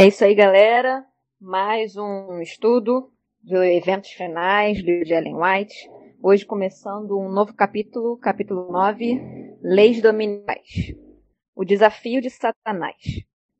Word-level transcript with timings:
É 0.00 0.06
isso 0.06 0.24
aí, 0.24 0.34
galera. 0.34 1.04
Mais 1.38 1.94
um 1.94 2.40
estudo 2.40 3.12
dos 3.42 3.60
eventos 3.60 4.08
finais 4.12 4.80
do 4.80 4.86
livro 4.86 5.04
de 5.04 5.12
Ellen 5.12 5.36
White. 5.36 5.90
Hoje 6.22 6.46
começando 6.46 7.18
um 7.18 7.28
novo 7.28 7.52
capítulo, 7.52 8.16
capítulo 8.16 8.72
9, 8.72 9.58
Leis 9.60 10.00
Dominicais. 10.00 10.94
O 11.54 11.66
desafio 11.66 12.22
de 12.22 12.30
Satanás. 12.30 12.96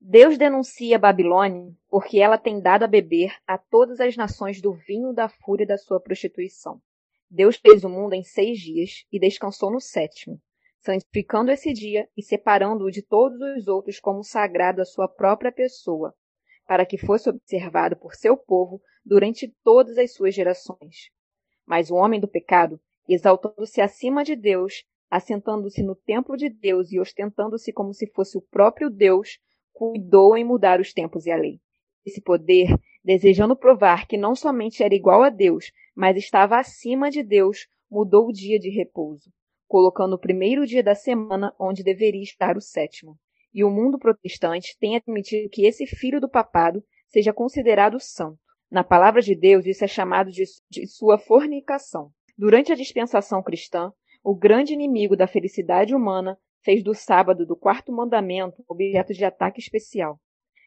Deus 0.01 0.39
denuncia 0.39 0.97
a 0.97 0.99
Babilônia 0.99 1.75
porque 1.91 2.19
ela 2.19 2.39
tem 2.39 2.59
dado 2.59 2.85
a 2.85 2.89
beber 2.89 3.35
a 3.47 3.59
todas 3.59 4.01
as 4.01 4.17
nações 4.17 4.63
do 4.63 4.73
vinho 4.73 5.13
da 5.13 5.29
fúria 5.29 5.67
da 5.67 5.77
sua 5.77 6.01
prostituição. 6.01 6.81
Deus 7.31 7.57
fez 7.57 7.85
o 7.85 7.91
mundo 7.91 8.15
em 8.15 8.23
seis 8.23 8.59
dias 8.59 9.05
e 9.13 9.21
descansou 9.21 9.71
no 9.71 9.79
sétimo, 9.79 10.41
santificando 10.79 11.51
esse 11.51 11.71
dia 11.75 12.09
e 12.17 12.23
separando-o 12.23 12.91
de 12.91 13.03
todos 13.03 13.39
os 13.59 13.69
outros 13.69 14.01
como 14.01 14.25
sagrado 14.25 14.81
à 14.81 14.87
sua 14.87 15.07
própria 15.07 15.53
pessoa, 15.53 16.15
para 16.71 16.87
que 16.87 16.97
fosse 16.97 17.29
observado 17.29 17.97
por 17.97 18.15
seu 18.15 18.37
povo 18.37 18.81
durante 19.05 19.53
todas 19.65 19.99
as 19.99 20.15
suas 20.15 20.33
gerações. 20.33 21.11
Mas 21.67 21.91
o 21.91 21.97
homem 21.97 22.21
do 22.21 22.29
pecado, 22.29 22.81
exaltando-se 23.09 23.81
acima 23.81 24.23
de 24.23 24.37
Deus, 24.37 24.85
assentando-se 25.11 25.83
no 25.83 25.97
templo 25.97 26.37
de 26.37 26.49
Deus 26.49 26.93
e 26.93 27.01
ostentando-se 27.01 27.73
como 27.73 27.93
se 27.93 28.07
fosse 28.13 28.39
o 28.39 28.41
próprio 28.41 28.89
Deus, 28.89 29.41
cuidou 29.73 30.37
em 30.37 30.45
mudar 30.45 30.79
os 30.79 30.93
tempos 30.93 31.27
e 31.27 31.33
a 31.33 31.37
lei. 31.37 31.59
Esse 32.07 32.23
poder, 32.23 32.69
desejando 33.03 33.57
provar 33.57 34.07
que 34.07 34.17
não 34.17 34.37
somente 34.37 34.81
era 34.81 34.95
igual 34.95 35.25
a 35.25 35.29
Deus, 35.29 35.73
mas 35.93 36.17
estava 36.17 36.57
acima 36.57 37.11
de 37.11 37.25
Deus, 37.25 37.67
mudou 37.91 38.29
o 38.29 38.33
dia 38.33 38.61
de 38.61 38.71
repouso, 38.71 39.29
colocando 39.67 40.13
o 40.13 40.21
primeiro 40.21 40.65
dia 40.65 40.85
da 40.85 40.95
semana 40.95 41.53
onde 41.59 41.83
deveria 41.83 42.23
estar 42.23 42.57
o 42.57 42.61
sétimo 42.61 43.19
e 43.53 43.65
o 43.65 43.71
mundo 43.71 43.99
protestante 43.99 44.77
tem 44.79 44.97
admitido 44.97 45.49
que 45.51 45.67
esse 45.67 45.87
filho 45.87 46.21
do 46.21 46.29
papado 46.29 46.83
seja 47.09 47.33
considerado 47.33 47.99
santo. 47.99 48.39
Na 48.71 48.85
palavra 48.85 49.21
de 49.21 49.35
Deus, 49.35 49.67
isso 49.67 49.85
é 49.85 49.89
chamado 49.89 50.31
de, 50.31 50.45
de 50.71 50.87
sua 50.87 51.19
fornicação. 51.19 52.11
Durante 52.39 52.73
a 52.73 52.77
dispensação 52.77 53.43
cristã, 53.43 53.93
o 54.23 54.35
grande 54.35 54.73
inimigo 54.73 55.17
da 55.17 55.27
felicidade 55.27 55.95
humana 55.95 56.39
fez 56.63 56.83
do 56.83 56.95
sábado 56.95 57.45
do 57.45 57.57
quarto 57.57 57.93
mandamento 57.93 58.63
objeto 58.69 59.13
de 59.13 59.25
ataque 59.25 59.61
especial. 59.61 60.21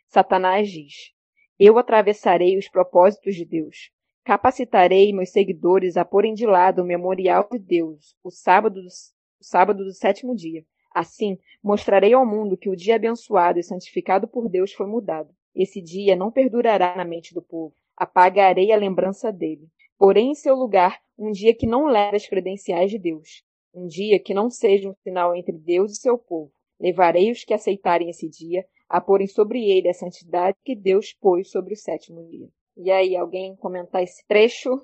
Satanás 0.08 0.70
diz: 0.70 1.12
Eu 1.58 1.78
atravessarei 1.78 2.58
os 2.58 2.68
propósitos 2.68 3.36
de 3.36 3.46
Deus. 3.46 3.92
Capacitarei 4.26 5.14
meus 5.14 5.32
seguidores 5.32 5.98
a 5.98 6.06
porem 6.06 6.34
de 6.34 6.46
lado 6.46 6.82
o 6.82 6.86
memorial 6.86 7.48
de 7.52 7.60
Deus, 7.60 8.16
o 8.24 8.32
sábado 8.32 8.82
do, 8.82 8.88
o 8.88 9.44
sábado 9.44 9.84
do 9.84 9.94
sétimo 9.94 10.36
dia. 10.36 10.66
Assim, 10.94 11.40
mostrarei 11.64 12.14
ao 12.14 12.26
mundo 12.26 12.56
que 12.56 12.70
o 12.70 12.76
dia 12.76 12.96
abençoado 12.96 13.60
e 13.60 13.64
santificado 13.64 14.28
por 14.28 14.48
Deus 14.48 14.74
foi 14.74 14.86
mudado. 14.86 15.34
Esse 15.56 15.82
dia 15.82 16.16
não 16.16 16.32
perdurará 16.32 16.96
na 16.96 17.04
mente 17.04 17.34
do 17.34 17.42
povo. 17.42 17.74
Apagarei 17.96 18.72
a 18.72 18.78
lembrança 18.78 19.32
dele. 19.32 19.68
Porém, 19.98 20.32
em 20.32 20.36
seu 20.36 20.56
lugar, 20.56 21.00
um 21.18 21.32
dia 21.32 21.56
que 21.56 21.66
não 21.66 21.86
leve 21.86 22.18
as 22.18 22.28
credenciais 22.28 22.92
de 22.92 23.00
Deus. 23.00 23.44
Um 23.74 23.88
dia 23.88 24.20
que 24.20 24.34
não 24.34 24.50
seja 24.50 24.90
um 24.90 24.94
sinal 25.04 25.36
entre 25.36 25.58
Deus 25.58 25.94
e 25.94 26.02
seu 26.02 26.18
povo. 26.18 26.52
Levarei 26.80 27.32
os 27.32 27.44
que 27.44 27.54
aceitarem 27.54 28.10
esse 28.10 28.28
dia 28.30 28.66
a 28.90 29.02
porem 29.02 29.28
sobre 29.28 29.64
ele 29.70 29.90
a 29.90 29.94
santidade 29.94 30.58
que 30.64 30.76
Deus 30.76 31.14
pôs 31.14 31.50
sobre 31.50 31.74
o 31.74 31.78
sétimo 31.78 32.24
dia. 32.28 32.48
E 32.78 32.92
aí, 32.92 33.16
alguém 33.16 33.56
comentar 33.56 34.04
esse 34.04 34.26
trecho? 34.28 34.80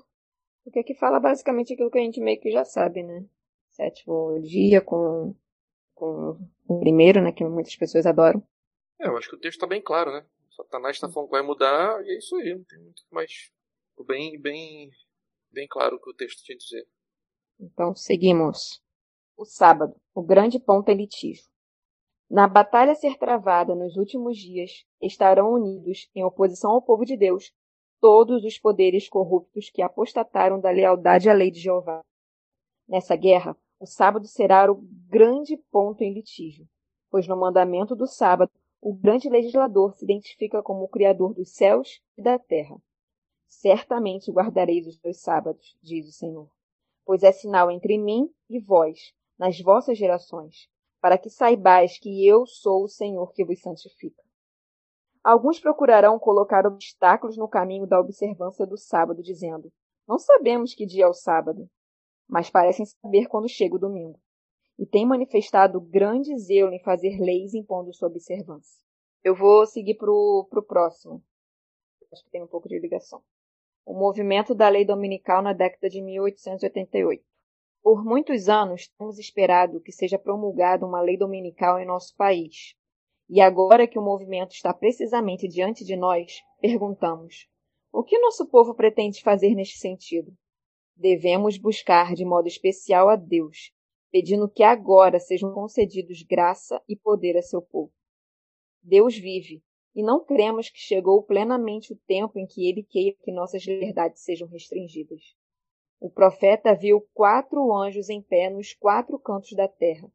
Porque 0.64 0.80
aqui 0.80 0.94
fala 0.94 1.20
basicamente 1.20 1.74
aquilo 1.74 1.90
que 1.90 1.98
a 1.98 2.02
gente 2.02 2.20
meio 2.20 2.40
que 2.40 2.50
já 2.50 2.64
sabe, 2.64 3.02
né? 3.02 3.24
Sétimo 3.70 4.40
dia 4.40 4.80
com 4.80 5.34
com 6.00 6.38
o 6.66 6.80
primeiro, 6.80 7.22
né, 7.22 7.30
que 7.30 7.44
muitas 7.44 7.76
pessoas 7.76 8.06
adoram. 8.06 8.42
É, 8.98 9.06
eu 9.06 9.16
acho 9.16 9.28
que 9.28 9.36
o 9.36 9.38
texto 9.38 9.56
está 9.56 9.66
bem 9.66 9.82
claro, 9.82 10.10
né? 10.10 10.24
Satanás 10.56 10.96
está 10.96 11.08
falando 11.08 11.28
que 11.28 11.32
vai 11.32 11.42
mudar 11.42 12.02
e 12.04 12.10
é 12.10 12.18
isso 12.18 12.34
aí, 12.36 12.54
não 12.54 12.64
tem 12.64 12.78
muito 12.78 13.02
mais. 13.10 13.50
Bem, 14.06 14.40
bem, 14.40 14.90
bem 15.52 15.68
claro 15.68 15.96
o 15.96 16.00
que 16.00 16.10
o 16.10 16.14
texto 16.14 16.42
tinha 16.42 16.56
a 16.56 16.58
dizer. 16.58 16.88
Então, 17.58 17.94
seguimos. 17.94 18.82
O 19.36 19.44
sábado, 19.44 19.94
o 20.14 20.22
grande 20.22 20.58
ponto 20.58 20.88
em 20.90 20.96
litígio. 20.96 21.44
Na 22.30 22.46
batalha 22.46 22.92
a 22.92 22.94
ser 22.94 23.18
travada 23.18 23.74
nos 23.74 23.96
últimos 23.96 24.38
dias, 24.38 24.86
estarão 25.02 25.52
unidos, 25.52 26.08
em 26.14 26.24
oposição 26.24 26.70
ao 26.70 26.82
povo 26.82 27.04
de 27.04 27.16
Deus, 27.16 27.52
todos 28.00 28.44
os 28.44 28.58
poderes 28.58 29.08
corruptos 29.08 29.68
que 29.68 29.82
apostataram 29.82 30.60
da 30.60 30.70
lealdade 30.70 31.28
à 31.28 31.34
lei 31.34 31.50
de 31.50 31.60
Jeová. 31.60 32.00
Nessa 32.88 33.16
guerra, 33.16 33.56
o 33.80 33.86
sábado 33.86 34.26
será 34.26 34.70
o 34.70 34.74
grande 35.08 35.56
ponto 35.56 36.02
em 36.02 36.12
litígio, 36.12 36.68
pois 37.10 37.26
no 37.26 37.34
mandamento 37.34 37.96
do 37.96 38.06
sábado 38.06 38.52
o 38.78 38.92
grande 38.92 39.28
legislador 39.30 39.94
se 39.94 40.04
identifica 40.04 40.62
como 40.62 40.84
o 40.84 40.88
Criador 40.88 41.32
dos 41.32 41.54
céus 41.54 42.02
e 42.16 42.22
da 42.22 42.38
terra. 42.38 42.76
Certamente 43.48 44.30
guardareis 44.30 44.86
os 44.86 44.98
dois 44.98 45.20
sábados, 45.22 45.78
diz 45.82 46.06
o 46.06 46.12
Senhor, 46.12 46.50
pois 47.06 47.22
é 47.22 47.32
sinal 47.32 47.70
entre 47.70 47.96
mim 47.96 48.30
e 48.50 48.60
vós, 48.60 49.14
nas 49.38 49.58
vossas 49.58 49.96
gerações, 49.96 50.68
para 51.00 51.16
que 51.16 51.30
saibais 51.30 51.98
que 51.98 52.26
eu 52.26 52.46
sou 52.46 52.84
o 52.84 52.88
Senhor 52.88 53.32
que 53.32 53.44
vos 53.44 53.60
santifica. 53.60 54.22
Alguns 55.24 55.58
procurarão 55.58 56.18
colocar 56.18 56.66
obstáculos 56.66 57.36
no 57.36 57.48
caminho 57.48 57.86
da 57.86 57.98
observância 57.98 58.66
do 58.66 58.76
sábado, 58.76 59.22
dizendo: 59.22 59.72
Não 60.06 60.18
sabemos 60.18 60.74
que 60.74 60.86
dia 60.86 61.04
é 61.04 61.08
o 61.08 61.14
sábado 61.14 61.68
mas 62.30 62.48
parecem 62.48 62.86
saber 62.86 63.26
quando 63.26 63.48
chega 63.48 63.74
o 63.74 63.78
domingo, 63.78 64.18
e 64.78 64.86
têm 64.86 65.04
manifestado 65.04 65.80
grande 65.80 66.36
zelo 66.38 66.72
em 66.72 66.82
fazer 66.82 67.18
leis 67.18 67.52
impondo 67.52 67.92
sua 67.92 68.08
observância. 68.08 68.80
Eu 69.22 69.34
vou 69.34 69.66
seguir 69.66 69.96
para 69.96 70.10
o 70.10 70.64
próximo. 70.66 71.22
Acho 72.12 72.24
que 72.24 72.30
tem 72.30 72.42
um 72.42 72.46
pouco 72.46 72.68
de 72.68 72.78
ligação. 72.78 73.22
O 73.84 73.92
movimento 73.92 74.54
da 74.54 74.68
lei 74.68 74.84
dominical 74.84 75.42
na 75.42 75.52
década 75.52 75.88
de 75.88 76.00
1888. 76.00 77.22
Por 77.82 78.04
muitos 78.04 78.48
anos 78.48 78.88
temos 78.96 79.18
esperado 79.18 79.80
que 79.80 79.92
seja 79.92 80.18
promulgada 80.18 80.86
uma 80.86 81.00
lei 81.00 81.16
dominical 81.16 81.78
em 81.78 81.86
nosso 81.86 82.14
país. 82.16 82.74
E 83.28 83.40
agora 83.40 83.86
que 83.86 83.98
o 83.98 84.02
movimento 84.02 84.52
está 84.52 84.72
precisamente 84.72 85.48
diante 85.48 85.84
de 85.84 85.96
nós, 85.96 86.40
perguntamos: 86.60 87.48
o 87.92 88.02
que 88.02 88.18
nosso 88.18 88.46
povo 88.48 88.74
pretende 88.74 89.22
fazer 89.22 89.54
neste 89.54 89.78
sentido? 89.78 90.32
Devemos 91.00 91.56
buscar 91.56 92.14
de 92.14 92.26
modo 92.26 92.46
especial 92.46 93.08
a 93.08 93.16
Deus, 93.16 93.72
pedindo 94.12 94.50
que 94.50 94.62
agora 94.62 95.18
sejam 95.18 95.52
concedidos 95.54 96.22
graça 96.22 96.80
e 96.86 96.94
poder 96.94 97.38
a 97.38 97.42
seu 97.42 97.62
povo. 97.62 97.90
Deus 98.82 99.16
vive, 99.16 99.62
e 99.94 100.02
não 100.02 100.22
cremos 100.22 100.68
que 100.68 100.78
chegou 100.78 101.22
plenamente 101.22 101.92
o 101.92 101.96
tempo 102.06 102.38
em 102.38 102.46
que 102.46 102.68
ele 102.68 102.82
queira 102.82 103.16
que 103.22 103.32
nossas 103.32 103.64
liberdades 103.64 104.22
sejam 104.22 104.46
restringidas. 104.46 105.34
O 105.98 106.10
profeta 106.10 106.74
viu 106.74 107.00
quatro 107.14 107.74
anjos 107.74 108.10
em 108.10 108.20
pé 108.20 108.50
nos 108.50 108.74
quatro 108.74 109.18
cantos 109.18 109.52
da 109.52 109.66
terra, 109.66 110.10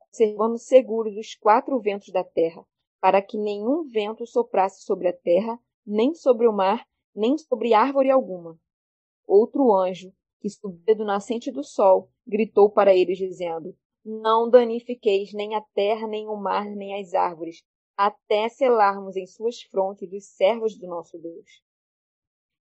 observando 0.00 0.58
seguros 0.58 1.16
os 1.16 1.34
quatro 1.34 1.78
ventos 1.80 2.08
da 2.08 2.24
terra, 2.24 2.66
para 2.98 3.20
que 3.20 3.36
nenhum 3.36 3.86
vento 3.88 4.26
soprasse 4.26 4.82
sobre 4.84 5.08
a 5.08 5.12
terra, 5.12 5.58
nem 5.86 6.14
sobre 6.14 6.46
o 6.46 6.52
mar, 6.52 6.86
nem 7.14 7.36
sobre 7.36 7.74
árvore 7.74 8.10
alguma. 8.10 8.58
Outro 9.26 9.72
anjo, 9.72 10.12
que 10.40 10.48
subia 10.48 10.96
do 10.96 11.04
nascente 11.04 11.50
do 11.52 11.62
sol, 11.62 12.10
gritou 12.26 12.70
para 12.70 12.94
eles, 12.94 13.18
dizendo: 13.18 13.76
Não 14.04 14.48
danifiqueis 14.48 15.32
nem 15.34 15.54
a 15.54 15.60
terra, 15.74 16.08
nem 16.08 16.26
o 16.28 16.36
mar, 16.36 16.64
nem 16.64 16.98
as 17.00 17.12
árvores, 17.12 17.62
até 17.96 18.48
selarmos 18.48 19.16
em 19.16 19.26
suas 19.26 19.60
frontes 19.62 20.10
os 20.12 20.24
servos 20.34 20.78
do 20.78 20.86
nosso 20.86 21.18
Deus. 21.18 21.62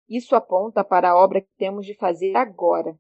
Isso 0.10 0.36
aponta 0.36 0.84
para 0.84 1.12
a 1.12 1.18
obra 1.18 1.42
que 1.42 1.56
temos 1.58 1.86
de 1.86 1.96
fazer 1.96 2.36
agora: 2.36 3.00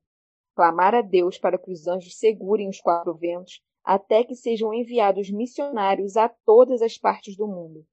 clamar 0.55 0.95
a 0.95 1.01
Deus 1.01 1.37
para 1.37 1.57
que 1.57 1.71
os 1.71 1.85
anjos 1.85 2.17
segurem 2.17 2.69
os 2.69 2.79
quatro 2.79 3.13
ventos, 3.13 3.61
até 3.83 4.23
que 4.23 4.35
sejam 4.35 4.73
enviados 4.73 5.29
missionários 5.29 6.15
a 6.15 6.29
todas 6.29 6.81
as 6.81 6.97
partes 6.97 7.35
do 7.35 7.47
mundo. 7.47 7.85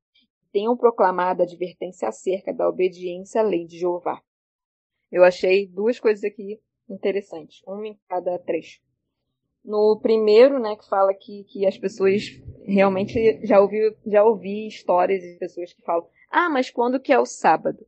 Tenham 0.53 0.77
proclamado 0.77 1.43
a 1.43 1.44
advertência 1.44 2.09
acerca 2.09 2.55
da 2.55 2.69
obediência 2.69 3.41
à 3.41 3.44
lei 3.44 3.67
de 3.67 3.79
Jeová. 3.79 4.23
Eu 5.11 5.25
achei 5.25 5.67
duas 5.67 5.99
coisas 5.99 6.25
aqui 6.25 6.61
interessantes, 6.88 7.62
um 7.67 7.85
em 7.85 7.99
cada 8.09 8.38
trecho. 8.38 8.81
No 9.65 9.99
primeiro, 10.00 10.61
né, 10.61 10.77
que 10.77 10.88
fala 10.88 11.12
que, 11.12 11.44
que 11.44 11.67
as 11.67 11.77
pessoas 11.77 12.23
realmente 12.65 13.44
já 13.44 13.61
ouvi, 13.61 13.97
já 14.06 14.25
ouvi 14.25 14.69
histórias 14.69 15.23
de 15.23 15.38
pessoas 15.38 15.73
que 15.73 15.83
falam: 15.83 16.09
"Ah, 16.31 16.49
mas 16.49 16.71
quando 16.71 17.00
que 17.00 17.12
é 17.12 17.19
o 17.19 17.27
sábado?" 17.27 17.85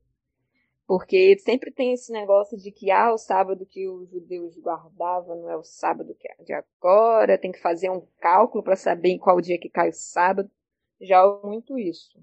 Porque 0.89 1.37
sempre 1.41 1.71
tem 1.71 1.93
esse 1.93 2.11
negócio 2.11 2.57
de 2.57 2.73
que 2.73 2.91
ah, 2.91 3.13
o 3.13 3.19
sábado 3.19 3.67
que 3.67 3.87
os 3.87 4.09
judeus 4.09 4.57
guardavam 4.59 5.43
não 5.43 5.51
é 5.51 5.57
o 5.57 5.63
sábado 5.63 6.15
que 6.15 6.27
é 6.27 6.43
de 6.43 6.55
agora, 6.55 7.37
tem 7.37 7.53
que 7.53 7.61
fazer 7.61 7.91
um 7.91 8.07
cálculo 8.19 8.65
para 8.65 8.75
saber 8.75 9.11
em 9.11 9.19
qual 9.19 9.39
dia 9.39 9.59
que 9.59 9.69
cai 9.69 9.91
o 9.91 9.93
sábado. 9.93 10.51
Já 10.99 11.23
ouvi 11.25 11.47
muito 11.47 11.79
isso. 11.79 12.19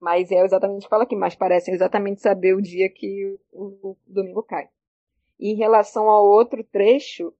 Mas 0.00 0.30
é 0.32 0.42
exatamente 0.42 0.88
fala 0.88 1.04
aqui, 1.04 1.14
mas 1.14 1.34
parece 1.34 1.70
exatamente 1.70 2.22
saber 2.22 2.54
o 2.54 2.62
dia 2.62 2.88
que 2.88 3.38
o, 3.52 3.90
o 3.90 3.96
domingo 4.06 4.42
cai. 4.42 4.68
E 5.38 5.52
em 5.52 5.56
relação 5.56 6.08
ao 6.08 6.24
outro 6.24 6.64
trecho, 6.64 7.32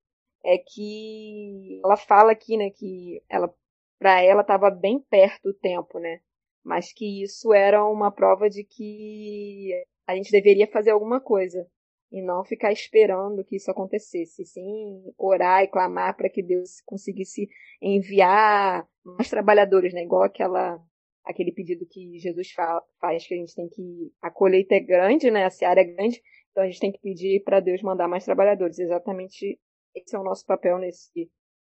é 0.45 0.59
que 0.59 1.81
ela 1.85 1.97
fala 1.97 2.33
aqui, 2.33 2.57
né, 2.57 2.71
que 2.71 3.23
ela 3.29 3.53
para 3.99 4.23
ela 4.23 4.43
estava 4.43 4.71
bem 4.71 5.01
perto 5.01 5.49
o 5.49 5.55
tempo, 5.55 5.99
né? 5.99 6.21
Mas 6.63 6.93
que 6.93 7.23
isso 7.23 7.53
era 7.53 7.85
uma 7.85 8.11
prova 8.13 8.49
de 8.51 8.63
que 8.63 9.71
a 10.07 10.15
gente 10.15 10.31
deveria 10.31 10.67
fazer 10.67 10.91
alguma 10.91 11.21
coisa 11.21 11.67
e 12.13 12.23
não 12.23 12.45
ficar 12.45 12.73
esperando 12.73 13.45
que 13.45 13.57
isso 13.57 13.71
acontecesse, 13.71 14.45
sim 14.45 15.03
orar 15.19 15.65
e 15.65 15.69
clamar 15.69 16.17
para 16.17 16.29
que 16.29 16.43
Deus 16.43 16.81
conseguisse 16.85 17.49
enviar 17.81 18.87
mais 19.03 19.31
trabalhadores, 19.31 19.93
né? 19.93 20.03
Igual 20.03 20.23
aquela 20.23 20.79
aquele 21.25 21.51
pedido 21.51 21.85
que 21.87 22.19
Jesus 22.19 22.53
faz 23.01 23.27
que 23.27 23.35
a 23.35 23.37
gente 23.37 23.55
tem 23.55 23.69
que 23.69 24.13
a 24.23 24.31
colheita 24.31 24.75
é 24.75 24.81
grande, 24.81 25.31
né? 25.31 25.45
A 25.45 25.51
seara 25.51 25.81
é 25.81 25.85
grande, 25.85 26.23
então 26.57 26.65
a 26.65 26.67
gente 26.69 26.81
tem 26.81 26.91
que 26.91 27.01
pedir 27.01 27.45
para 27.45 27.61
Deus 27.61 27.83
mandar 27.83 28.09
mais 28.09 28.25
trabalhadores. 28.25 28.79
Exatamente 28.79 29.61
esse 29.95 30.17
é 30.17 30.19
o 30.19 30.25
nosso 30.25 30.47
papel 30.47 30.79
nesses 30.79 31.11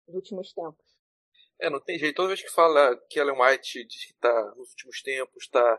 últimos 0.08 0.54
tempos. 0.54 0.96
É, 1.60 1.68
não 1.68 1.80
tem 1.80 1.98
jeito. 1.98 2.16
Toda 2.16 2.28
vez 2.28 2.42
que 2.42 2.50
fala 2.50 2.96
que 3.10 3.20
Ellen 3.20 3.38
White 3.38 3.84
diz 3.86 4.06
que 4.06 4.14
está 4.14 4.54
nos 4.56 4.70
últimos 4.70 5.02
tempos, 5.02 5.44
está 5.44 5.78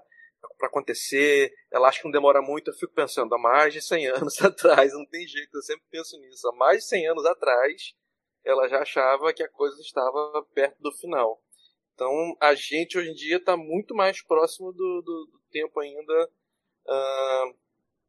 para 0.59 0.67
acontecer, 0.67 1.51
ela 1.71 1.87
acha 1.87 1.97
que 1.97 2.05
não 2.05 2.11
demora 2.11 2.43
muito, 2.43 2.69
eu 2.69 2.75
fico 2.75 2.93
pensando, 2.93 3.33
há 3.33 3.39
mais 3.39 3.73
de 3.73 3.81
100 3.81 4.07
anos 4.07 4.39
atrás, 4.45 4.93
não 4.93 5.03
tem 5.07 5.27
jeito, 5.27 5.49
eu 5.51 5.61
sempre 5.63 5.85
penso 5.89 6.15
nisso, 6.19 6.47
há 6.49 6.55
mais 6.55 6.83
de 6.83 6.89
100 6.89 7.07
anos 7.07 7.25
atrás, 7.25 7.95
ela 8.45 8.67
já 8.67 8.81
achava 8.83 9.33
que 9.33 9.41
a 9.41 9.49
coisa 9.49 9.81
estava 9.81 10.45
perto 10.53 10.79
do 10.79 10.91
final. 10.91 11.41
Então, 11.95 12.37
a 12.39 12.53
gente 12.53 12.99
hoje 12.99 13.09
em 13.09 13.15
dia 13.15 13.37
está 13.37 13.57
muito 13.57 13.95
mais 13.95 14.23
próximo 14.23 14.71
do, 14.71 15.01
do, 15.01 15.29
do 15.31 15.41
tempo 15.49 15.79
ainda 15.79 16.29
uh, 16.85 17.57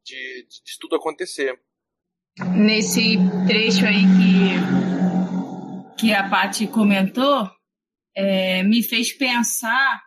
de, 0.09 0.47
de, 0.47 0.63
de 0.63 0.79
tudo 0.79 0.95
acontecer. 0.95 1.59
Nesse 2.55 3.17
trecho 3.47 3.85
aí 3.85 4.03
que, 5.97 5.99
que 5.99 6.13
a 6.13 6.27
Paty 6.29 6.67
comentou, 6.67 7.49
é, 8.15 8.63
me 8.63 8.81
fez 8.81 9.13
pensar 9.13 10.01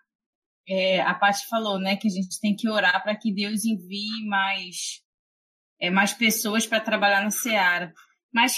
é, 0.68 1.00
a 1.00 1.14
Paty 1.14 1.46
falou, 1.48 1.78
né, 1.78 1.96
que 1.96 2.06
a 2.06 2.10
gente 2.10 2.40
tem 2.40 2.54
que 2.54 2.68
orar 2.68 3.02
para 3.02 3.16
que 3.16 3.32
Deus 3.32 3.64
envie 3.64 4.26
mais, 4.26 5.02
é, 5.80 5.90
mais 5.90 6.12
pessoas 6.12 6.66
para 6.66 6.80
trabalhar 6.80 7.22
na 7.22 7.30
Seara. 7.30 7.92
Mas 8.32 8.54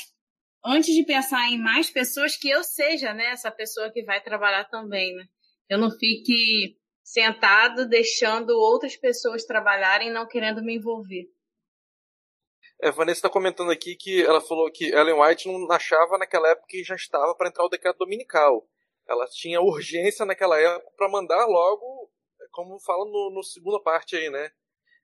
antes 0.65 0.95
de 0.95 1.05
pensar 1.05 1.51
em 1.51 1.59
mais 1.59 1.91
pessoas, 1.91 2.37
que 2.37 2.49
eu 2.49 2.63
seja, 2.63 3.15
né, 3.15 3.27
essa 3.31 3.51
pessoa 3.51 3.91
que 3.91 4.05
vai 4.05 4.23
trabalhar 4.23 4.65
também, 4.65 5.15
né? 5.15 5.25
Eu 5.69 5.79
não 5.79 5.91
fique 5.91 6.77
sentado 7.03 7.89
deixando 7.89 8.51
outras 8.51 8.97
pessoas 8.97 9.45
trabalharem 9.45 10.13
não 10.13 10.27
querendo 10.27 10.63
me 10.63 10.77
envolver. 10.77 11.27
É, 12.81 12.91
Vanessa 12.91 13.19
está 13.19 13.31
comentando 13.31 13.71
aqui 13.71 13.97
que 13.97 14.23
ela 14.23 14.41
falou 14.41 14.71
que 14.71 14.87
Ellen 14.87 15.21
White 15.21 15.49
não 15.49 15.71
achava 15.71 16.19
naquela 16.19 16.49
época 16.49 16.67
que 16.69 16.85
já 16.85 16.95
estava 16.95 17.35
para 17.35 17.49
entrar 17.49 17.65
o 17.65 17.69
decreto 17.69 17.99
dominical 17.99 18.67
ela 19.07 19.27
tinha 19.27 19.61
urgência 19.61 20.25
naquela 20.25 20.59
época 20.59 20.91
para 20.97 21.09
mandar 21.09 21.45
logo, 21.47 22.11
como 22.51 22.81
fala 22.81 23.05
no, 23.05 23.31
no 23.35 23.43
segunda 23.43 23.81
parte 23.81 24.17
aí, 24.17 24.31
né? 24.31 24.51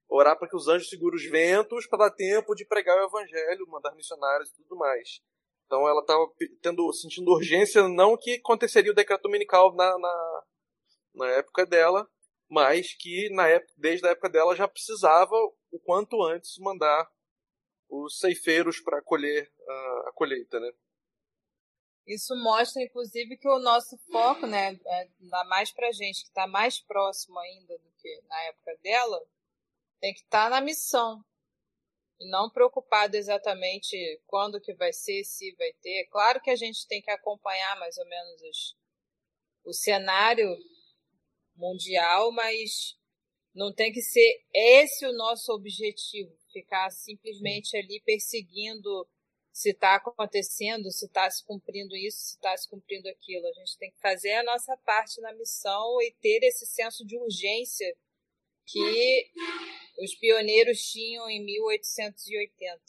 Orar 0.08 0.38
para 0.38 0.48
que 0.48 0.56
os 0.56 0.66
anjos 0.66 0.88
segurem 0.88 1.16
os 1.16 1.30
ventos 1.30 1.86
para 1.86 2.08
dar 2.08 2.10
tempo 2.10 2.54
de 2.54 2.64
pregar 2.64 2.98
o 2.98 3.06
evangelho, 3.06 3.68
mandar 3.68 3.94
missionários 3.94 4.50
e 4.50 4.54
tudo 4.54 4.76
mais. 4.76 5.20
Então 5.66 5.86
ela 5.88 6.00
estava 6.00 6.26
tendo, 6.60 6.92
sentindo 6.92 7.30
urgência, 7.30 7.86
não 7.88 8.16
que 8.16 8.34
aconteceria 8.34 8.90
o 8.90 8.94
decreto 8.94 9.22
dominical 9.22 9.72
na, 9.74 9.98
na, 9.98 10.42
na 11.14 11.26
época 11.28 11.64
dela, 11.64 12.08
mas 12.48 12.94
que 12.98 13.28
na 13.30 13.46
época, 13.46 13.72
desde 13.76 14.06
a 14.06 14.10
época 14.10 14.28
dela 14.28 14.56
já 14.56 14.66
precisava 14.66 15.36
o 15.70 15.78
quanto 15.78 16.20
antes 16.24 16.58
mandar 16.58 17.08
os 17.90 18.18
ceifeiros 18.18 18.80
para 18.80 19.02
colher 19.02 19.52
uh, 19.58 20.08
a 20.08 20.12
colheita, 20.14 20.60
né? 20.60 20.72
Isso 22.06 22.34
mostra, 22.36 22.82
inclusive, 22.82 23.36
que 23.36 23.48
o 23.48 23.58
nosso 23.58 23.96
foco, 24.10 24.46
né, 24.46 24.78
é, 24.84 25.08
ainda 25.20 25.44
mais 25.44 25.70
para 25.70 25.92
gente 25.92 26.22
que 26.22 26.28
está 26.28 26.46
mais 26.46 26.80
próximo 26.80 27.38
ainda 27.38 27.78
do 27.78 27.92
que 27.98 28.22
na 28.28 28.42
época 28.44 28.76
dela, 28.82 29.20
tem 30.00 30.14
que 30.14 30.20
estar 30.20 30.44
tá 30.44 30.50
na 30.50 30.60
missão 30.60 31.24
e 32.18 32.28
não 32.28 32.50
preocupado 32.50 33.16
exatamente 33.16 33.96
quando 34.26 34.60
que 34.60 34.74
vai 34.74 34.92
ser, 34.92 35.24
se 35.24 35.54
vai 35.56 35.72
ter. 35.80 36.06
Claro 36.10 36.40
que 36.40 36.50
a 36.50 36.56
gente 36.56 36.86
tem 36.86 37.00
que 37.00 37.10
acompanhar 37.10 37.78
mais 37.78 37.96
ou 37.96 38.06
menos 38.06 38.42
os, 38.42 38.76
o 39.64 39.72
cenário 39.72 40.48
mundial, 41.54 42.32
mas 42.32 42.98
não 43.54 43.72
tem 43.72 43.92
que 43.92 44.02
ser 44.02 44.44
esse 44.52 45.06
o 45.06 45.12
nosso 45.12 45.52
objetivo, 45.52 46.36
ficar 46.52 46.90
simplesmente 46.90 47.76
ali 47.76 48.00
perseguindo 48.04 49.06
se 49.52 49.70
está 49.70 49.96
acontecendo, 49.96 50.90
se 50.90 51.06
está 51.06 51.28
se 51.30 51.44
cumprindo 51.44 51.94
isso, 51.96 52.18
se 52.18 52.34
está 52.36 52.56
se 52.56 52.68
cumprindo 52.68 53.08
aquilo. 53.08 53.46
A 53.46 53.52
gente 53.52 53.78
tem 53.78 53.90
que 53.90 54.00
fazer 54.00 54.32
a 54.34 54.44
nossa 54.44 54.76
parte 54.78 55.20
na 55.20 55.32
missão 55.34 56.00
e 56.00 56.14
ter 56.20 56.40
esse 56.44 56.66
senso 56.66 57.04
de 57.04 57.18
urgência 57.18 57.86
que 58.66 59.30
os 60.02 60.14
pioneiros 60.14 60.78
tinham 60.78 61.28
em 61.28 61.44
1880. 61.44 62.80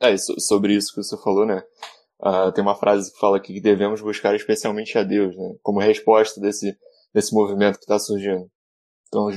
É, 0.00 0.16
sobre 0.16 0.74
isso 0.74 0.94
que 0.94 1.02
você 1.02 1.16
falou, 1.16 1.46
né? 1.46 1.62
Uh, 2.18 2.50
tem 2.52 2.62
uma 2.62 2.74
frase 2.74 3.12
que 3.12 3.18
fala 3.18 3.40
que 3.40 3.60
devemos 3.60 4.00
buscar 4.00 4.34
especialmente 4.34 4.96
a 4.96 5.02
Deus, 5.02 5.36
né? 5.36 5.56
Como 5.62 5.80
resposta 5.80 6.40
desse, 6.40 6.76
desse 7.12 7.34
movimento 7.34 7.78
que 7.78 7.84
está 7.84 7.98
surgindo. 7.98 8.50
Então, 9.08 9.28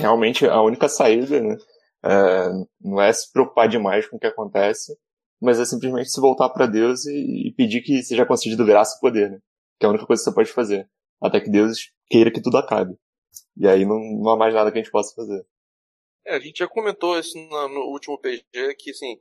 realmente, 0.00 0.46
a 0.46 0.60
única 0.60 0.88
saída, 0.88 1.40
né? 1.40 1.56
É, 2.04 2.48
não 2.80 3.00
é 3.00 3.12
se 3.12 3.30
preocupar 3.30 3.68
demais 3.68 4.06
com 4.08 4.16
o 4.16 4.18
que 4.18 4.26
acontece, 4.26 4.96
mas 5.40 5.58
é 5.58 5.64
simplesmente 5.64 6.10
se 6.10 6.20
voltar 6.20 6.48
para 6.50 6.66
Deus 6.66 7.06
e, 7.06 7.48
e, 7.48 7.54
pedir 7.54 7.82
que 7.82 8.02
seja 8.02 8.26
concedido 8.26 8.64
graça 8.64 8.96
e 8.96 9.00
poder, 9.00 9.30
né? 9.30 9.38
Que 9.78 9.86
é 9.86 9.88
a 9.88 9.90
única 9.90 10.06
coisa 10.06 10.22
que 10.22 10.28
você 10.28 10.34
pode 10.34 10.52
fazer. 10.52 10.88
Até 11.20 11.40
que 11.40 11.50
Deus 11.50 11.90
queira 12.08 12.30
que 12.30 12.42
tudo 12.42 12.58
acabe. 12.58 12.94
E 13.56 13.68
aí 13.68 13.84
não, 13.84 13.98
não 13.98 14.30
há 14.30 14.36
mais 14.36 14.54
nada 14.54 14.70
que 14.70 14.78
a 14.78 14.82
gente 14.82 14.90
possa 14.92 15.14
fazer. 15.14 15.44
É, 16.26 16.36
a 16.36 16.40
gente 16.40 16.58
já 16.58 16.68
comentou 16.68 17.18
isso 17.18 17.38
no, 17.38 17.68
no 17.68 17.80
último 17.92 18.18
PG, 18.18 18.44
que 18.78 18.90
assim, 18.90 19.18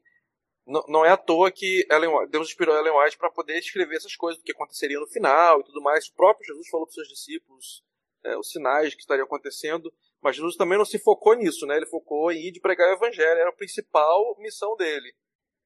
não, 0.65 0.83
não 0.87 1.05
é 1.05 1.09
à 1.09 1.17
toa 1.17 1.51
que 1.51 1.85
Ellen, 1.89 2.27
Deus 2.29 2.49
inspirou 2.49 2.77
Ellen 2.77 2.93
White 2.93 3.17
para 3.17 3.31
poder 3.31 3.57
escrever 3.57 3.95
essas 3.95 4.15
coisas, 4.15 4.39
do 4.39 4.45
que 4.45 4.51
aconteceria 4.51 4.99
no 4.99 5.07
final 5.07 5.59
e 5.59 5.63
tudo 5.63 5.81
mais. 5.81 6.07
O 6.07 6.13
próprio 6.13 6.45
Jesus 6.45 6.67
falou 6.69 6.85
para 6.85 6.93
seus 6.93 7.07
discípulos 7.07 7.83
é, 8.23 8.37
os 8.37 8.49
sinais 8.49 8.93
que 8.93 9.01
estariam 9.01 9.25
acontecendo. 9.25 9.91
Mas 10.21 10.35
Jesus 10.35 10.55
também 10.55 10.77
não 10.77 10.85
se 10.85 10.99
focou 10.99 11.33
nisso, 11.35 11.65
né? 11.65 11.77
Ele 11.77 11.85
focou 11.85 12.31
em 12.31 12.47
ir 12.47 12.51
de 12.51 12.59
pregar 12.59 12.89
o 12.89 12.95
evangelho, 12.95 13.39
era 13.39 13.49
a 13.49 13.55
principal 13.55 14.35
missão 14.39 14.75
dele. 14.75 15.13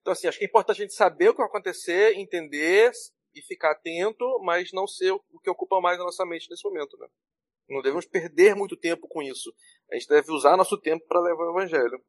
Então, 0.02 0.14
assim, 0.14 0.28
acho 0.28 0.38
que 0.38 0.46
é 0.46 0.48
importante 0.48 0.82
a 0.82 0.84
gente 0.84 0.94
saber 0.94 1.30
o 1.30 1.32
que 1.32 1.40
vai 1.40 1.48
acontecer, 1.48 2.14
entender 2.16 2.92
e 3.34 3.42
ficar 3.42 3.72
atento, 3.72 4.26
mas 4.44 4.72
não 4.72 4.86
ser 4.86 5.12
o 5.12 5.40
que 5.42 5.50
ocupa 5.50 5.82
mais 5.82 6.00
a 6.00 6.04
nossa 6.04 6.26
mente 6.26 6.50
nesse 6.50 6.64
momento, 6.64 6.98
né? 6.98 7.08
Não 7.70 7.82
devemos 7.82 8.06
perder 8.06 8.56
muito 8.56 8.78
tempo 8.78 9.08
com 9.08 9.24
isso. 9.24 9.52
A 9.90 9.96
gente 9.96 10.08
deve 10.08 10.32
usar 10.32 10.58
nosso 10.58 10.78
tempo 10.80 11.06
para 11.08 11.22
levar 11.22 11.46
o 11.46 11.52
evangelho. 11.52 12.04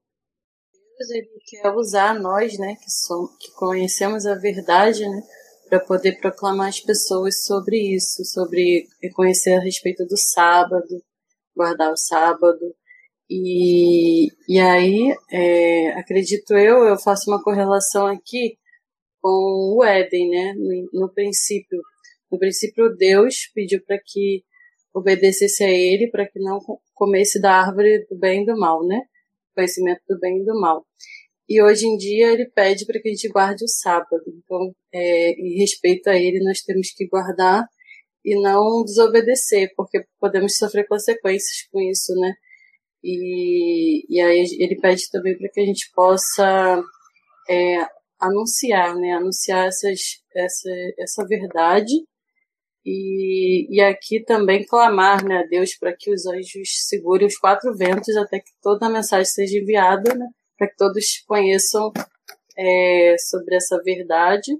Deus 0.98 1.10
ele 1.10 1.28
quer 1.46 1.70
usar 1.70 2.14
nós, 2.20 2.58
né, 2.58 2.76
que 2.76 2.90
somos, 2.90 3.36
que 3.38 3.50
conhecemos 3.52 4.26
a 4.26 4.34
verdade, 4.34 5.08
né, 5.08 5.22
para 5.68 5.80
poder 5.80 6.20
proclamar 6.20 6.68
as 6.68 6.80
pessoas 6.80 7.44
sobre 7.44 7.76
isso, 7.94 8.24
sobre 8.24 8.86
conhecer 9.14 9.54
a 9.54 9.60
respeito 9.60 10.04
do 10.06 10.16
sábado, 10.16 11.02
guardar 11.56 11.92
o 11.92 11.96
sábado. 11.96 12.74
E, 13.28 14.28
e 14.48 14.58
aí, 14.58 15.14
é, 15.30 15.88
acredito 15.92 16.54
eu, 16.54 16.84
eu 16.84 16.98
faço 16.98 17.30
uma 17.30 17.42
correlação 17.42 18.06
aqui 18.06 18.58
com 19.20 19.76
o 19.78 19.84
Éden, 19.84 20.30
né? 20.30 20.54
No, 20.54 21.00
no 21.06 21.12
princípio. 21.12 21.80
No 22.30 22.38
princípio, 22.38 22.94
Deus 22.96 23.50
pediu 23.54 23.82
para 23.86 23.98
que 24.04 24.44
obedecesse 24.92 25.64
a 25.64 25.70
ele, 25.70 26.10
para 26.10 26.28
que 26.28 26.38
não 26.38 26.60
comesse 26.94 27.40
da 27.40 27.52
árvore 27.60 28.06
do 28.08 28.18
bem 28.18 28.42
e 28.42 28.46
do 28.46 28.56
mal, 28.56 28.86
né? 28.86 29.00
Conhecimento 29.54 30.02
do 30.08 30.18
bem 30.20 30.38
e 30.40 30.44
do 30.44 30.60
mal. 30.60 30.84
E 31.48 31.62
hoje 31.62 31.86
em 31.86 31.96
dia 31.96 32.32
ele 32.32 32.46
pede 32.46 32.86
para 32.86 33.00
que 33.00 33.08
a 33.08 33.12
gente 33.12 33.28
guarde 33.28 33.64
o 33.64 33.68
sábado. 33.68 34.22
Então, 34.26 34.74
é, 34.92 35.30
em 35.32 35.58
respeito 35.58 36.08
a 36.08 36.16
ele, 36.16 36.42
nós 36.42 36.60
temos 36.60 36.90
que 36.94 37.06
guardar 37.06 37.66
e 38.24 38.40
não 38.40 38.82
desobedecer, 38.84 39.72
porque 39.76 40.04
podemos 40.18 40.56
sofrer 40.56 40.86
consequências 40.88 41.68
com 41.70 41.80
isso, 41.80 42.14
né? 42.14 42.32
E, 43.02 44.06
e 44.08 44.20
aí 44.20 44.44
ele 44.58 44.76
pede 44.80 45.10
também 45.10 45.36
para 45.36 45.48
que 45.50 45.60
a 45.60 45.66
gente 45.66 45.90
possa 45.94 46.82
é, 47.48 47.86
anunciar, 48.18 48.96
né? 48.96 49.12
Anunciar 49.12 49.66
essas, 49.68 50.00
essa, 50.34 50.70
essa 50.98 51.26
verdade 51.26 51.92
e, 52.84 53.66
e 53.70 53.80
aqui 53.80 54.22
também 54.24 54.64
clamar 54.64 55.24
né, 55.24 55.38
a 55.38 55.46
Deus 55.46 55.74
para 55.76 55.94
que 55.96 56.12
os 56.12 56.26
anjos 56.26 56.68
segurem 56.86 57.26
os 57.26 57.36
quatro 57.38 57.74
ventos 57.74 58.14
até 58.16 58.38
que 58.38 58.50
toda 58.62 58.86
a 58.86 58.90
mensagem 58.90 59.24
seja 59.24 59.58
enviada, 59.58 60.14
né? 60.14 60.26
Para 60.56 60.68
que 60.68 60.76
todos 60.76 61.04
conheçam 61.26 61.92
é, 62.56 63.16
sobre 63.18 63.56
essa 63.56 63.80
verdade 63.82 64.52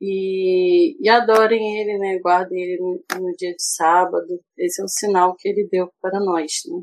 e, 0.00 0.96
e 1.00 1.08
adorem 1.08 1.80
Ele, 1.80 1.98
né? 1.98 2.18
Guardem 2.20 2.60
Ele 2.60 2.78
no, 2.80 3.04
no, 3.20 3.32
dia 3.36 3.54
de 3.54 3.62
sábado. 3.62 4.26
Esse 4.56 4.80
é 4.80 4.84
o 4.84 4.88
sinal 4.88 5.34
que 5.36 5.48
Ele 5.48 5.68
deu 5.70 5.92
para 6.00 6.20
nós, 6.20 6.62
né? 6.66 6.82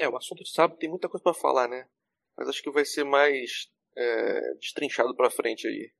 É, 0.00 0.08
o 0.08 0.16
assunto 0.16 0.42
de 0.42 0.50
sábado 0.50 0.78
tem 0.78 0.88
muita 0.88 1.08
coisa 1.08 1.22
para 1.22 1.34
falar, 1.34 1.68
né? 1.68 1.86
Mas 2.36 2.48
acho 2.48 2.62
que 2.62 2.70
vai 2.70 2.84
ser 2.84 3.04
mais 3.04 3.68
é, 3.96 4.54
destrinchado 4.54 5.14
para 5.16 5.30
frente 5.30 5.66
aí. 5.66 5.92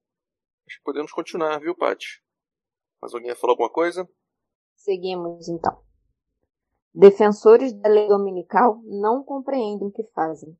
Acho 0.66 0.78
que 0.78 0.84
podemos 0.84 1.12
continuar, 1.12 1.58
viu, 1.58 1.74
Paty? 1.74 2.22
Mas 3.02 3.14
alguém 3.14 3.34
falou 3.34 3.54
alguma 3.54 3.70
coisa? 3.70 4.08
Seguimos 4.76 5.48
então. 5.48 5.82
Defensores 6.94 7.72
da 7.72 7.88
lei 7.88 8.08
dominical 8.08 8.80
não 8.84 9.22
compreendem 9.22 9.88
o 9.88 9.92
que 9.92 10.04
fazem. 10.14 10.56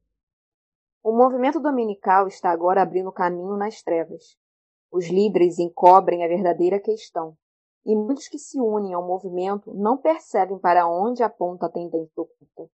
O 1.02 1.16
movimento 1.16 1.60
dominical 1.60 2.26
está 2.26 2.50
agora 2.50 2.82
abrindo 2.82 3.12
caminho 3.12 3.56
nas 3.56 3.82
trevas. 3.82 4.36
Os 4.90 5.08
líderes 5.08 5.58
encobrem 5.58 6.24
a 6.24 6.28
verdadeira 6.28 6.80
questão, 6.80 7.36
e 7.84 7.94
muitos 7.94 8.28
que 8.28 8.38
se 8.38 8.60
unem 8.60 8.94
ao 8.94 9.06
movimento 9.06 9.72
não 9.74 9.96
percebem 9.96 10.58
para 10.58 10.88
onde 10.88 11.22
aponta 11.22 11.66
a 11.66 11.70
tendência 11.70 12.22
oculta. 12.22 12.70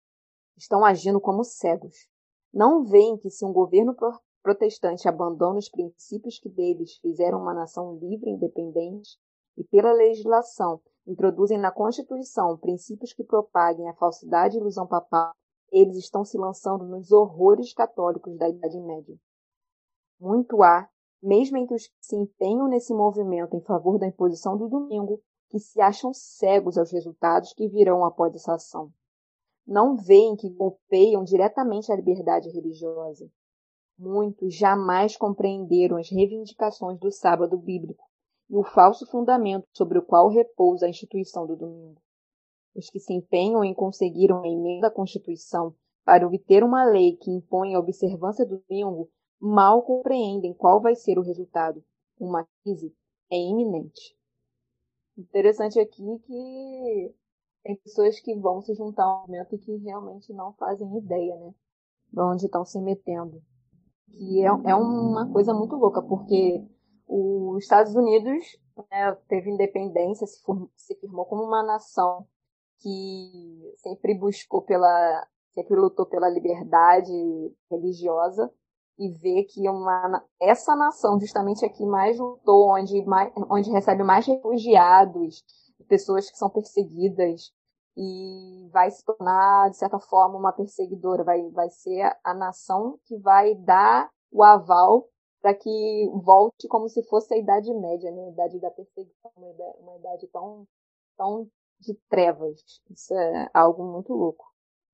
Estão 0.56 0.84
agindo 0.84 1.20
como 1.20 1.44
cegos. 1.44 2.08
Não 2.52 2.84
veem 2.84 3.16
que 3.16 3.30
se 3.30 3.44
um 3.44 3.52
governo 3.52 3.94
protestante 4.42 5.08
abandona 5.08 5.58
os 5.58 5.70
princípios 5.70 6.38
que 6.38 6.48
deles 6.48 6.96
fizeram 6.98 7.40
uma 7.40 7.54
nação 7.54 7.96
livre 7.96 8.30
e 8.30 8.34
independente, 8.34 9.18
e 9.56 9.64
pela 9.64 9.92
legislação 9.92 10.80
introduzem 11.06 11.58
na 11.58 11.70
Constituição 11.70 12.56
princípios 12.58 13.12
que 13.12 13.24
propaguem 13.24 13.88
a 13.88 13.94
falsidade 13.94 14.56
e 14.56 14.60
ilusão 14.60 14.86
papal, 14.86 15.32
eles 15.70 15.96
estão 15.96 16.24
se 16.24 16.36
lançando 16.36 16.84
nos 16.84 17.10
horrores 17.10 17.72
católicos 17.72 18.36
da 18.36 18.48
Idade 18.48 18.78
Média. 18.80 19.16
Muito 20.20 20.62
há, 20.62 20.88
mesmo 21.22 21.56
entre 21.56 21.76
os 21.76 21.86
que 21.86 21.94
se 22.00 22.16
empenham 22.16 22.66
nesse 22.66 22.92
movimento 22.92 23.54
em 23.54 23.60
favor 23.60 23.98
da 23.98 24.08
imposição 24.08 24.56
do 24.56 24.68
domingo, 24.68 25.22
que 25.50 25.58
se 25.58 25.80
acham 25.80 26.12
cegos 26.12 26.76
aos 26.76 26.90
resultados 26.90 27.52
que 27.52 27.68
virão 27.68 28.04
após 28.04 28.34
essa 28.34 28.54
ação. 28.54 28.90
Não 29.66 29.96
veem 29.96 30.34
que 30.34 30.50
golpeiam 30.50 31.22
diretamente 31.22 31.92
a 31.92 31.96
liberdade 31.96 32.50
religiosa. 32.50 33.30
Muitos 33.96 34.56
jamais 34.56 35.16
compreenderam 35.16 35.96
as 35.96 36.10
reivindicações 36.10 36.98
do 36.98 37.12
sábado 37.12 37.56
bíblico 37.56 38.04
e 38.50 38.56
o 38.56 38.64
falso 38.64 39.06
fundamento 39.06 39.64
sobre 39.72 39.98
o 39.98 40.02
qual 40.02 40.28
repousa 40.28 40.86
a 40.86 40.88
instituição 40.88 41.46
do 41.46 41.54
domingo. 41.54 42.00
Os 42.74 42.90
que 42.90 42.98
se 42.98 43.12
empenham 43.12 43.62
em 43.62 43.74
conseguir 43.74 44.32
uma 44.32 44.48
emenda 44.48 44.88
à 44.88 44.90
Constituição 44.90 45.74
para 46.04 46.26
obter 46.26 46.64
uma 46.64 46.84
lei 46.84 47.16
que 47.16 47.30
impõe 47.30 47.74
a 47.74 47.78
observância 47.78 48.44
do 48.44 48.62
domingo 48.68 49.08
mal 49.42 49.82
compreendem 49.82 50.54
qual 50.54 50.80
vai 50.80 50.94
ser 50.94 51.18
o 51.18 51.22
resultado. 51.22 51.82
Uma 52.18 52.46
crise 52.62 52.94
é 53.28 53.36
iminente. 53.36 54.16
Interessante 55.18 55.80
aqui 55.80 56.04
que 56.24 57.14
tem 57.64 57.76
pessoas 57.76 58.20
que 58.20 58.36
vão 58.36 58.62
se 58.62 58.72
juntar 58.74 59.02
ao 59.02 59.20
movimento 59.22 59.56
e 59.56 59.58
que 59.58 59.76
realmente 59.78 60.32
não 60.32 60.52
fazem 60.52 60.96
ideia, 60.96 61.34
né? 61.36 61.52
De 62.12 62.20
onde 62.20 62.46
estão 62.46 62.64
se 62.64 62.80
metendo. 62.80 63.42
Que 64.06 64.42
é, 64.42 64.46
é 64.46 64.74
uma 64.76 65.30
coisa 65.32 65.52
muito 65.52 65.74
louca, 65.74 66.00
porque 66.00 66.64
os 67.08 67.62
Estados 67.64 67.96
Unidos 67.96 68.44
né, 68.76 69.12
teve 69.28 69.50
independência, 69.50 70.26
se, 70.26 70.40
se 70.76 70.94
firmou 71.00 71.24
como 71.24 71.42
uma 71.42 71.64
nação 71.64 72.26
que 72.78 73.74
sempre 73.78 74.14
buscou 74.14 74.62
pela, 74.62 75.26
sempre 75.50 75.76
lutou 75.76 76.06
pela 76.06 76.28
liberdade 76.28 77.12
religiosa 77.70 78.52
e 78.98 79.10
vê 79.10 79.44
que 79.44 79.68
uma, 79.68 80.24
essa 80.40 80.76
nação 80.76 81.18
justamente 81.18 81.64
aqui 81.64 81.84
mais 81.84 82.18
lutou, 82.18 82.70
onde, 82.74 83.04
mais, 83.04 83.32
onde 83.50 83.70
recebe 83.70 84.02
mais 84.02 84.26
refugiados, 84.26 85.42
pessoas 85.88 86.30
que 86.30 86.36
são 86.36 86.48
perseguidas 86.50 87.52
e 87.96 88.68
vai 88.70 88.90
se 88.90 89.04
tornar 89.04 89.70
de 89.70 89.76
certa 89.76 89.98
forma 89.98 90.38
uma 90.38 90.52
perseguidora, 90.52 91.24
vai, 91.24 91.42
vai 91.50 91.68
ser 91.70 92.02
a, 92.02 92.16
a 92.24 92.34
nação 92.34 92.98
que 93.04 93.18
vai 93.18 93.54
dar 93.54 94.08
o 94.30 94.42
aval 94.42 95.08
para 95.42 95.54
que 95.54 96.10
volte 96.24 96.68
como 96.68 96.88
se 96.88 97.02
fosse 97.08 97.34
a 97.34 97.36
Idade 97.38 97.74
Média, 97.74 98.10
né? 98.12 98.26
a 98.26 98.30
idade 98.30 98.60
da 98.60 98.70
perseguição, 98.70 99.30
uma 99.36 99.50
idade, 99.50 99.78
uma 99.80 99.96
idade 99.96 100.28
tão, 100.28 100.66
tão 101.16 101.48
de 101.80 101.94
trevas. 102.08 102.60
Isso 102.88 103.12
é 103.12 103.50
algo 103.52 103.84
muito 103.84 104.12
louco. 104.12 104.46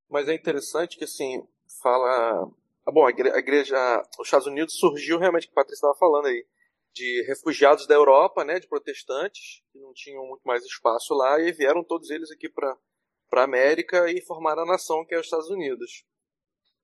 Mas 0.08 0.26
é 0.26 0.34
interessante 0.34 0.96
que, 0.96 1.04
assim, 1.04 1.46
fala. 1.82 2.50
Ah, 2.88 2.90
bom, 2.90 3.04
a 3.06 3.10
igreja. 3.10 3.76
Os 4.18 4.28
Estados 4.28 4.46
Unidos 4.46 4.78
surgiu 4.78 5.18
realmente, 5.18 5.46
que 5.46 5.52
a 5.52 5.56
Patrícia 5.56 5.86
estava 5.86 5.98
falando 5.98 6.24
aí, 6.24 6.46
de 6.94 7.22
refugiados 7.28 7.86
da 7.86 7.94
Europa, 7.94 8.46
né, 8.46 8.58
de 8.58 8.66
protestantes, 8.66 9.62
que 9.70 9.78
não 9.78 9.92
tinham 9.92 10.26
muito 10.26 10.40
mais 10.42 10.64
espaço 10.64 11.12
lá, 11.12 11.38
e 11.38 11.52
vieram 11.52 11.84
todos 11.84 12.08
eles 12.08 12.30
aqui 12.30 12.48
para 12.48 12.78
a 13.34 13.42
América 13.42 14.10
e 14.10 14.22
formaram 14.22 14.62
a 14.62 14.66
nação 14.66 15.04
que 15.04 15.14
é 15.14 15.18
os 15.18 15.26
Estados 15.26 15.50
Unidos. 15.50 16.06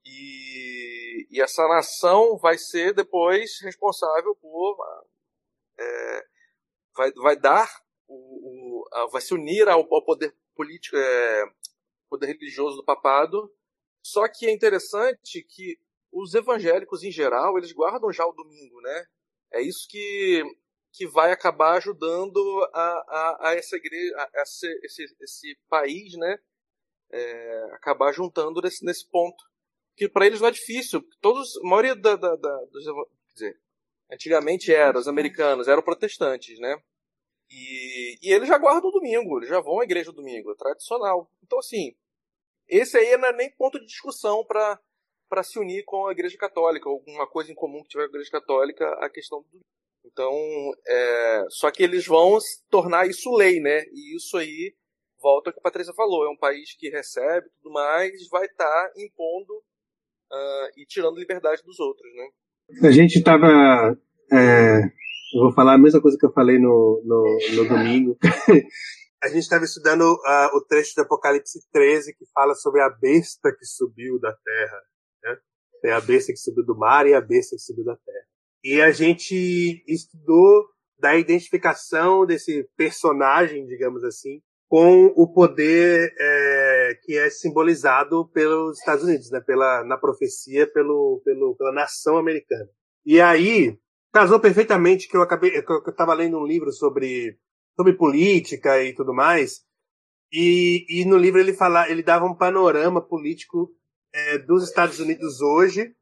E, 0.05 1.27
e 1.31 1.41
essa 1.41 1.67
nação 1.69 2.37
vai 2.37 2.59
ser 2.59 2.93
depois 2.93 3.59
responsável 3.63 4.37
por. 4.37 4.77
É, 5.81 6.27
vai, 6.95 7.13
vai 7.13 7.37
dar, 7.37 7.83
o, 8.07 8.83
o 8.85 9.09
vai 9.09 9.23
se 9.23 9.33
unir 9.33 9.71
ao, 9.71 9.81
ao 9.91 10.05
poder 10.05 10.37
político, 10.55 10.99
é, 10.99 11.45
poder 12.11 12.27
religioso 12.27 12.77
do 12.77 12.85
papado. 12.85 13.51
Só 14.03 14.29
que 14.29 14.47
é 14.47 14.53
interessante 14.53 15.43
que 15.43 15.79
os 16.15 16.33
evangélicos 16.33 17.03
em 17.03 17.11
geral 17.11 17.59
eles 17.59 17.73
guardam 17.73 18.13
já 18.13 18.25
o 18.25 18.33
domingo, 18.33 18.81
né? 18.81 19.07
É 19.53 19.61
isso 19.61 19.87
que, 19.89 20.43
que 20.93 21.07
vai 21.07 21.33
acabar 21.33 21.77
ajudando 21.77 22.39
a, 22.73 22.81
a, 22.81 23.49
a 23.49 23.55
essa 23.55 23.77
igreja, 23.77 24.17
a 24.17 24.43
esse, 24.43 24.81
esse, 24.85 25.17
esse 25.21 25.59
país, 25.69 26.15
né? 26.15 26.39
É, 27.11 27.65
acabar 27.73 28.13
juntando 28.13 28.61
nesse, 28.61 28.85
nesse 28.85 29.09
ponto 29.09 29.45
que 29.97 30.09
para 30.09 30.27
eles 30.27 30.41
não 30.41 30.49
é 30.49 30.53
difícil. 30.53 31.03
Todos, 31.21 31.57
a 31.59 31.69
maioria 31.69 31.95
da, 31.95 32.17
da, 32.17 32.37
da 32.37 32.65
dos, 32.67 32.85
quer 32.85 33.35
dizer, 33.35 33.61
antigamente 34.11 34.73
era, 34.73 34.99
os 34.99 35.09
americanos 35.09 35.69
eram 35.69 35.83
protestantes, 35.83 36.59
né? 36.59 36.77
E, 37.51 38.19
e 38.23 38.33
eles 38.33 38.49
já 38.49 38.59
guardam 38.59 38.89
o 38.89 38.93
domingo, 38.93 39.39
eles 39.39 39.49
já 39.49 39.61
vão 39.61 39.81
à 39.81 39.85
igreja 39.85 40.11
no 40.11 40.17
domingo, 40.17 40.51
é 40.51 40.57
tradicional. 40.57 41.31
Então, 41.43 41.59
assim, 41.59 41.95
esse 42.67 42.97
aí 42.97 43.17
não 43.17 43.29
é 43.29 43.33
nem 43.33 43.51
ponto 43.51 43.79
de 43.79 43.87
discussão 43.87 44.45
para 44.45 44.81
para 45.29 45.43
se 45.43 45.59
unir 45.59 45.85
com 45.85 46.07
a 46.07 46.13
Igreja 46.13 46.37
Católica, 46.37 46.89
alguma 46.89 47.27
coisa 47.27 47.51
em 47.51 47.55
comum 47.55 47.83
que 47.83 47.89
tiver 47.89 48.05
com 48.05 48.17
a 48.17 48.19
Igreja 48.19 48.31
Católica, 48.31 48.89
a 49.01 49.09
questão 49.09 49.41
do 49.41 49.61
então, 50.07 50.31
é, 50.87 51.47
só 51.49 51.71
que 51.71 51.83
eles 51.83 52.07
vão 52.07 52.39
tornar 52.71 53.09
isso 53.09 53.35
lei, 53.35 53.59
né? 53.59 53.85
E 53.91 54.17
isso 54.17 54.37
aí 54.37 54.75
volta 55.21 55.49
ao 55.49 55.55
que 55.55 55.61
a 55.61 55.63
Patrícia 55.63 55.95
falou, 55.95 56.27
é 56.27 56.31
um 56.31 56.37
país 56.37 56.77
que 56.77 56.91
recebe 56.91 57.49
tudo 57.63 57.73
mais, 57.73 58.13
vai 58.31 58.45
estar 58.45 58.65
tá 58.67 58.93
impondo 58.99 59.55
uh, 60.31 60.69
e 60.77 60.85
tirando 60.87 61.19
liberdade 61.19 61.63
dos 61.65 61.81
outros, 61.81 62.13
né? 62.15 62.29
A 62.87 62.93
gente 62.93 63.17
estava, 63.17 63.99
é, 64.31 64.81
eu 65.35 65.43
vou 65.43 65.53
falar 65.55 65.75
a 65.75 65.79
mesma 65.79 66.03
coisa 66.03 66.19
que 66.19 66.27
eu 66.27 66.33
falei 66.33 66.59
no, 66.59 67.03
no, 67.05 67.39
no 67.57 67.69
domingo. 67.69 68.19
a 69.23 69.29
gente 69.29 69.39
estava 69.39 69.65
estudando 69.65 70.03
uh, 70.03 70.57
o 70.57 70.61
trecho 70.67 70.95
do 70.95 71.03
Apocalipse 71.03 71.67
13 71.73 72.15
que 72.15 72.27
fala 72.35 72.55
sobre 72.55 72.83
a 72.83 72.91
besta 72.91 73.51
que 73.51 73.65
subiu 73.65 74.21
da 74.21 74.33
terra. 74.33 74.83
Tem 75.85 75.93
a 75.93 76.01
besta 76.01 76.33
que 76.33 76.39
subiu 76.39 76.65
do 76.65 76.75
mar 76.75 77.07
e 77.07 77.13
a 77.13 77.21
besta 77.21 77.57
que 77.57 77.63
subiu 77.63 77.85
da 77.85 77.95
terra. 77.95 78.25
E 78.65 78.81
a 78.81 78.91
gente 78.91 79.85
estudou 79.87 80.65
da 80.99 81.15
identificação 81.15 82.25
desse 82.25 82.67
personagem, 82.75 83.67
digamos 83.67 84.03
assim, 84.03 84.41
com 84.67 85.13
o 85.15 85.31
poder 85.31 86.11
é, 86.19 86.99
que 87.03 87.19
é 87.19 87.29
simbolizado 87.29 88.27
pelos 88.31 88.79
Estados 88.79 89.05
Unidos, 89.05 89.31
né? 89.31 89.43
Pela 89.43 89.85
na 89.85 89.99
profecia, 89.99 90.67
pelo, 90.67 91.21
pelo 91.23 91.55
pela 91.55 91.71
nação 91.71 92.17
americana. 92.17 92.71
E 93.05 93.21
aí 93.21 93.79
casou 94.11 94.41
perfeitamente 94.41 95.07
que 95.07 95.19
eu 95.19 95.21
acabei, 95.21 95.51
que 95.51 95.71
eu 95.71 95.83
estava 95.87 96.15
lendo 96.15 96.39
um 96.39 96.47
livro 96.47 96.73
sobre 96.73 97.37
sobre 97.77 97.93
política 97.93 98.83
e 98.83 98.95
tudo 98.95 99.13
mais. 99.13 99.61
E, 100.33 100.87
e 100.89 101.05
no 101.05 101.19
livro 101.19 101.39
ele 101.39 101.53
fala, 101.53 101.91
ele 101.91 102.03
dava 102.03 102.25
um 102.25 102.35
panorama 102.35 103.07
político 103.07 103.71
é, 104.15 104.39
dos 104.39 104.65
Estados 104.65 104.99
Unidos 105.01 105.41
hoje 105.41 105.95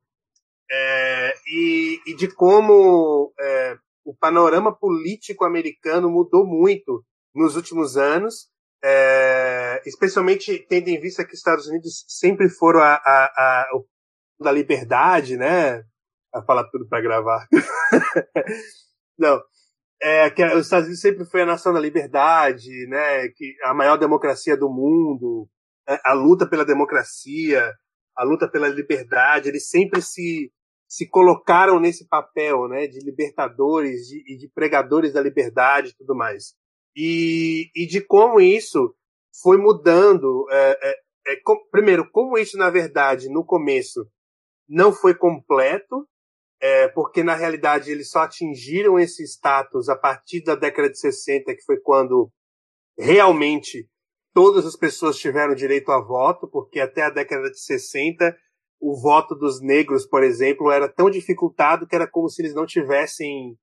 é, 0.71 1.35
e, 1.47 2.00
e, 2.07 2.14
de 2.14 2.28
como 2.28 3.33
é, 3.40 3.76
o 4.04 4.14
panorama 4.14 4.73
político 4.73 5.45
americano 5.45 6.11
mudou 6.11 6.47
muito 6.47 7.04
nos 7.35 7.57
últimos 7.57 7.97
anos 7.97 8.52
é, 8.85 9.83
especialmente 9.87 10.59
tendo 10.69 10.88
em 10.88 11.00
vista 11.00 11.25
que 11.25 11.33
os 11.33 11.38
Estados 11.38 11.66
Unidos 11.66 12.04
sempre 12.09 12.49
foram 12.49 12.81
a, 12.81 12.95
a, 12.95 13.25
a, 13.26 13.69
da 14.40 14.50
liberdade, 14.50 15.37
né? 15.37 15.85
a 16.33 16.42
falar 16.42 16.64
tudo 16.71 16.88
para 16.88 17.02
gravar. 17.02 17.47
Não. 19.19 19.40
É, 20.00 20.31
que 20.31 20.45
os 20.45 20.64
Estados 20.64 20.87
Unidos 20.87 21.00
sempre 21.00 21.25
foi 21.25 21.42
a 21.42 21.47
nação 21.47 21.73
da 21.73 21.78
liberdade, 21.78 22.87
né? 22.88 23.28
Que 23.28 23.54
a 23.62 23.73
maior 23.73 23.97
democracia 23.97 24.57
do 24.57 24.69
mundo, 24.69 25.49
a, 25.87 26.11
a 26.11 26.12
luta 26.14 26.49
pela 26.49 26.64
democracia, 26.64 27.73
a 28.16 28.25
luta 28.25 28.49
pela 28.49 28.69
liberdade, 28.69 29.49
eles 29.49 29.69
sempre 29.69 30.02
se 30.02 30.52
se 30.92 31.09
colocaram 31.09 31.81
nesse 31.81 32.07
papel, 32.07 32.69
né, 32.69 32.87
de 32.87 32.99
libertadores 32.99 34.11
e 34.11 34.23
de, 34.23 34.37
de, 34.40 34.49
pregadores 34.54 35.14
da 35.14 35.23
liberdade 35.23 35.88
e 35.88 35.95
tudo 35.95 36.14
mais. 36.14 36.54
E, 36.95 37.71
e 37.75 37.87
de 37.87 38.02
como 38.02 38.38
isso 38.38 38.95
foi 39.42 39.57
mudando. 39.57 40.47
É, 40.50 40.78
é, 40.83 41.33
é, 41.33 41.37
com, 41.42 41.57
primeiro, 41.71 42.11
como 42.11 42.37
isso, 42.37 42.59
na 42.59 42.69
verdade, 42.69 43.31
no 43.31 43.42
começo, 43.42 44.07
não 44.69 44.92
foi 44.92 45.14
completo, 45.14 46.07
é, 46.61 46.88
porque 46.88 47.23
na 47.25 47.35
realidade 47.35 47.90
eles 47.90 48.11
só 48.11 48.25
atingiram 48.25 48.99
esse 48.99 49.25
status 49.25 49.88
a 49.88 49.97
partir 49.97 50.42
da 50.42 50.54
década 50.54 50.90
de 50.90 50.99
60, 50.99 51.54
que 51.54 51.64
foi 51.64 51.81
quando 51.81 52.31
realmente 52.99 53.88
todas 54.35 54.67
as 54.67 54.77
pessoas 54.77 55.19
tiveram 55.19 55.55
direito 55.55 55.91
a 55.93 56.01
voto, 56.01 56.49
porque 56.49 56.81
até 56.81 57.03
a 57.03 57.11
década 57.11 57.51
de 57.51 57.59
60 57.59 58.37
o 58.83 59.01
voto 59.01 59.37
dos 59.37 59.61
negros, 59.61 60.05
por 60.05 60.25
exemplo, 60.25 60.73
era 60.73 60.89
tão 60.89 61.09
dificultado 61.09 61.87
que 61.87 61.95
era 61.95 62.11
como 62.11 62.29
se 62.29 62.43
eles 62.43 62.53
não 62.53 62.67
tivessem 62.67 63.57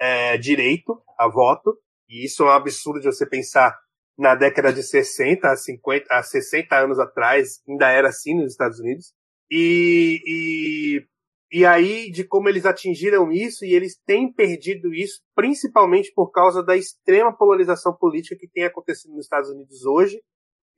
é, 0.00 0.38
direito 0.38 1.02
a 1.18 1.28
voto. 1.28 1.76
E 2.08 2.24
isso 2.24 2.44
é 2.44 2.46
um 2.46 2.50
absurdo 2.50 3.00
de 3.00 3.06
você 3.06 3.26
pensar 3.26 3.76
na 4.16 4.36
década 4.36 4.72
de 4.72 4.84
60, 4.84 5.48
a 5.48 5.56
50, 5.56 6.06
a 6.08 6.22
60 6.22 6.76
anos 6.76 7.00
atrás, 7.00 7.60
ainda 7.68 7.90
era 7.90 8.10
assim 8.10 8.34
nos 8.34 8.52
Estados 8.52 8.78
Unidos. 8.78 9.12
E, 9.50 10.22
e, 10.24 11.06
e 11.52 11.66
aí, 11.66 12.12
de 12.12 12.22
como 12.22 12.48
eles 12.48 12.64
atingiram 12.64 13.32
isso, 13.32 13.64
e 13.64 13.74
eles 13.74 13.96
têm 14.06 14.32
perdido 14.32 14.94
isso, 14.94 15.20
principalmente 15.34 16.12
por 16.14 16.30
causa 16.30 16.62
da 16.62 16.76
extrema 16.76 17.36
polarização 17.36 17.92
política 17.92 18.36
que 18.38 18.48
tem 18.48 18.64
acontecido 18.64 19.14
nos 19.14 19.24
Estados 19.24 19.50
Unidos 19.50 19.84
hoje, 19.84 20.22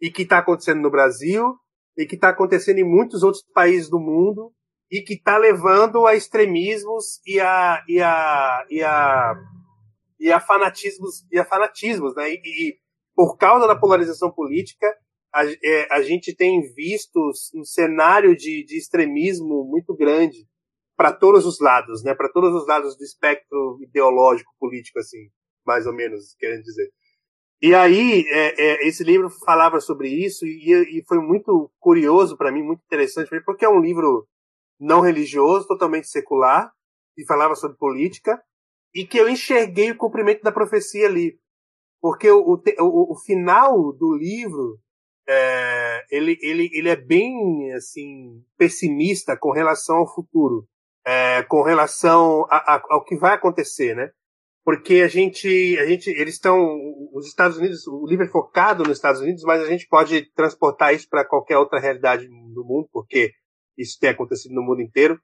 e 0.01 0.11
que 0.11 0.23
está 0.23 0.39
acontecendo 0.39 0.81
no 0.81 0.91
Brasil, 0.91 1.45
e 1.97 2.07
que 2.07 2.15
está 2.15 2.31
acontecendo 2.31 2.79
em 2.79 2.89
muitos 2.89 3.23
outros 3.23 3.45
países 3.53 3.91
do 3.91 4.01
mundo, 4.01 4.51
e 4.91 5.03
que 5.03 5.13
está 5.13 5.37
levando 5.37 6.07
a 6.07 6.15
extremismos 6.15 7.21
e 7.27 7.39
a, 7.39 7.85
e 7.87 8.01
a, 8.01 8.67
e 8.71 8.83
a, 8.83 9.35
e 10.19 10.33
a 10.33 10.41
fanatismos, 10.41 11.27
e 11.31 11.39
a 11.39 11.45
fanatismos, 11.45 12.15
né? 12.15 12.31
E, 12.31 12.41
e 12.45 12.79
por 13.15 13.37
causa 13.37 13.67
da 13.67 13.79
polarização 13.79 14.31
política, 14.31 14.87
a, 15.35 15.45
é, 15.45 15.89
a 15.91 16.01
gente 16.03 16.35
tem 16.35 16.63
visto 16.75 17.31
um 17.55 17.65
cenário 17.65 18.35
de, 18.35 18.65
de 18.65 18.79
extremismo 18.79 19.65
muito 19.65 19.95
grande 19.95 20.51
para 21.03 21.13
todos 21.13 21.45
os 21.45 21.59
lados, 21.59 22.05
né? 22.05 22.15
Para 22.15 22.29
todos 22.29 22.55
os 22.55 22.65
lados 22.65 22.97
do 22.97 23.03
espectro 23.03 23.77
ideológico 23.83 24.53
político, 24.57 25.01
assim, 25.01 25.19
mais 25.67 25.85
ou 25.85 25.93
menos, 25.93 26.33
querendo 26.39 26.63
dizer. 26.63 26.93
E 27.61 27.75
aí, 27.75 28.25
é, 28.29 28.63
é, 28.63 28.87
esse 28.87 29.03
livro 29.03 29.29
falava 29.45 29.81
sobre 29.81 30.09
isso 30.09 30.47
e, 30.47 31.01
e 31.01 31.05
foi 31.09 31.19
muito 31.19 31.73
curioso 31.81 32.37
para 32.37 32.53
mim, 32.53 32.63
muito 32.63 32.85
interessante, 32.85 33.29
porque 33.45 33.65
é 33.65 33.69
um 33.69 33.81
livro 33.81 34.29
não 34.79 35.01
religioso, 35.01 35.67
totalmente 35.67 36.07
secular, 36.07 36.71
e 37.19 37.27
falava 37.27 37.57
sobre 37.57 37.77
política, 37.77 38.41
e 38.95 39.05
que 39.05 39.19
eu 39.19 39.29
enxerguei 39.29 39.91
o 39.91 39.99
cumprimento 39.99 40.43
da 40.43 40.53
profecia 40.53 41.09
ali. 41.09 41.37
Porque 42.01 42.31
o, 42.31 42.63
o, 42.79 43.13
o 43.13 43.19
final 43.27 43.93
do 43.93 44.17
livro 44.17 44.79
é, 45.29 46.05
ele, 46.13 46.39
ele, 46.41 46.71
ele 46.73 46.89
é 46.89 46.97
bem 46.97 47.73
assim 47.73 48.41
pessimista 48.57 49.37
com 49.37 49.51
relação 49.51 49.97
ao 49.97 50.15
futuro, 50.15 50.69
é, 51.05 51.43
com 51.45 51.63
relação 51.63 52.47
a, 52.51 52.75
a, 52.75 52.83
ao 52.91 53.05
que 53.05 53.17
vai 53.17 53.35
acontecer, 53.35 53.95
né? 53.95 54.11
Porque 54.65 55.01
a 55.01 55.09
gente, 55.09 55.77
a 55.79 55.87
gente, 55.87 56.09
eles 56.11 56.35
estão, 56.35 56.79
os 57.13 57.27
Estados 57.27 57.59
Unidos, 57.59 57.87
o 57.87 58.07
livro 58.07 58.25
é 58.25 58.29
focado 58.29 58.85
nos 58.85 58.99
Estados 58.99 59.21
Unidos, 59.21 59.43
mas 59.43 59.61
a 59.61 59.67
gente 59.67 59.89
pode 59.89 60.33
transportar 60.35 60.95
isso 60.95 61.09
para 61.09 61.25
qualquer 61.25 61.59
outra 61.59 61.81
realidade 61.81 62.29
do 62.29 62.65
mundo, 62.65 62.89
porque 62.93 63.33
isso 63.77 63.99
tem 64.01 64.11
acontecido 64.11 64.55
no 64.55 64.63
mundo 64.63 64.81
inteiro. 64.81 65.19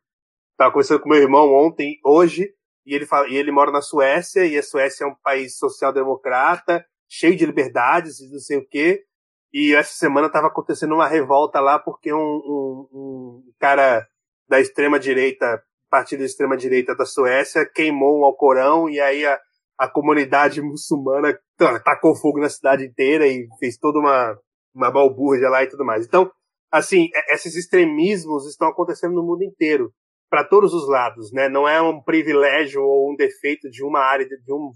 Estava 0.53 0.73
conversando 0.73 1.01
com 1.01 1.09
meu 1.09 1.23
irmão 1.23 1.55
ontem, 1.55 2.01
hoje, 2.05 2.53
e 2.85 2.95
ele 2.95 3.07
fala, 3.07 3.29
e 3.29 3.37
ele 3.37 3.53
mora 3.53 3.71
na 3.71 3.81
Suécia, 3.81 4.45
e 4.45 4.59
a 4.59 4.63
Suécia 4.63 5.05
é 5.05 5.07
um 5.07 5.15
país 5.23 5.57
social-democrata, 5.57 6.85
cheio 7.09 7.37
de 7.37 7.47
liberdades 7.47 8.19
e 8.19 8.29
não 8.33 8.41
sei 8.41 8.59
o 8.59 8.67
quê. 8.67 9.05
E 9.53 9.75
essa 9.75 9.95
semana 9.95 10.27
estava 10.27 10.49
acontecendo 10.49 10.95
uma 10.95 11.07
revolta 11.07 11.61
lá 11.61 11.79
porque 11.79 12.13
um, 12.13 12.19
um, 12.19 12.89
um 12.93 13.53
cara 13.59 14.07
da 14.49 14.61
extrema 14.61 14.99
direita, 14.99 15.63
partido 15.91 16.21
da 16.21 16.27
extrema 16.27 16.57
direita 16.57 16.95
da 16.95 17.05
Suécia, 17.05 17.65
queimou 17.67 18.21
um 18.21 18.25
Alcorão 18.25 18.89
e 18.89 19.01
aí 19.01 19.25
a, 19.27 19.39
a 19.79 19.89
comunidade 19.89 20.61
muçulmana 20.63 21.39
tacou 21.85 22.15
fogo 22.15 22.41
na 22.41 22.49
cidade 22.49 22.85
inteira 22.85 23.27
e 23.27 23.47
fez 23.59 23.77
toda 23.77 23.99
uma, 23.99 24.39
uma 24.75 24.91
balbúrdia 24.91 25.49
lá 25.49 25.63
e 25.63 25.69
tudo 25.69 25.85
mais. 25.85 26.07
Então, 26.07 26.31
assim, 26.71 27.09
esses 27.31 27.57
extremismos 27.57 28.47
estão 28.47 28.69
acontecendo 28.69 29.15
no 29.15 29.23
mundo 29.23 29.43
inteiro, 29.43 29.93
para 30.31 30.45
todos 30.45 30.75
os 30.75 30.89
lados, 30.89 31.33
né? 31.33 31.49
Não 31.49 31.67
é 31.67 31.81
um 31.81 32.03
privilégio 32.03 32.83
ou 32.83 33.11
um 33.11 33.17
defeito 33.17 33.71
de 33.71 33.83
uma 33.83 34.01
área, 34.01 34.27
de 34.27 34.53
um, 34.53 34.73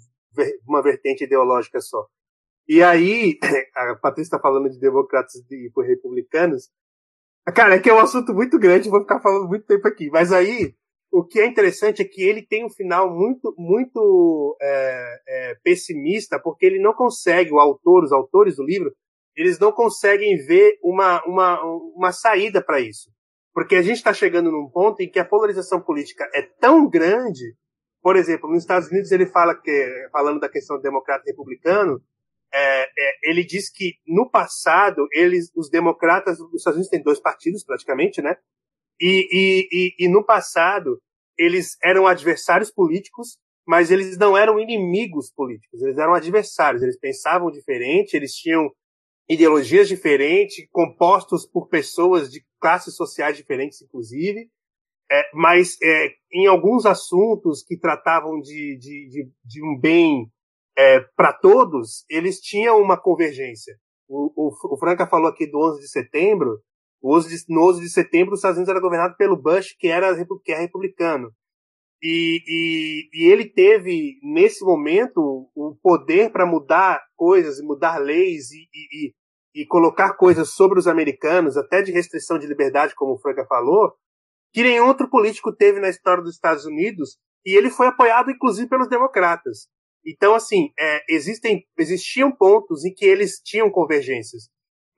uma 0.67 0.83
vertente 0.83 1.25
ideológica 1.25 1.81
só. 1.81 2.07
E 2.67 2.83
aí, 2.83 3.39
a 3.77 3.95
Patrícia 3.97 4.29
está 4.37 4.41
falando 4.41 4.71
de 4.71 4.79
democratas 4.79 5.35
e 5.51 5.71
republicanos. 5.83 6.71
Cara, 7.55 7.75
é 7.75 7.79
que 7.79 7.91
é 7.91 7.95
um 7.95 7.99
assunto 7.99 8.33
muito 8.33 8.59
grande, 8.59 8.89
vou 8.89 9.01
ficar 9.01 9.21
falando 9.21 9.49
muito 9.49 9.67
tempo 9.67 9.87
aqui. 9.87 10.09
Mas 10.11 10.33
aí, 10.33 10.75
o 11.13 11.23
que 11.23 11.39
é 11.39 11.47
interessante 11.47 12.01
é 12.01 12.05
que 12.07 12.23
ele 12.23 12.45
tem 12.45 12.65
um 12.65 12.71
final 12.71 13.15
muito, 13.15 13.55
muito 13.59 14.57
é, 14.61 15.21
é, 15.29 15.55
pessimista, 15.63 16.41
porque 16.43 16.65
ele 16.65 16.81
não 16.81 16.95
consegue, 16.95 17.53
o 17.53 17.61
autor, 17.61 18.03
os 18.03 18.13
autores 18.13 18.57
do 18.57 18.65
livro, 18.65 18.91
eles 19.37 19.59
não 19.59 19.71
conseguem 19.71 20.39
ver 20.39 20.79
uma, 20.83 21.23
uma, 21.27 21.63
uma 21.95 22.13
saída 22.13 22.65
para 22.65 22.81
isso. 22.81 23.11
Porque 23.53 23.77
a 23.77 23.83
gente 23.83 23.99
está 23.99 24.15
chegando 24.15 24.51
num 24.51 24.71
ponto 24.71 25.03
em 25.03 25.11
que 25.11 25.19
a 25.19 25.25
polarização 25.25 25.83
política 25.83 26.27
é 26.35 26.41
tão 26.59 26.89
grande, 26.89 27.55
por 28.03 28.17
exemplo, 28.17 28.49
nos 28.49 28.63
Estados 28.63 28.89
Unidos 28.89 29.13
ele 29.13 29.27
fala 29.27 29.55
que, 29.55 30.09
falando 30.11 30.41
da 30.41 30.49
questão 30.49 30.81
democrata 30.81 31.25
republicano, 31.27 32.03
é, 32.55 32.83
é, 32.85 33.31
ele 33.31 33.45
diz 33.45 33.71
que 33.71 33.97
no 34.07 34.31
passado 34.31 35.07
eles, 35.13 35.51
os 35.55 35.69
democratas, 35.69 36.41
os 36.41 36.55
Estados 36.55 36.77
Unidos 36.77 36.91
têm 36.91 37.03
dois 37.03 37.21
partidos 37.21 37.63
praticamente, 37.65 38.23
né? 38.23 38.35
E, 39.01 39.29
e, 39.33 39.69
e, 39.73 40.07
e 40.07 40.09
no 40.09 40.25
passado 40.25 41.01
eles 41.39 41.77
eram 41.83 42.07
adversários 42.07 42.71
políticos, 42.71 43.39
mas 43.67 43.91
eles 43.91 44.17
não 44.19 44.37
eram 44.37 44.59
inimigos 44.59 45.33
políticos, 45.33 45.83
eles 45.83 45.99
eram 45.99 46.15
adversários, 46.15 46.83
eles 46.83 46.99
pensavam 46.99 47.51
diferente, 47.51 48.15
eles 48.15 48.33
tinham 48.33 48.71
ideologias 49.29 49.89
diferentes, 49.89 50.67
compostos 50.71 51.47
por 51.47 51.69
pessoas 51.69 52.31
de 52.31 52.45
classes 52.61 52.95
sociais 52.95 53.37
diferentes, 53.37 53.81
inclusive, 53.81 54.49
é, 55.11 55.31
mas 55.35 55.77
é, 55.83 56.09
em 56.33 56.47
alguns 56.47 56.87
assuntos 56.87 57.63
que 57.63 57.79
tratavam 57.79 58.41
de, 58.41 58.79
de, 58.79 59.09
de, 59.09 59.31
de 59.45 59.65
um 59.65 59.79
bem 59.79 60.27
é, 60.77 61.01
para 61.17 61.33
todos, 61.33 62.05
eles 62.09 62.41
tinham 62.41 62.81
uma 62.81 62.99
convergência. 62.99 63.77
O, 64.09 64.33
o, 64.35 64.75
o, 64.75 64.79
Franca 64.79 65.07
falou 65.07 65.29
aqui 65.29 65.47
do 65.47 65.59
11 65.59 65.81
de 65.81 65.89
setembro. 65.89 66.61
O 67.03 67.17
11 67.17 67.29
de, 67.29 67.45
no 67.49 67.69
11 67.69 67.81
de 67.81 67.91
setembro, 67.91 68.33
os 68.33 68.39
Estados 68.39 68.57
Unidos 68.57 68.71
era 68.71 68.81
governado 68.81 69.17
pelo 69.17 69.37
Bush, 69.37 69.75
que 69.77 69.89
era 69.89 70.15
que 70.45 70.53
é 70.53 70.59
republicano. 70.59 71.33
E, 72.01 72.43
e, 72.47 73.09
e 73.13 73.31
ele 73.31 73.45
teve, 73.49 74.19
nesse 74.23 74.65
momento, 74.65 75.51
o 75.55 75.77
poder 75.83 76.31
para 76.31 76.47
mudar 76.47 77.01
coisas 77.17 77.61
mudar 77.61 77.99
leis 77.99 78.51
e, 78.51 78.69
e, 78.73 79.15
e, 79.55 79.67
colocar 79.67 80.15
coisas 80.15 80.51
sobre 80.51 80.79
os 80.79 80.87
americanos, 80.87 81.57
até 81.57 81.83
de 81.83 81.93
restrição 81.93 82.39
de 82.39 82.47
liberdade, 82.47 82.95
como 82.95 83.15
o 83.15 83.19
Franca 83.19 83.47
falou, 83.47 83.93
que 84.53 84.63
nenhum 84.63 84.87
outro 84.87 85.09
político 85.09 85.55
teve 85.55 85.81
na 85.81 85.89
história 85.89 86.23
dos 86.23 86.35
Estados 86.35 86.65
Unidos. 86.65 87.19
E 87.45 87.57
ele 87.57 87.71
foi 87.71 87.89
apoiado, 87.89 88.31
inclusive, 88.31 88.69
pelos 88.69 88.89
democratas. 88.89 89.69
Então, 90.05 90.35
assim, 90.35 90.73
é, 90.79 91.03
existem, 91.09 91.65
existiam 91.79 92.31
pontos 92.31 92.85
em 92.85 92.93
que 92.93 93.05
eles 93.05 93.41
tinham 93.45 93.71
convergências. 93.71 94.49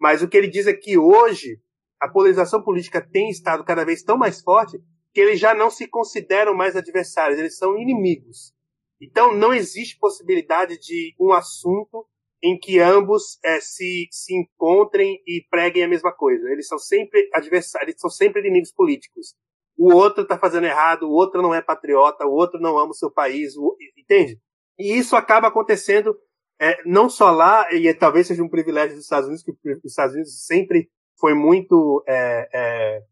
Mas 0.01 0.23
o 0.23 0.29
que 0.29 0.37
ele 0.37 0.49
diz 0.49 0.67
é 0.67 0.73
que 0.73 0.99
hoje 0.99 1.59
a 2.05 2.09
polarização 2.11 2.63
política 2.63 3.01
tem 3.01 3.31
estado 3.31 3.65
cada 3.65 3.83
vez 3.83 4.03
tão 4.03 4.19
mais 4.19 4.43
forte 4.43 4.79
que 5.15 5.21
eles 5.21 5.41
já 5.41 5.55
não 5.55 5.71
se 5.71 5.89
consideram 5.89 6.55
mais 6.55 6.77
adversários, 6.77 7.39
eles 7.39 7.57
são 7.57 7.79
inimigos. 7.79 8.53
Então, 9.01 9.35
não 9.35 9.55
existe 9.55 9.99
possibilidade 9.99 10.79
de 10.79 11.15
um 11.19 11.33
assunto 11.33 12.07
em 12.43 12.59
que 12.59 12.79
ambos 12.79 13.39
é, 13.43 13.59
se, 13.59 14.07
se 14.11 14.35
encontrem 14.37 15.23
e 15.27 15.43
preguem 15.49 15.83
a 15.83 15.89
mesma 15.89 16.13
coisa. 16.13 16.47
Eles 16.51 16.67
são 16.67 16.79
sempre 16.79 17.27
adversários, 17.33 17.89
eles 17.89 18.01
são 18.01 18.11
sempre 18.11 18.43
inimigos 18.43 18.71
políticos. 18.71 19.35
O 19.79 19.95
outro 19.95 20.25
está 20.25 20.39
fazendo 20.39 20.67
errado, 20.67 21.05
o 21.05 21.13
outro 21.13 21.41
não 21.41 21.55
é 21.55 21.63
patriota, 21.63 22.27
o 22.27 22.33
outro 22.33 22.61
não 22.61 22.77
ama 22.77 22.91
o 22.91 22.95
seu 22.95 23.11
país, 23.11 23.57
o, 23.57 23.75
entende? 23.97 24.39
E 24.79 24.93
isso 24.93 25.17
acaba 25.17 25.49
acontecendo 25.49 26.15
é, 26.61 26.83
não 26.85 27.09
só 27.09 27.31
lá, 27.31 27.73
e 27.73 27.89
é, 27.89 27.95
talvez 27.95 28.27
seja 28.27 28.43
um 28.43 28.49
privilégio 28.49 28.95
dos 28.95 29.05
Estados 29.05 29.27
Unidos, 29.27 29.43
que 29.43 29.53
os 29.53 29.85
Estados 29.85 30.15
Unidos 30.15 30.45
sempre 30.45 30.91
foi 31.25 31.33
muito 31.33 32.05
é, 32.07 32.49
é, 32.53 33.03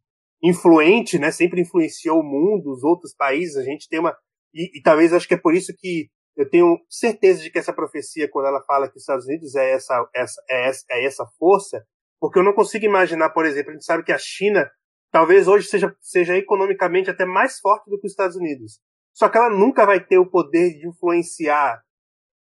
influente, 0.42 1.18
né? 1.18 1.30
Sempre 1.30 1.62
influenciou 1.62 2.20
o 2.20 2.22
mundo, 2.22 2.70
os 2.70 2.84
outros 2.84 3.14
países. 3.14 3.56
A 3.56 3.62
gente 3.62 3.88
tem 3.88 4.00
uma 4.00 4.14
e, 4.52 4.78
e 4.78 4.82
talvez 4.82 5.14
acho 5.14 5.26
que 5.26 5.32
é 5.32 5.38
por 5.38 5.54
isso 5.54 5.72
que 5.74 6.10
eu 6.36 6.46
tenho 6.46 6.78
certeza 6.90 7.42
de 7.42 7.50
que 7.50 7.58
essa 7.58 7.72
profecia, 7.72 8.28
quando 8.30 8.48
ela 8.48 8.62
fala 8.64 8.86
que 8.86 8.98
os 8.98 9.02
Estados 9.02 9.24
Unidos 9.24 9.54
é 9.54 9.72
essa, 9.72 10.06
essa, 10.14 10.42
é 10.50 10.68
essa, 10.68 10.84
é 10.90 11.06
essa 11.06 11.26
força, 11.38 11.82
porque 12.20 12.38
eu 12.38 12.42
não 12.42 12.52
consigo 12.52 12.84
imaginar, 12.84 13.30
por 13.30 13.46
exemplo, 13.46 13.70
a 13.70 13.72
gente 13.72 13.86
sabe 13.86 14.04
que 14.04 14.12
a 14.12 14.18
China 14.18 14.70
talvez 15.10 15.48
hoje 15.48 15.66
seja, 15.66 15.96
seja 15.98 16.36
economicamente 16.36 17.08
até 17.08 17.24
mais 17.24 17.60
forte 17.60 17.88
do 17.88 17.98
que 17.98 18.06
os 18.06 18.12
Estados 18.12 18.36
Unidos. 18.36 18.78
Só 19.14 19.30
que 19.30 19.38
ela 19.38 19.48
nunca 19.48 19.86
vai 19.86 20.04
ter 20.04 20.18
o 20.18 20.28
poder 20.28 20.74
de 20.74 20.86
influenciar 20.86 21.80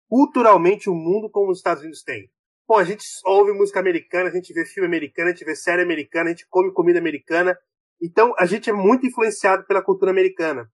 culturalmente 0.09 0.89
o 0.89 0.93
mundo 0.93 1.29
como 1.31 1.49
os 1.49 1.59
Estados 1.59 1.81
Unidos 1.81 2.03
têm. 2.03 2.29
Pô, 2.71 2.77
a 2.77 2.85
gente 2.85 3.03
ouve 3.25 3.51
música 3.51 3.81
americana, 3.81 4.29
a 4.29 4.31
gente 4.31 4.53
vê 4.53 4.65
filme 4.65 4.87
americano, 4.87 5.27
a 5.27 5.31
gente 5.33 5.43
vê 5.43 5.53
série 5.53 5.81
americana, 5.81 6.27
a 6.27 6.29
gente 6.29 6.47
come 6.49 6.71
comida 6.71 6.99
americana. 6.99 7.53
Então, 8.01 8.33
a 8.39 8.45
gente 8.45 8.69
é 8.69 8.73
muito 8.73 9.05
influenciado 9.05 9.65
pela 9.65 9.83
cultura 9.83 10.09
americana. 10.09 10.71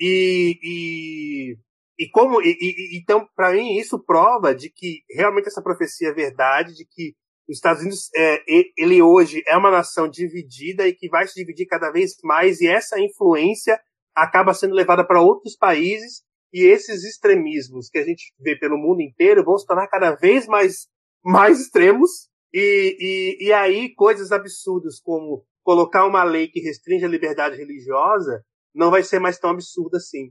E, 0.00 0.58
e, 0.62 1.58
e 1.98 2.08
como, 2.08 2.40
e, 2.40 2.56
e 2.58 2.98
então, 2.98 3.28
para 3.36 3.52
mim, 3.52 3.76
isso 3.76 4.02
prova 4.02 4.54
de 4.54 4.70
que 4.70 5.02
realmente 5.10 5.48
essa 5.48 5.60
profecia 5.60 6.08
é 6.08 6.14
verdade, 6.14 6.72
de 6.72 6.86
que 6.86 7.12
os 7.46 7.56
Estados 7.56 7.82
Unidos, 7.82 8.08
é, 8.16 8.42
ele 8.74 9.02
hoje 9.02 9.42
é 9.46 9.54
uma 9.54 9.70
nação 9.70 10.08
dividida 10.08 10.88
e 10.88 10.94
que 10.94 11.10
vai 11.10 11.26
se 11.26 11.34
dividir 11.34 11.66
cada 11.66 11.90
vez 11.90 12.12
mais, 12.24 12.62
e 12.62 12.68
essa 12.68 12.98
influência 12.98 13.78
acaba 14.16 14.54
sendo 14.54 14.74
levada 14.74 15.06
para 15.06 15.20
outros 15.20 15.58
países, 15.58 16.22
e 16.54 16.64
esses 16.64 17.04
extremismos 17.04 17.90
que 17.90 17.98
a 17.98 18.02
gente 18.02 18.32
vê 18.40 18.56
pelo 18.58 18.78
mundo 18.78 19.02
inteiro 19.02 19.44
vão 19.44 19.58
se 19.58 19.66
tornar 19.66 19.88
cada 19.88 20.14
vez 20.14 20.46
mais, 20.46 20.88
mais 21.24 21.60
extremos, 21.60 22.28
e, 22.52 23.38
e, 23.40 23.46
e 23.46 23.52
aí 23.52 23.94
coisas 23.94 24.30
absurdas 24.30 25.00
como 25.00 25.44
colocar 25.62 26.06
uma 26.06 26.22
lei 26.22 26.46
que 26.46 26.60
restringe 26.60 27.04
a 27.04 27.08
liberdade 27.08 27.56
religiosa 27.56 28.44
não 28.74 28.90
vai 28.90 29.02
ser 29.02 29.18
mais 29.18 29.38
tão 29.38 29.50
absurda 29.50 29.96
assim. 29.96 30.30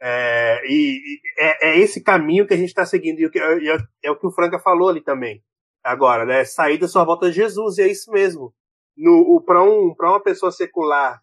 É, 0.00 0.62
e, 0.64 0.96
e 0.96 1.20
é, 1.38 1.70
é, 1.70 1.78
esse 1.78 2.02
caminho 2.02 2.46
que 2.46 2.54
a 2.54 2.56
gente 2.56 2.68
está 2.68 2.86
seguindo, 2.86 3.18
e 3.18 3.26
o 3.26 3.30
que, 3.30 3.40
é, 3.40 3.76
é, 4.04 4.10
o 4.10 4.16
que 4.16 4.26
o 4.26 4.30
Franca 4.30 4.58
falou 4.58 4.88
ali 4.88 5.02
também 5.02 5.42
agora, 5.82 6.24
né? 6.24 6.44
Sair 6.44 6.78
da 6.78 6.86
sua 6.86 7.04
volta 7.04 7.28
de 7.28 7.36
Jesus, 7.36 7.78
e 7.78 7.82
é 7.82 7.88
isso 7.88 8.10
mesmo. 8.12 8.54
Para 9.44 9.62
um, 9.62 9.94
uma 9.98 10.22
pessoa 10.22 10.52
secular, 10.52 11.20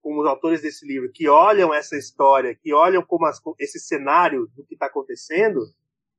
como 0.00 0.20
os 0.20 0.26
autores 0.26 0.62
desse 0.62 0.86
livro, 0.86 1.10
que 1.12 1.28
olham 1.28 1.72
essa 1.72 1.96
história, 1.96 2.54
que 2.54 2.72
olham 2.72 3.02
como 3.02 3.26
as, 3.26 3.40
esse 3.58 3.78
cenário 3.78 4.46
do 4.54 4.64
que 4.64 4.74
está 4.74 4.86
acontecendo, 4.86 5.60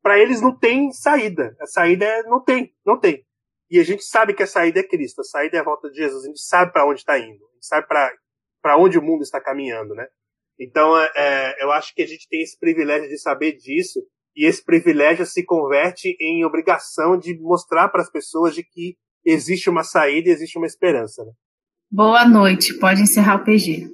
para 0.06 0.20
eles 0.20 0.40
não 0.40 0.56
tem 0.56 0.92
saída. 0.92 1.58
A 1.60 1.66
saída 1.66 2.06
é, 2.06 2.22
não 2.26 2.40
tem, 2.40 2.72
não 2.86 3.00
tem. 3.00 3.26
E 3.72 3.80
a 3.80 3.84
gente 3.84 4.04
sabe 4.04 4.36
que 4.36 4.44
a 4.44 4.48
saída 4.48 4.80
é 4.80 4.84
Cristo, 4.84 5.22
a 5.22 5.24
saída 5.24 5.58
é 5.58 5.60
a 5.60 5.64
volta 5.64 5.90
de 5.90 5.96
Jesus. 5.96 6.24
A 6.24 6.28
gente 6.28 6.42
sabe 6.42 6.72
para 6.72 6.86
onde 6.86 7.00
está 7.00 7.18
indo, 7.18 7.44
a 7.44 7.54
gente 7.56 7.66
sabe 7.66 7.88
para 7.88 8.78
onde 8.78 9.00
o 9.00 9.02
mundo 9.02 9.24
está 9.24 9.42
caminhando, 9.42 9.96
né? 9.96 10.06
Então, 10.60 10.96
é, 10.96 11.12
é, 11.16 11.64
eu 11.64 11.72
acho 11.72 11.92
que 11.96 12.04
a 12.04 12.08
gente 12.08 12.28
tem 12.30 12.44
esse 12.44 12.56
privilégio 12.60 13.10
de 13.10 13.18
saber 13.18 13.54
disso 13.54 14.00
e 14.36 14.46
esse 14.46 14.64
privilégio 14.64 15.26
se 15.26 15.44
converte 15.44 16.16
em 16.22 16.46
obrigação 16.46 17.18
de 17.18 17.36
mostrar 17.40 17.90
para 17.90 18.04
as 18.04 18.12
pessoas 18.12 18.54
de 18.54 18.64
que 18.64 18.96
existe 19.26 19.72
uma 19.72 19.84
saída 19.84 20.30
e 20.30 20.32
existe 20.32 20.60
uma 20.60 20.68
esperança. 20.68 21.26
Né? 21.26 21.32
Boa 21.90 22.28
noite, 22.28 22.78
pode 22.78 23.02
encerrar 23.02 23.38
o 23.38 23.44
PG. 23.44 23.90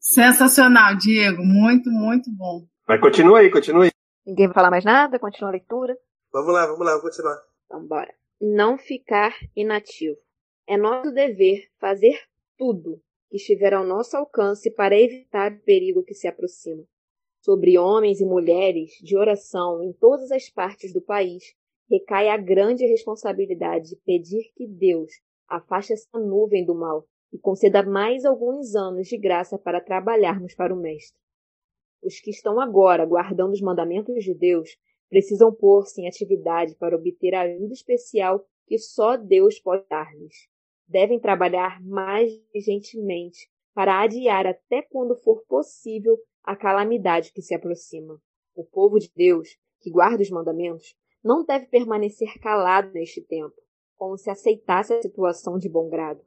Sensacional, 0.00 0.96
Diego, 0.96 1.44
muito, 1.44 1.90
muito 1.90 2.30
bom. 2.34 2.64
Mas 2.88 2.98
continua 3.02 3.40
aí, 3.40 3.50
continua 3.50 3.84
aí. 3.84 3.90
Ninguém 4.30 4.46
vai 4.46 4.54
falar 4.54 4.70
mais 4.70 4.84
nada? 4.84 5.18
Continua 5.18 5.50
a 5.50 5.52
leitura? 5.52 5.98
Vamos 6.32 6.54
lá, 6.54 6.64
vamos 6.64 6.86
lá, 6.86 6.92
vamos 6.92 7.02
continuar. 7.02 7.42
Então, 7.66 7.84
bora. 7.84 8.14
Não 8.40 8.78
ficar 8.78 9.34
inativo. 9.56 10.16
É 10.68 10.76
nosso 10.76 11.10
dever 11.10 11.68
fazer 11.80 12.16
tudo 12.56 13.02
que 13.28 13.38
estiver 13.38 13.74
ao 13.74 13.84
nosso 13.84 14.16
alcance 14.16 14.70
para 14.70 14.96
evitar 14.96 15.50
o 15.50 15.60
perigo 15.64 16.04
que 16.04 16.14
se 16.14 16.28
aproxima 16.28 16.84
sobre 17.40 17.76
homens 17.76 18.20
e 18.20 18.24
mulheres 18.24 18.92
de 19.02 19.16
oração 19.18 19.82
em 19.82 19.92
todas 19.94 20.30
as 20.30 20.48
partes 20.48 20.92
do 20.92 21.02
país, 21.02 21.42
recai 21.90 22.28
a 22.28 22.36
grande 22.36 22.86
responsabilidade 22.86 23.88
de 23.88 23.96
pedir 23.96 24.52
que 24.54 24.64
Deus 24.64 25.10
afaste 25.48 25.92
essa 25.92 26.20
nuvem 26.20 26.64
do 26.64 26.74
mal 26.74 27.04
e 27.32 27.38
conceda 27.38 27.82
mais 27.82 28.24
alguns 28.24 28.76
anos 28.76 29.08
de 29.08 29.18
graça 29.18 29.58
para 29.58 29.80
trabalharmos 29.80 30.54
para 30.54 30.72
o 30.72 30.76
Mestre. 30.76 31.18
Os 32.02 32.20
que 32.20 32.30
estão 32.30 32.60
agora 32.60 33.04
guardando 33.04 33.52
os 33.52 33.60
mandamentos 33.60 34.24
de 34.24 34.34
Deus 34.34 34.76
precisam 35.08 35.52
pôr-se 35.52 36.00
em 36.00 36.08
atividade 36.08 36.74
para 36.76 36.96
obter 36.96 37.34
a 37.34 37.42
ajuda 37.42 37.72
especial 37.72 38.46
que 38.66 38.78
só 38.78 39.16
Deus 39.16 39.58
pode 39.58 39.84
dar-lhes. 39.88 40.48
Devem 40.86 41.20
trabalhar 41.20 41.82
mais 41.82 42.30
diligentemente 42.30 43.50
para 43.74 44.00
adiar 44.00 44.46
até 44.46 44.82
quando 44.82 45.16
for 45.16 45.42
possível 45.46 46.18
a 46.42 46.56
calamidade 46.56 47.32
que 47.32 47.42
se 47.42 47.54
aproxima. 47.54 48.20
O 48.54 48.64
povo 48.64 48.98
de 48.98 49.10
Deus, 49.14 49.48
que 49.80 49.90
guarda 49.90 50.22
os 50.22 50.30
mandamentos, 50.30 50.96
não 51.22 51.44
deve 51.44 51.66
permanecer 51.66 52.38
calado 52.40 52.92
neste 52.92 53.20
tempo, 53.20 53.54
como 53.96 54.16
se 54.16 54.30
aceitasse 54.30 54.94
a 54.94 55.02
situação 55.02 55.58
de 55.58 55.68
bom 55.68 55.88
grado. 55.88 56.24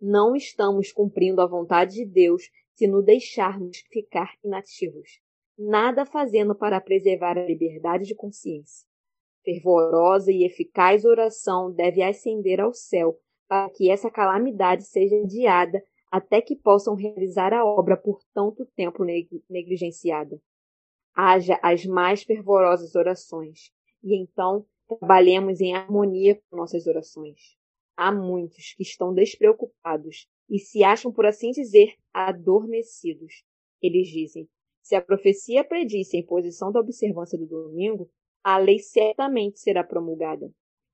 Não 0.00 0.36
estamos 0.36 0.92
cumprindo 0.92 1.40
a 1.40 1.46
vontade 1.46 1.94
de 1.94 2.04
Deus 2.04 2.44
se 2.78 2.86
nos 2.86 3.04
deixarmos 3.04 3.78
ficar 3.90 4.34
inativos, 4.44 5.20
nada 5.58 6.06
fazendo 6.06 6.54
para 6.54 6.80
preservar 6.80 7.36
a 7.36 7.44
liberdade 7.44 8.04
de 8.04 8.14
consciência. 8.14 8.86
Fervorosa 9.44 10.30
e 10.30 10.44
eficaz 10.44 11.04
oração 11.04 11.72
deve 11.72 12.00
ascender 12.00 12.60
ao 12.60 12.72
céu 12.72 13.18
para 13.48 13.68
que 13.70 13.90
essa 13.90 14.08
calamidade 14.08 14.84
seja 14.84 15.16
adiada 15.16 15.82
até 16.08 16.40
que 16.40 16.54
possam 16.54 16.94
realizar 16.94 17.52
a 17.52 17.64
obra 17.64 17.96
por 17.96 18.20
tanto 18.32 18.64
tempo 18.76 19.04
negligenciada. 19.50 20.40
Haja 21.12 21.58
as 21.60 21.84
mais 21.84 22.22
fervorosas 22.22 22.94
orações, 22.94 23.72
e 24.04 24.16
então 24.16 24.64
trabalhemos 24.86 25.60
em 25.60 25.74
harmonia 25.74 26.40
com 26.48 26.56
nossas 26.56 26.86
orações. 26.86 27.56
Há 27.96 28.12
muitos 28.12 28.72
que 28.74 28.84
estão 28.84 29.12
despreocupados 29.12 30.28
e 30.48 30.58
se 30.58 30.82
acham, 30.82 31.12
por 31.12 31.26
assim 31.26 31.50
dizer, 31.50 31.94
adormecidos. 32.12 33.44
Eles 33.82 34.08
dizem: 34.08 34.48
se 34.82 34.94
a 34.94 35.02
profecia 35.02 35.62
predisse 35.62 36.16
a 36.16 36.20
imposição 36.20 36.72
da 36.72 36.80
observância 36.80 37.38
do 37.38 37.46
domingo, 37.46 38.10
a 38.42 38.56
lei 38.56 38.78
certamente 38.78 39.60
será 39.60 39.84
promulgada. 39.84 40.50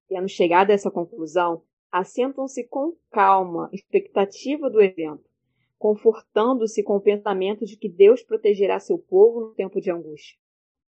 Tendo 0.08 0.28
chegado 0.28 0.70
a 0.70 0.74
essa 0.74 0.90
conclusão, 0.90 1.62
assentam-se 1.90 2.66
com 2.66 2.96
calma, 3.10 3.70
expectativa 3.72 4.68
do 4.68 4.82
evento, 4.82 5.30
confortando-se 5.78 6.82
com 6.82 6.96
o 6.96 7.00
pensamento 7.00 7.64
de 7.64 7.76
que 7.76 7.88
Deus 7.88 8.22
protegerá 8.22 8.80
seu 8.80 8.98
povo 8.98 9.40
no 9.40 9.54
tempo 9.54 9.80
de 9.80 9.90
angústia. 9.90 10.36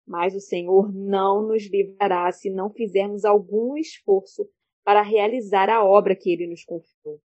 Mas 0.06 0.34
o 0.34 0.40
Senhor 0.40 0.92
não 0.92 1.46
nos 1.46 1.70
livrará 1.70 2.30
se 2.32 2.50
não 2.50 2.70
fizermos 2.70 3.24
algum 3.24 3.76
esforço 3.76 4.46
para 4.84 5.00
realizar 5.00 5.70
a 5.70 5.84
obra 5.84 6.14
que 6.14 6.30
ele 6.30 6.46
nos 6.46 6.64
confiou. 6.64 7.20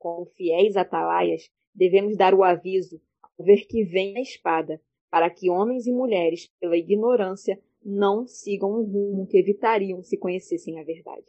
Com 0.00 0.24
fiéis 0.24 0.78
atalaias, 0.78 1.50
devemos 1.74 2.16
dar 2.16 2.32
o 2.32 2.42
aviso 2.42 2.98
ao 3.22 3.44
ver 3.44 3.66
que 3.66 3.84
vem 3.84 4.16
a 4.16 4.22
espada, 4.22 4.80
para 5.10 5.28
que 5.28 5.50
homens 5.50 5.86
e 5.86 5.92
mulheres, 5.92 6.50
pela 6.58 6.74
ignorância, 6.74 7.60
não 7.84 8.26
sigam 8.26 8.72
um 8.72 8.82
rumo 8.82 9.26
que 9.26 9.36
evitariam 9.36 10.02
se 10.02 10.16
conhecessem 10.16 10.80
a 10.80 10.84
verdade. 10.84 11.26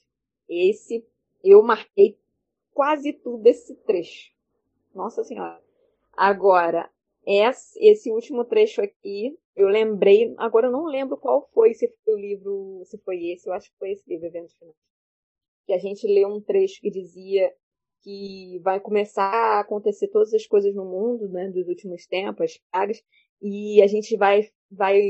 Esse 0.48 1.06
eu 1.44 1.62
marquei 1.62 2.18
quase 2.74 3.12
tudo 3.12 3.44
desse 3.44 3.76
trecho. 3.76 4.32
Nossa 4.96 5.22
Senhora. 5.22 5.62
Agora, 6.14 6.90
esse 7.26 8.10
último 8.10 8.46
trecho 8.46 8.82
aqui, 8.82 9.38
eu 9.54 9.68
lembrei, 9.68 10.34
agora 10.38 10.68
eu 10.68 10.72
não 10.72 10.86
lembro 10.86 11.18
qual 11.18 11.50
foi, 11.54 11.74
se 11.74 11.94
foi 12.06 12.14
o 12.14 12.18
livro, 12.18 12.84
se 12.86 12.98
foi 13.00 13.32
esse, 13.32 13.50
eu 13.50 13.54
acho 13.54 13.70
que 13.70 13.78
foi 13.78 13.92
esse 13.92 14.10
livro, 14.10 14.28
Eventos 14.28 14.54
Finais. 14.54 14.78
Que 15.66 15.74
a 15.74 15.78
gente 15.78 16.08
leu 16.08 16.30
um 16.30 16.40
trecho 16.40 16.80
que 16.80 16.90
dizia 16.90 17.54
que 18.02 18.60
vai 18.64 18.80
começar 18.80 19.24
a 19.24 19.60
acontecer 19.62 20.08
todas 20.08 20.34
as 20.34 20.46
coisas 20.46 20.74
no 20.74 20.86
mundo, 20.86 21.30
né, 21.30 21.50
dos 21.50 21.68
últimos 21.68 22.06
tempos, 22.06 22.44
as 22.44 22.58
pragas, 22.72 23.02
e 23.42 23.82
a 23.82 23.88
gente 23.88 24.16
vai, 24.18 24.48
vai, 24.70 25.02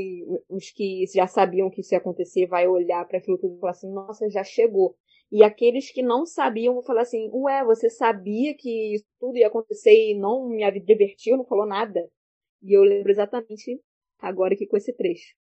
os 0.48 0.70
que 0.70 1.04
já 1.14 1.26
sabiam 1.26 1.70
que 1.70 1.80
isso 1.80 1.94
ia 1.94 1.98
acontecer, 1.98 2.46
vai 2.46 2.66
olhar 2.66 3.06
para 3.06 3.18
aquilo 3.18 3.38
tudo 3.38 3.56
e 3.56 3.60
falar 3.60 3.72
assim, 3.72 3.92
nossa, 3.92 4.28
já 4.30 4.42
chegou. 4.42 4.96
E 5.32 5.42
aqueles 5.42 5.90
que 5.90 6.02
não 6.02 6.26
sabiam 6.26 6.74
vão 6.74 6.82
falar 6.82 7.02
assim: 7.02 7.30
Ué, 7.32 7.64
você 7.64 7.88
sabia 7.88 8.54
que 8.54 8.94
isso 8.94 9.06
tudo 9.18 9.38
ia 9.38 9.46
acontecer 9.46 9.90
e 9.90 10.14
não 10.14 10.46
me 10.46 10.62
divertiu, 10.80 11.38
não 11.38 11.44
falou 11.46 11.64
nada? 11.64 12.06
E 12.62 12.76
eu 12.76 12.82
lembro 12.82 13.10
exatamente 13.10 13.80
agora 14.18 14.52
aqui 14.52 14.66
com 14.66 14.76
esse 14.76 14.92
trecho. 14.92 15.34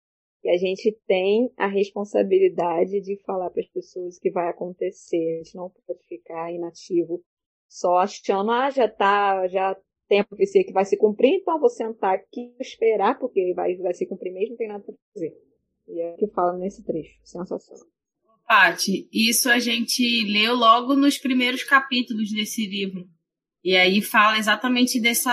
E 0.44 0.50
a 0.50 0.58
gente 0.58 0.92
tem 1.06 1.50
a 1.56 1.66
responsabilidade 1.66 3.00
de 3.00 3.16
falar 3.24 3.50
para 3.50 3.62
as 3.62 3.68
pessoas 3.68 4.16
o 4.16 4.20
que 4.20 4.30
vai 4.30 4.48
acontecer. 4.48 5.40
A 5.40 5.42
gente 5.42 5.56
não 5.56 5.70
pode 5.87 6.00
ficar 6.06 6.52
inativo 6.52 7.24
só 7.68 7.98
achando, 7.98 8.50
ah, 8.50 8.70
já 8.70 8.88
tá, 8.88 9.46
já 9.48 9.76
tem 10.09 10.20
a 10.20 10.24
profecia 10.24 10.64
que 10.64 10.72
vai 10.72 10.85
se 10.85 10.96
cumprir, 10.96 11.35
então 11.35 11.61
vou 11.61 11.68
sentar 11.68 12.14
aqui 12.14 12.54
e 12.59 12.62
esperar, 12.62 13.18
porque 13.18 13.52
vai, 13.54 13.76
vai 13.76 13.92
se 13.92 14.07
cumprir 14.07 14.33
mesmo, 14.33 14.50
não 14.50 14.57
tem 14.57 14.68
nada 14.68 14.83
para 14.83 14.94
fazer. 15.14 15.35
E 15.87 16.00
é 16.00 16.14
o 16.14 16.16
que 16.16 16.26
fala 16.28 16.57
nesse 16.57 16.85
trecho. 16.85 17.18
Sensacional. 17.22 17.87
Paty, 18.46 19.09
isso 19.12 19.50
a 19.50 19.59
gente 19.59 20.02
leu 20.24 20.54
logo 20.54 20.94
nos 20.94 21.18
primeiros 21.18 21.62
capítulos 21.62 22.31
desse 22.33 22.66
livro. 22.66 23.07
E 23.62 23.76
aí 23.76 24.00
fala 24.00 24.38
exatamente 24.38 24.98
dessa. 24.98 25.31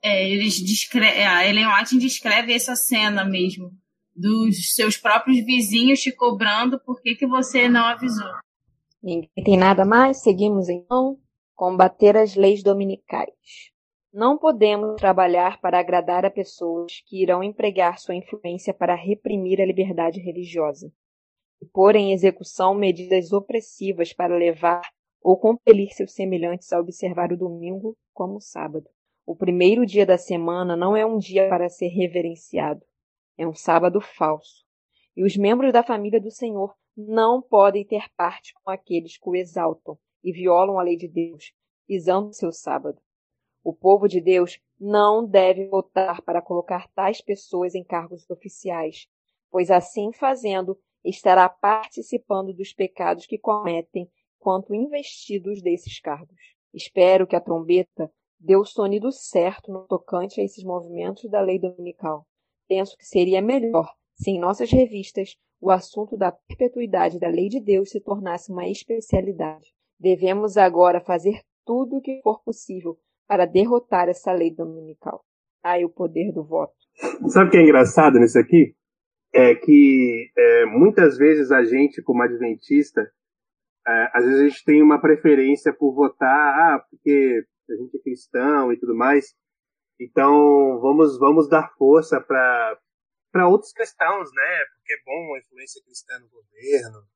É, 0.00 0.30
eles 0.30 0.60
descre 0.60 1.04
a 1.04 1.48
Ellen 1.48 1.66
White 1.66 1.98
descreve 1.98 2.52
essa 2.52 2.76
cena 2.76 3.24
mesmo, 3.24 3.72
dos 4.14 4.74
seus 4.74 4.96
próprios 4.96 5.44
vizinhos 5.44 6.00
te 6.00 6.12
cobrando 6.12 6.78
por 6.78 7.00
que, 7.00 7.16
que 7.16 7.26
você 7.26 7.68
não 7.68 7.84
avisou. 7.84 8.30
Ninguém 9.02 9.28
tem 9.42 9.56
nada 9.56 9.84
mais? 9.84 10.22
Seguimos 10.22 10.68
então. 10.68 11.18
Combater 11.64 12.16
as 12.16 12.34
leis 12.34 12.60
dominicais. 12.60 13.70
Não 14.12 14.36
podemos 14.36 14.96
trabalhar 14.96 15.60
para 15.60 15.78
agradar 15.78 16.24
a 16.24 16.30
pessoas 16.30 17.00
que 17.06 17.22
irão 17.22 17.40
empregar 17.40 18.00
sua 18.00 18.16
influência 18.16 18.74
para 18.74 18.96
reprimir 18.96 19.60
a 19.60 19.64
liberdade 19.64 20.18
religiosa 20.18 20.92
e 21.62 21.66
pôr 21.66 21.94
em 21.94 22.12
execução 22.12 22.74
medidas 22.74 23.32
opressivas 23.32 24.12
para 24.12 24.36
levar 24.36 24.82
ou 25.20 25.36
compelir 25.36 25.92
seus 25.92 26.12
semelhantes 26.14 26.72
a 26.72 26.80
observar 26.80 27.30
o 27.30 27.36
domingo 27.36 27.96
como 28.12 28.40
sábado. 28.40 28.90
O 29.24 29.36
primeiro 29.36 29.86
dia 29.86 30.04
da 30.04 30.18
semana 30.18 30.74
não 30.76 30.96
é 30.96 31.06
um 31.06 31.16
dia 31.16 31.48
para 31.48 31.68
ser 31.68 31.90
reverenciado, 31.90 32.84
é 33.38 33.46
um 33.46 33.54
sábado 33.54 34.00
falso. 34.00 34.64
E 35.16 35.22
os 35.22 35.36
membros 35.36 35.72
da 35.72 35.84
família 35.84 36.20
do 36.20 36.32
Senhor 36.32 36.74
não 36.96 37.40
podem 37.40 37.86
ter 37.86 38.06
parte 38.16 38.52
com 38.64 38.68
aqueles 38.68 39.16
que 39.16 39.30
o 39.30 39.36
exaltam 39.36 39.96
e 40.22 40.32
violam 40.32 40.78
a 40.78 40.82
lei 40.82 40.96
de 40.96 41.08
Deus, 41.08 41.52
pisando 41.86 42.32
seu 42.32 42.52
sábado. 42.52 43.00
O 43.64 43.72
povo 43.72 44.08
de 44.08 44.20
Deus 44.20 44.60
não 44.78 45.24
deve 45.24 45.68
votar 45.68 46.20
para 46.22 46.42
colocar 46.42 46.88
tais 46.94 47.20
pessoas 47.20 47.74
em 47.74 47.84
cargos 47.84 48.28
oficiais, 48.28 49.06
pois 49.50 49.70
assim 49.70 50.12
fazendo 50.12 50.78
estará 51.04 51.48
participando 51.48 52.52
dos 52.52 52.72
pecados 52.72 53.26
que 53.26 53.38
cometem 53.38 54.10
quanto 54.38 54.74
investidos 54.74 55.62
desses 55.62 56.00
cargos. 56.00 56.40
Espero 56.74 57.26
que 57.26 57.36
a 57.36 57.40
trombeta 57.40 58.10
dê 58.38 58.56
o 58.56 58.64
sonido 58.64 59.12
certo 59.12 59.70
no 59.70 59.86
tocante 59.86 60.40
a 60.40 60.44
esses 60.44 60.64
movimentos 60.64 61.30
da 61.30 61.40
lei 61.40 61.58
dominical. 61.58 62.26
Penso 62.66 62.96
que 62.96 63.06
seria 63.06 63.40
melhor 63.40 63.92
se 64.14 64.30
em 64.30 64.40
nossas 64.40 64.70
revistas 64.70 65.36
o 65.60 65.70
assunto 65.70 66.16
da 66.16 66.32
perpetuidade 66.32 67.20
da 67.20 67.28
lei 67.28 67.48
de 67.48 67.60
Deus 67.60 67.90
se 67.90 68.00
tornasse 68.00 68.50
uma 68.50 68.66
especialidade. 68.66 69.72
Devemos 70.02 70.56
agora 70.56 71.00
fazer 71.00 71.40
tudo 71.64 71.98
o 71.98 72.00
que 72.00 72.20
for 72.24 72.42
possível 72.42 72.98
para 73.28 73.46
derrotar 73.46 74.08
essa 74.08 74.32
lei 74.32 74.52
dominical. 74.52 75.24
Ai, 75.62 75.84
o 75.84 75.88
poder 75.88 76.32
do 76.32 76.44
voto. 76.44 76.74
Sabe 77.28 77.46
o 77.46 77.50
que 77.52 77.56
é 77.56 77.62
engraçado 77.62 78.18
nisso 78.18 78.36
aqui? 78.36 78.74
É 79.32 79.54
que 79.54 80.28
é, 80.36 80.66
muitas 80.66 81.16
vezes 81.16 81.52
a 81.52 81.62
gente, 81.62 82.02
como 82.02 82.20
adventista, 82.20 83.00
é, 83.86 84.10
às 84.12 84.24
vezes 84.24 84.40
a 84.40 84.48
gente 84.48 84.64
tem 84.64 84.82
uma 84.82 85.00
preferência 85.00 85.72
por 85.72 85.94
votar, 85.94 86.28
ah, 86.28 86.84
porque 86.90 87.44
a 87.70 87.74
gente 87.76 87.96
é 87.96 88.02
cristão 88.02 88.72
e 88.72 88.76
tudo 88.80 88.96
mais, 88.96 89.36
então 90.00 90.80
vamos 90.80 91.16
vamos 91.16 91.48
dar 91.48 91.72
força 91.78 92.20
para 92.20 92.76
para 93.30 93.48
outros 93.48 93.72
cristãos, 93.72 94.28
né? 94.34 94.64
Porque 94.74 94.92
é 94.94 95.02
bom 95.06 95.34
a 95.34 95.38
influência 95.38 95.80
cristã 95.84 96.18
no 96.18 96.28
governo, 96.28 97.06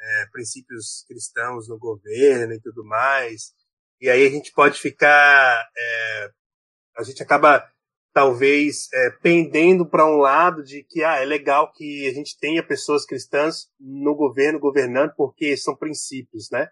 é, 0.00 0.26
princípios 0.32 1.04
cristãos 1.06 1.68
no 1.68 1.78
governo 1.78 2.52
e 2.52 2.60
tudo 2.60 2.84
mais. 2.84 3.52
E 4.00 4.08
aí 4.08 4.26
a 4.26 4.30
gente 4.30 4.52
pode 4.52 4.80
ficar, 4.80 5.68
é, 5.76 6.30
a 6.96 7.02
gente 7.02 7.22
acaba 7.22 7.68
talvez 8.12 8.88
é, 8.92 9.10
pendendo 9.22 9.88
para 9.88 10.06
um 10.06 10.16
lado 10.16 10.64
de 10.64 10.82
que 10.82 11.04
ah, 11.04 11.16
é 11.16 11.24
legal 11.24 11.70
que 11.72 12.08
a 12.08 12.12
gente 12.12 12.36
tenha 12.38 12.66
pessoas 12.66 13.04
cristãs 13.04 13.68
no 13.78 14.14
governo 14.14 14.58
governando 14.58 15.12
porque 15.16 15.56
são 15.56 15.76
princípios, 15.76 16.50
né? 16.50 16.68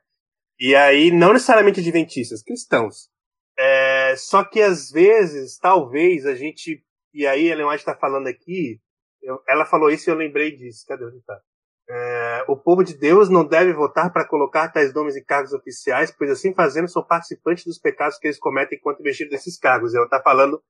E 0.59 0.75
aí 0.75 1.11
não 1.13 1.33
necessariamente 1.33 1.81
adventistas, 1.81 2.43
cristãos. 2.43 3.09
É, 3.57 4.17
só 4.17 4.45
que 4.45 4.61
às 4.61 4.91
vezes, 4.91 5.59
talvez 5.59 6.27
a 6.27 6.35
gente 6.35 6.85
e 7.13 7.27
aí 7.27 7.47
Ellen 7.49 7.67
White 7.67 7.81
está 7.81 7.97
falando 7.97 8.27
aqui, 8.27 8.81
eu, 9.23 9.43
ela 9.49 9.65
falou 9.67 9.91
isso 9.91 10.09
e 10.09 10.13
eu 10.13 10.17
lembrei 10.17 10.55
disso. 10.55 10.85
Cadê 10.87 11.05
onde 11.05 11.19
está? 11.19 11.41
É, 11.91 12.45
o 12.47 12.57
povo 12.57 12.85
de 12.85 12.95
Deus 12.95 13.31
não 13.31 13.47
deve 13.47 13.73
votar 13.73 14.13
para 14.13 14.27
colocar 14.27 14.69
tais 14.69 14.93
nomes 14.93 15.17
em 15.17 15.25
cargos 15.25 15.55
oficiais, 15.55 16.11
pois 16.11 16.31
assim 16.31 16.53
fazendo 16.55 16.89
são 16.89 17.03
participantes 17.03 17.65
dos 17.65 17.79
pecados 17.79 18.19
que 18.19 18.27
eles 18.27 18.39
cometem 18.39 18.77
enquanto 18.77 19.01
investidos 19.01 19.33
nesses 19.33 19.59
cargos. 19.59 19.95
Ela 19.95 20.05
está 20.05 20.21
falando 20.21 20.63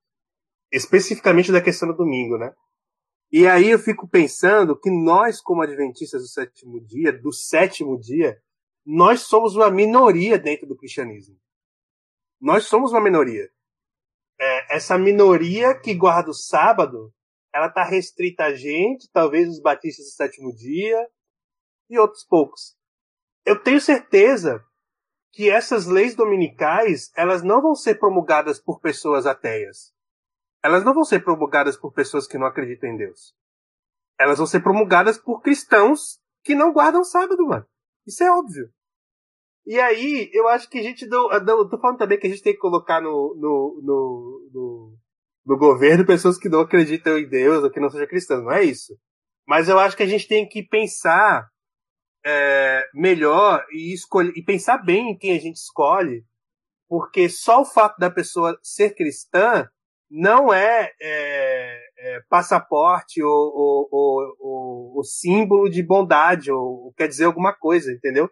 especificamente 0.72 1.50
da 1.50 1.60
questão 1.60 1.88
do 1.88 1.96
domingo, 1.96 2.38
né? 2.38 2.54
E 3.30 3.46
aí 3.46 3.68
eu 3.68 3.78
fico 3.78 4.08
pensando 4.08 4.78
que 4.78 4.90
nós, 4.90 5.40
como 5.40 5.62
adventistas 5.62 6.22
do 6.22 6.28
sétimo 6.28 6.80
dia, 6.80 7.12
do 7.12 7.32
sétimo 7.32 7.98
dia, 7.98 8.40
nós 8.86 9.22
somos 9.22 9.54
uma 9.54 9.70
minoria 9.70 10.38
dentro 10.38 10.66
do 10.66 10.76
cristianismo. 10.76 11.36
Nós 12.40 12.64
somos 12.64 12.92
uma 12.92 13.02
minoria. 13.02 13.50
É, 14.40 14.76
essa 14.76 14.96
minoria 14.96 15.74
que 15.74 15.92
guarda 15.94 16.30
o 16.30 16.34
sábado 16.34 17.12
ela 17.54 17.66
está 17.66 17.84
restrita 17.84 18.44
a 18.44 18.54
gente, 18.54 19.10
talvez 19.10 19.48
os 19.48 19.60
batistas 19.60 20.06
do 20.06 20.12
sétimo 20.12 20.54
dia 20.54 21.08
e 21.88 21.98
outros 21.98 22.24
poucos. 22.24 22.76
Eu 23.44 23.62
tenho 23.62 23.80
certeza 23.80 24.64
que 25.32 25.48
essas 25.48 25.86
leis 25.86 26.14
dominicais 26.14 27.10
elas 27.16 27.42
não 27.42 27.62
vão 27.62 27.74
ser 27.74 27.96
promulgadas 27.96 28.60
por 28.60 28.80
pessoas 28.80 29.26
ateias. 29.26 29.92
Elas 30.62 30.84
não 30.84 30.92
vão 30.92 31.04
ser 31.04 31.22
promulgadas 31.22 31.76
por 31.76 31.92
pessoas 31.92 32.26
que 32.26 32.38
não 32.38 32.46
acreditam 32.46 32.90
em 32.90 32.96
Deus. 32.96 33.34
Elas 34.18 34.38
vão 34.38 34.46
ser 34.46 34.60
promulgadas 34.60 35.16
por 35.16 35.40
cristãos 35.40 36.20
que 36.42 36.54
não 36.54 36.72
guardam 36.72 37.04
sábado, 37.04 37.46
mano. 37.46 37.66
Isso 38.06 38.24
é 38.24 38.30
óbvio. 38.30 38.72
E 39.64 39.78
aí, 39.78 40.30
eu 40.32 40.48
acho 40.48 40.68
que 40.68 40.78
a 40.78 40.82
gente 40.82 41.06
não. 41.06 41.28
não 41.28 41.68
tô 41.68 41.78
falando 41.78 41.98
também 41.98 42.18
que 42.18 42.26
a 42.26 42.30
gente 42.30 42.42
tem 42.42 42.54
que 42.54 42.58
colocar 42.58 43.00
no, 43.00 43.34
no, 43.36 43.80
no, 43.82 44.50
no 44.52 44.98
do 45.48 45.56
governo 45.56 46.04
pessoas 46.04 46.36
que 46.36 46.48
não 46.48 46.60
acreditam 46.60 47.18
em 47.18 47.26
Deus 47.26 47.64
ou 47.64 47.70
que 47.70 47.80
não 47.80 47.88
sejam 47.88 48.06
cristãos. 48.06 48.44
Não 48.44 48.52
é 48.52 48.62
isso. 48.62 48.94
Mas 49.46 49.66
eu 49.66 49.78
acho 49.78 49.96
que 49.96 50.02
a 50.02 50.06
gente 50.06 50.28
tem 50.28 50.46
que 50.46 50.62
pensar 50.62 51.48
é, 52.24 52.86
melhor 52.92 53.64
e, 53.72 53.94
escolher, 53.94 54.30
e 54.36 54.44
pensar 54.44 54.76
bem 54.76 55.12
em 55.12 55.16
quem 55.16 55.34
a 55.34 55.40
gente 55.40 55.56
escolhe, 55.56 56.22
porque 56.86 57.30
só 57.30 57.62
o 57.62 57.64
fato 57.64 57.96
da 57.98 58.10
pessoa 58.10 58.58
ser 58.62 58.94
cristã 58.94 59.66
não 60.10 60.52
é, 60.52 60.92
é, 61.00 61.80
é 61.98 62.20
passaporte 62.28 63.22
ou, 63.22 63.30
ou, 63.30 63.88
ou, 63.90 64.96
ou, 64.96 65.04
símbolo 65.04 65.70
de 65.70 65.82
bondade 65.82 66.52
ou 66.52 66.92
quer 66.94 67.08
dizer 67.08 67.24
alguma 67.24 67.54
coisa, 67.54 67.90
entendeu? 67.90 68.28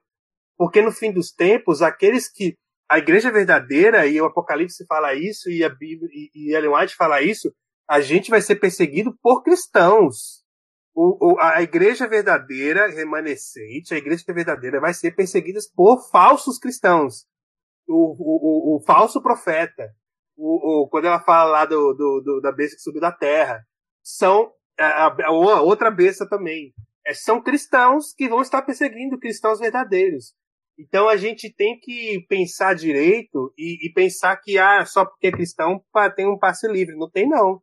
Porque 0.59 0.83
no 0.83 0.93
fim 0.93 1.13
dos 1.13 1.33
tempos, 1.33 1.81
aqueles 1.81 2.31
que 2.31 2.59
a 2.89 2.99
igreja 2.99 3.31
verdadeira, 3.31 4.07
e 4.07 4.21
o 4.21 4.27
Apocalipse 4.27 4.87
fala 4.87 5.15
isso, 5.15 5.51
e 5.51 5.65
a 5.65 5.69
Bíblia, 5.69 6.09
e, 6.13 6.31
e 6.35 6.55
Ellen 6.55 6.75
White 6.75 6.95
fala 6.95 7.21
isso, 7.21 7.53
a 7.89 8.01
gente 8.01 8.31
vai 8.31 8.41
ser 8.41 8.57
perseguido 8.57 9.17
por 9.23 9.43
cristãos. 9.43 10.45
O, 10.95 11.35
o, 11.35 11.41
a 11.41 11.63
igreja 11.63 12.09
verdadeira, 12.09 12.89
remanescente, 12.89 13.93
a 13.93 13.99
igreja 13.99 14.25
verdadeira 14.29 14.81
vai 14.81 14.95
ser 14.95 15.13
perseguida 15.15 15.61
por 15.75 16.09
falsos 16.11 16.59
cristãos. 16.59 17.27
O, 17.89 18.77
o, 18.77 18.81
falso 18.85 19.23
profeta. 19.23 19.93
Quando 20.91 21.05
ela 21.05 21.21
fala 21.21 21.51
lá 21.51 21.65
do, 21.65 21.93
do, 21.95 22.21
do, 22.25 22.41
da 22.41 22.51
besta 22.51 22.77
que 22.77 22.83
subiu 22.83 23.01
da 23.01 23.13
terra, 23.13 23.63
são 24.03 24.53
a, 24.79 25.07
a 25.27 25.61
outra 25.61 25.91
besta 25.91 26.29
também. 26.29 26.73
É, 27.07 27.15
são 27.15 27.43
cristãos 27.43 28.13
que 28.13 28.29
vão 28.29 28.41
estar 28.41 28.63
perseguindo 28.63 29.19
cristãos 29.19 29.61
verdadeiros. 29.61 30.35
Então 30.79 31.09
a 31.09 31.17
gente 31.17 31.53
tem 31.53 31.79
que 31.79 32.25
pensar 32.29 32.75
direito 32.75 33.53
e, 33.57 33.87
e 33.87 33.93
pensar 33.93 34.37
que 34.37 34.59
ah, 34.59 34.85
só 34.85 35.05
porque 35.05 35.29
é 35.29 35.33
cristão 35.33 35.83
tem 36.15 36.29
um 36.29 36.39
passe 36.39 36.69
livre. 36.69 36.97
Não 36.97 37.11
tem, 37.11 37.29
não. 37.29 37.63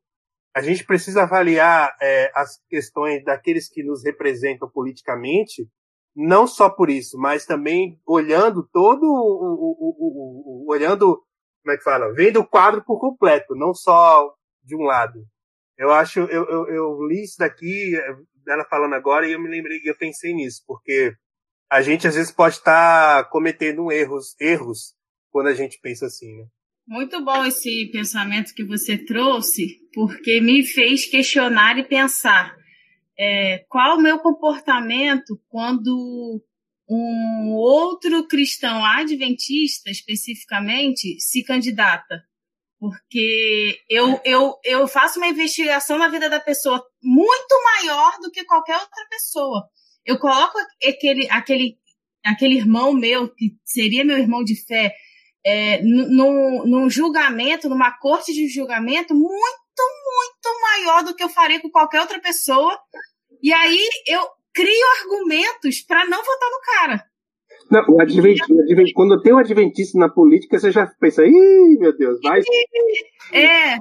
A 0.56 0.62
gente 0.62 0.86
precisa 0.86 1.24
avaliar 1.24 1.96
é, 2.02 2.32
as 2.36 2.60
questões 2.70 3.24
daqueles 3.24 3.68
que 3.68 3.84
nos 3.84 4.04
representam 4.04 4.70
politicamente, 4.70 5.68
não 6.16 6.46
só 6.46 6.70
por 6.70 6.90
isso, 6.90 7.18
mas 7.18 7.46
também 7.46 8.00
olhando 8.06 8.68
todo 8.72 9.04
o, 9.04 9.08
o, 9.08 9.98
o, 10.00 10.68
o 10.68 10.72
olhando, 10.72 11.24
como 11.64 11.74
é 11.74 11.78
que 11.78 11.84
fala? 11.84 12.14
Vendo 12.14 12.40
o 12.40 12.48
quadro 12.48 12.84
por 12.84 13.00
completo, 13.00 13.56
não 13.56 13.74
só 13.74 14.32
de 14.64 14.76
um 14.76 14.84
lado. 14.84 15.26
Eu 15.76 15.92
acho, 15.92 16.20
eu, 16.20 16.46
eu, 16.48 16.68
eu 16.68 17.08
li 17.08 17.24
isso 17.24 17.38
daqui, 17.40 17.94
ela 18.48 18.66
falando 18.66 18.94
agora, 18.94 19.28
e 19.28 19.32
eu 19.32 19.42
me 19.42 19.50
lembrei, 19.50 19.82
eu 19.84 19.98
pensei 19.98 20.34
nisso, 20.36 20.64
porque 20.68 21.16
a 21.74 21.82
gente 21.82 22.08
às 22.08 22.14
vezes 22.14 22.32
pode 22.32 22.58
estar 22.58 23.24
tá 23.24 23.30
cometendo 23.32 23.92
erros, 23.92 24.36
erros 24.40 24.94
quando 25.32 25.48
a 25.48 25.56
gente 25.56 25.80
pensa 25.82 26.06
assim, 26.06 26.38
né? 26.38 26.46
Muito 26.86 27.24
bom 27.26 27.44
esse 27.46 27.90
pensamento 27.92 28.54
que 28.54 28.64
você 28.64 28.96
trouxe, 28.96 29.80
porque 29.92 30.40
me 30.40 30.64
fez 30.64 31.10
questionar 31.10 31.80
e 31.80 31.84
pensar 31.84 32.56
é, 33.18 33.66
qual 33.70 33.98
o 33.98 34.02
meu 34.02 34.20
comportamento 34.20 35.42
quando 35.48 36.44
um 36.88 37.54
outro 37.54 38.28
cristão 38.28 38.86
adventista, 38.86 39.90
especificamente, 39.90 41.20
se 41.20 41.44
candidata. 41.44 42.22
Porque 42.78 43.80
eu, 43.90 44.22
eu, 44.24 44.54
eu 44.64 44.88
faço 44.88 45.18
uma 45.18 45.30
investigação 45.30 45.98
na 45.98 46.10
vida 46.10 46.30
da 46.30 46.40
pessoa 46.40 46.86
muito 47.02 47.56
maior 47.64 48.20
do 48.22 48.30
que 48.30 48.44
qualquer 48.44 48.76
outra 48.76 49.08
pessoa 49.10 49.64
eu 50.06 50.18
coloco 50.18 50.58
aquele, 50.88 51.28
aquele, 51.30 51.78
aquele 52.26 52.56
irmão 52.56 52.94
meu, 52.94 53.30
que 53.30 53.56
seria 53.64 54.04
meu 54.04 54.18
irmão 54.18 54.44
de 54.44 54.56
fé, 54.66 54.94
é, 55.46 55.82
num, 55.82 56.66
num 56.66 56.90
julgamento, 56.90 57.70
numa 57.70 57.92
corte 57.92 58.34
de 58.34 58.48
julgamento 58.48 59.14
muito, 59.14 59.30
muito 59.30 60.62
maior 60.62 61.04
do 61.04 61.16
que 61.16 61.24
eu 61.24 61.30
faria 61.30 61.62
com 61.62 61.70
qualquer 61.70 62.02
outra 62.02 62.20
pessoa. 62.20 62.78
E 63.42 63.52
aí 63.54 63.90
eu 64.08 64.22
crio 64.54 64.88
argumentos 65.02 65.82
para 65.82 66.06
não 66.06 66.24
votar 66.24 66.50
no 66.50 66.62
cara. 66.62 67.06
Não, 67.72 67.96
o 67.96 68.02
adventista, 68.02 68.54
quando 68.94 69.22
tem 69.22 69.34
um 69.34 69.40
adventista 69.40 69.98
na 69.98 70.10
política, 70.10 70.60
você 70.60 70.72
já 70.72 70.86
pensa, 71.00 71.26
ih, 71.26 71.78
meu 71.80 71.96
Deus, 71.98 72.20
vai. 72.22 72.40
É. 73.32 73.78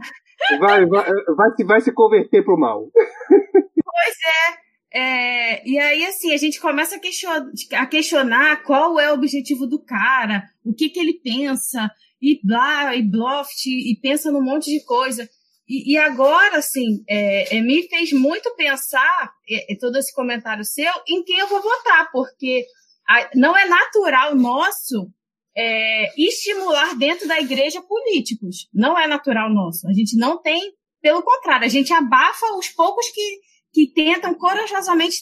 Vai, 0.59 0.87
vai, 0.87 1.05
vai, 1.37 1.51
vai 1.67 1.81
se 1.81 1.93
converter 1.93 2.45
pro 2.45 2.59
mal. 2.59 2.91
Pois 2.93 4.17
é. 4.27 4.63
É, 4.95 5.67
e 5.67 5.79
aí, 5.79 6.05
assim, 6.05 6.33
a 6.33 6.37
gente 6.37 6.61
começa 6.61 6.97
a 6.97 6.99
questionar, 6.99 7.51
a 7.73 7.87
questionar, 7.87 8.63
qual 8.63 9.01
é 9.01 9.11
o 9.11 9.15
objetivo 9.15 9.67
do 9.67 9.83
cara, 9.83 10.45
o 10.65 10.75
que, 10.75 10.91
que 10.91 11.01
ele 11.01 11.15
pensa, 11.15 11.91
e 12.21 12.39
blá, 12.45 12.95
e 12.95 13.03
bluff, 13.03 13.49
e 13.67 13.99
pensa 14.01 14.31
num 14.31 14.45
monte 14.45 14.71
de 14.71 14.85
coisa. 14.85 15.29
E, 15.67 15.95
e 15.95 15.97
agora, 15.97 16.59
assim, 16.59 17.03
é, 17.09 17.57
é, 17.57 17.61
me 17.63 17.89
fez 17.89 18.13
muito 18.13 18.55
pensar, 18.55 19.33
é, 19.49 19.75
todo 19.81 19.97
esse 19.97 20.13
comentário 20.15 20.65
seu, 20.65 20.93
em 21.09 21.25
quem 21.25 21.39
eu 21.39 21.49
vou 21.49 21.63
votar, 21.63 22.11
porque 22.13 22.67
a, 23.09 23.31
não 23.35 23.57
é 23.57 23.67
natural 23.67 24.35
nosso 24.35 25.11
é, 25.57 26.13
estimular 26.21 26.95
dentro 26.97 27.27
da 27.27 27.41
igreja 27.41 27.81
políticos. 27.81 28.69
Não 28.73 28.99
é 28.99 29.07
natural 29.07 29.51
nosso. 29.51 29.89
A 29.89 29.93
gente 29.93 30.17
não 30.17 30.41
tem, 30.41 30.61
pelo 31.01 31.23
contrário, 31.23 31.65
a 31.65 31.71
gente 31.71 31.93
abafa 31.93 32.47
os 32.59 32.69
poucos 32.69 33.09
que 33.11 33.41
que 33.73 33.93
tentam 33.93 34.35
corajosamente 34.35 35.17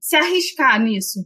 se 0.00 0.16
arriscar 0.16 0.80
nisso. 0.82 1.20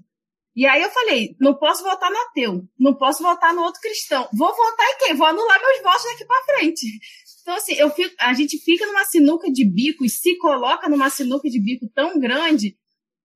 E 0.54 0.64
aí 0.64 0.82
eu 0.82 0.90
falei, 0.90 1.36
não 1.38 1.54
posso 1.54 1.82
votar 1.82 2.10
no 2.10 2.16
ateu, 2.16 2.62
não 2.78 2.94
posso 2.94 3.22
votar 3.22 3.54
no 3.54 3.62
outro 3.62 3.80
cristão. 3.80 4.26
Vou 4.32 4.48
votar 4.48 4.86
em 4.86 4.98
quem? 4.98 5.14
Vou 5.14 5.26
anular 5.26 5.60
meus 5.60 5.82
votos 5.82 6.04
daqui 6.04 6.24
para 6.24 6.56
frente. 6.56 6.86
Então, 7.46 7.54
assim, 7.54 7.74
eu 7.74 7.88
fico, 7.90 8.12
a 8.18 8.32
gente 8.32 8.58
fica 8.58 8.84
numa 8.88 9.04
sinuca 9.04 9.48
de 9.48 9.64
bico 9.64 10.04
e 10.04 10.10
se 10.10 10.36
coloca 10.36 10.88
numa 10.88 11.08
sinuca 11.08 11.48
de 11.48 11.62
bico 11.62 11.88
tão 11.94 12.18
grande 12.18 12.76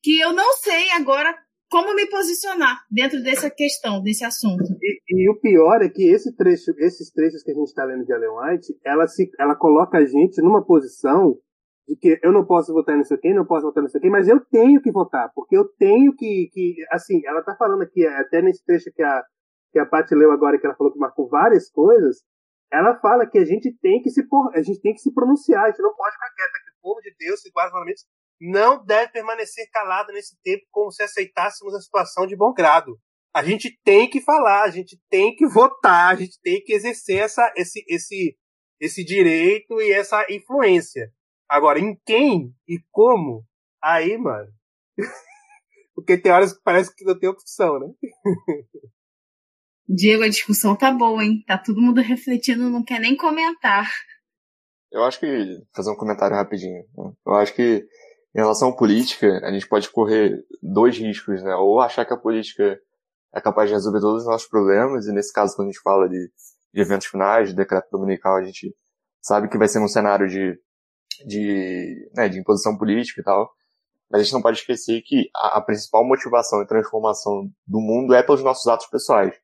que 0.02 0.18
eu 0.18 0.32
não 0.32 0.52
sei 0.54 0.90
agora 0.90 1.32
como 1.70 1.94
me 1.94 2.04
posicionar 2.06 2.84
dentro 2.90 3.22
dessa 3.22 3.48
questão, 3.48 4.02
desse 4.02 4.24
assunto. 4.24 4.64
E, 4.82 5.00
e 5.08 5.30
o 5.30 5.38
pior 5.38 5.80
é 5.80 5.88
que 5.88 6.02
esse 6.10 6.34
trecho, 6.34 6.72
esses 6.78 7.12
trechos 7.12 7.44
que 7.44 7.52
a 7.52 7.54
gente 7.54 7.68
está 7.68 7.84
lendo 7.84 8.04
de 8.04 8.12
Ellen 8.12 8.30
White, 8.30 8.76
ela, 8.84 9.06
se, 9.06 9.30
ela 9.38 9.54
coloca 9.54 9.98
a 9.98 10.04
gente 10.04 10.42
numa 10.42 10.66
posição 10.66 11.38
de 11.90 11.96
que 11.96 12.20
eu 12.22 12.30
não 12.30 12.46
posso 12.46 12.72
votar 12.72 12.96
nisso 12.96 13.12
aqui, 13.12 13.34
não 13.34 13.44
posso 13.44 13.66
votar 13.66 13.82
nisso 13.82 13.98
aqui, 13.98 14.08
mas 14.08 14.28
eu 14.28 14.38
tenho 14.46 14.80
que 14.80 14.92
votar, 14.92 15.28
porque 15.34 15.56
eu 15.56 15.66
tenho 15.76 16.14
que, 16.14 16.48
que 16.52 16.76
assim, 16.88 17.20
ela 17.26 17.40
está 17.40 17.56
falando 17.56 17.82
aqui, 17.82 18.06
até 18.06 18.40
nesse 18.40 18.64
trecho 18.64 18.92
que 18.94 19.02
a, 19.02 19.24
que 19.72 19.78
a 19.80 19.84
Paty 19.84 20.14
leu 20.14 20.30
agora, 20.30 20.56
que 20.56 20.64
ela 20.64 20.76
falou 20.76 20.92
que 20.92 21.00
marcou 21.00 21.28
várias 21.28 21.68
coisas, 21.68 22.18
ela 22.72 22.96
fala 23.00 23.26
que 23.26 23.38
a 23.38 23.44
gente 23.44 23.76
tem 23.82 24.00
que 24.00 24.08
se, 24.08 24.22
a 24.54 24.62
gente 24.62 24.80
tem 24.80 24.94
que 24.94 25.00
se 25.00 25.12
pronunciar, 25.12 25.64
a 25.64 25.70
gente 25.70 25.82
não 25.82 25.92
pode 25.96 26.14
ficar 26.14 26.30
quieta, 26.32 26.52
que 26.52 26.70
o 26.70 26.80
povo 26.80 27.00
de 27.00 27.12
Deus, 27.18 27.40
se 27.40 27.50
guarda 27.50 27.76
não 28.40 28.84
deve 28.84 29.10
permanecer 29.10 29.68
calado 29.72 30.12
nesse 30.12 30.40
tempo 30.44 30.64
como 30.70 30.92
se 30.92 31.02
aceitássemos 31.02 31.74
a 31.74 31.80
situação 31.80 32.24
de 32.24 32.36
bom 32.36 32.52
grado. 32.52 32.96
A 33.34 33.42
gente 33.42 33.76
tem 33.84 34.08
que 34.08 34.20
falar, 34.20 34.62
a 34.62 34.70
gente 34.70 34.96
tem 35.10 35.34
que 35.34 35.46
votar, 35.46 36.12
a 36.12 36.14
gente 36.14 36.40
tem 36.40 36.62
que 36.62 36.72
exercer 36.72 37.18
essa, 37.18 37.52
esse, 37.56 37.84
esse, 37.88 38.36
esse 38.80 39.04
direito 39.04 39.80
e 39.82 39.92
essa 39.92 40.24
influência. 40.30 41.12
Agora, 41.50 41.80
em 41.80 42.00
quem 42.06 42.54
e 42.68 42.78
como? 42.92 43.44
Aí, 43.82 44.16
mano. 44.16 44.48
Porque 45.96 46.16
tem 46.16 46.30
horas 46.30 46.52
que 46.52 46.62
parece 46.62 46.94
que 46.94 47.04
não 47.04 47.18
tem 47.18 47.28
opção, 47.28 47.80
né? 47.80 47.88
Diego, 49.88 50.22
a 50.22 50.28
discussão 50.28 50.76
tá 50.76 50.92
boa, 50.92 51.24
hein? 51.24 51.42
Tá 51.48 51.58
todo 51.58 51.80
mundo 51.80 52.00
refletindo, 52.00 52.70
não 52.70 52.84
quer 52.84 53.00
nem 53.00 53.16
comentar. 53.16 53.90
Eu 54.92 55.02
acho 55.02 55.18
que. 55.18 55.26
Fazer 55.74 55.90
um 55.90 55.96
comentário 55.96 56.36
rapidinho. 56.36 56.84
Né? 56.96 57.12
Eu 57.26 57.34
acho 57.34 57.52
que, 57.52 57.84
em 58.32 58.38
relação 58.38 58.68
à 58.68 58.76
política, 58.76 59.40
a 59.44 59.50
gente 59.50 59.68
pode 59.68 59.90
correr 59.90 60.38
dois 60.62 60.96
riscos, 60.96 61.42
né? 61.42 61.56
Ou 61.56 61.80
achar 61.80 62.04
que 62.04 62.14
a 62.14 62.16
política 62.16 62.78
é 63.34 63.40
capaz 63.40 63.68
de 63.68 63.74
resolver 63.74 63.98
todos 63.98 64.22
os 64.22 64.28
nossos 64.28 64.48
problemas, 64.48 65.08
e 65.08 65.12
nesse 65.12 65.32
caso, 65.32 65.56
quando 65.56 65.68
a 65.68 65.72
gente 65.72 65.82
fala 65.82 66.08
de, 66.08 66.30
de 66.72 66.80
eventos 66.80 67.08
finais, 67.08 67.48
de 67.48 67.56
decreto 67.56 67.88
dominical, 67.90 68.36
a 68.36 68.44
gente 68.44 68.72
sabe 69.20 69.48
que 69.48 69.58
vai 69.58 69.66
ser 69.66 69.80
um 69.80 69.88
cenário 69.88 70.28
de 70.28 70.56
de, 71.26 72.10
né, 72.14 72.28
de 72.28 72.38
imposição 72.38 72.76
política 72.76 73.20
e 73.20 73.24
tal. 73.24 73.50
Mas 74.10 74.20
a 74.20 74.24
gente 74.24 74.32
não 74.32 74.42
pode 74.42 74.58
esquecer 74.58 75.02
que 75.02 75.30
a, 75.34 75.58
a, 75.58 75.62
principal 75.62 76.04
motivação 76.04 76.60
e 76.62 76.66
transformação 76.66 77.48
do 77.66 77.80
mundo 77.80 78.12
é 78.14 78.22
pelos 78.22 78.42
nossos 78.42 78.66
atos 78.66 78.86
pessoais. 78.86 79.34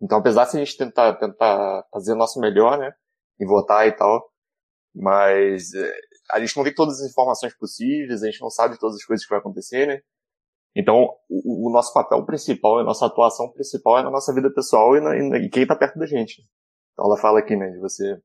Então, 0.00 0.18
apesar 0.18 0.44
de 0.44 0.56
a 0.56 0.64
gente 0.64 0.76
tentar, 0.76 1.14
tentar 1.14 1.84
fazer 1.92 2.12
o 2.12 2.16
nosso 2.16 2.40
melhor, 2.40 2.78
né, 2.78 2.92
e 3.40 3.46
votar 3.46 3.86
e 3.86 3.92
tal, 3.92 4.30
mas 4.94 5.74
é, 5.74 5.94
a 6.32 6.40
gente 6.40 6.56
não 6.56 6.64
tem 6.64 6.74
todas 6.74 7.00
as 7.00 7.10
informações 7.10 7.56
possíveis, 7.56 8.22
a 8.22 8.26
gente 8.26 8.40
não 8.40 8.50
sabe 8.50 8.78
todas 8.78 8.96
as 8.96 9.04
coisas 9.04 9.24
que 9.24 9.30
vai 9.30 9.38
acontecer, 9.38 9.86
né? 9.86 10.00
Então, 10.74 11.08
o, 11.28 11.68
o 11.68 11.72
nosso 11.72 11.92
papel 11.92 12.24
principal, 12.24 12.78
a 12.78 12.84
nossa 12.84 13.06
atuação 13.06 13.50
principal 13.52 13.98
é 13.98 14.02
na 14.02 14.10
nossa 14.10 14.32
vida 14.32 14.52
pessoal 14.52 14.96
e, 14.96 15.00
na, 15.00 15.38
e 15.38 15.48
quem 15.50 15.62
está 15.62 15.76
perto 15.76 15.98
da 15.98 16.06
gente. 16.06 16.42
Então, 16.92 17.06
ela 17.06 17.16
fala 17.18 17.40
aqui, 17.40 17.56
né, 17.56 17.70
de 17.70 17.78
você 17.78 18.20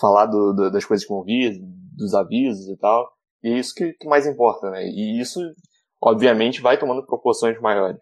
falar 0.00 0.26
do, 0.26 0.52
do, 0.52 0.70
das 0.70 0.84
coisas 0.84 1.06
que 1.06 1.12
vão 1.12 1.22
vir, 1.22 1.60
dos 1.94 2.14
avisos 2.14 2.68
e 2.68 2.76
tal. 2.76 3.10
E 3.42 3.50
é 3.50 3.58
isso 3.58 3.74
que, 3.74 3.92
que 3.94 4.08
mais 4.08 4.26
importa, 4.26 4.70
né? 4.70 4.84
E 4.84 5.20
isso, 5.20 5.40
obviamente, 6.02 6.60
vai 6.60 6.78
tomando 6.78 7.06
proporções 7.06 7.60
maiores. 7.60 8.00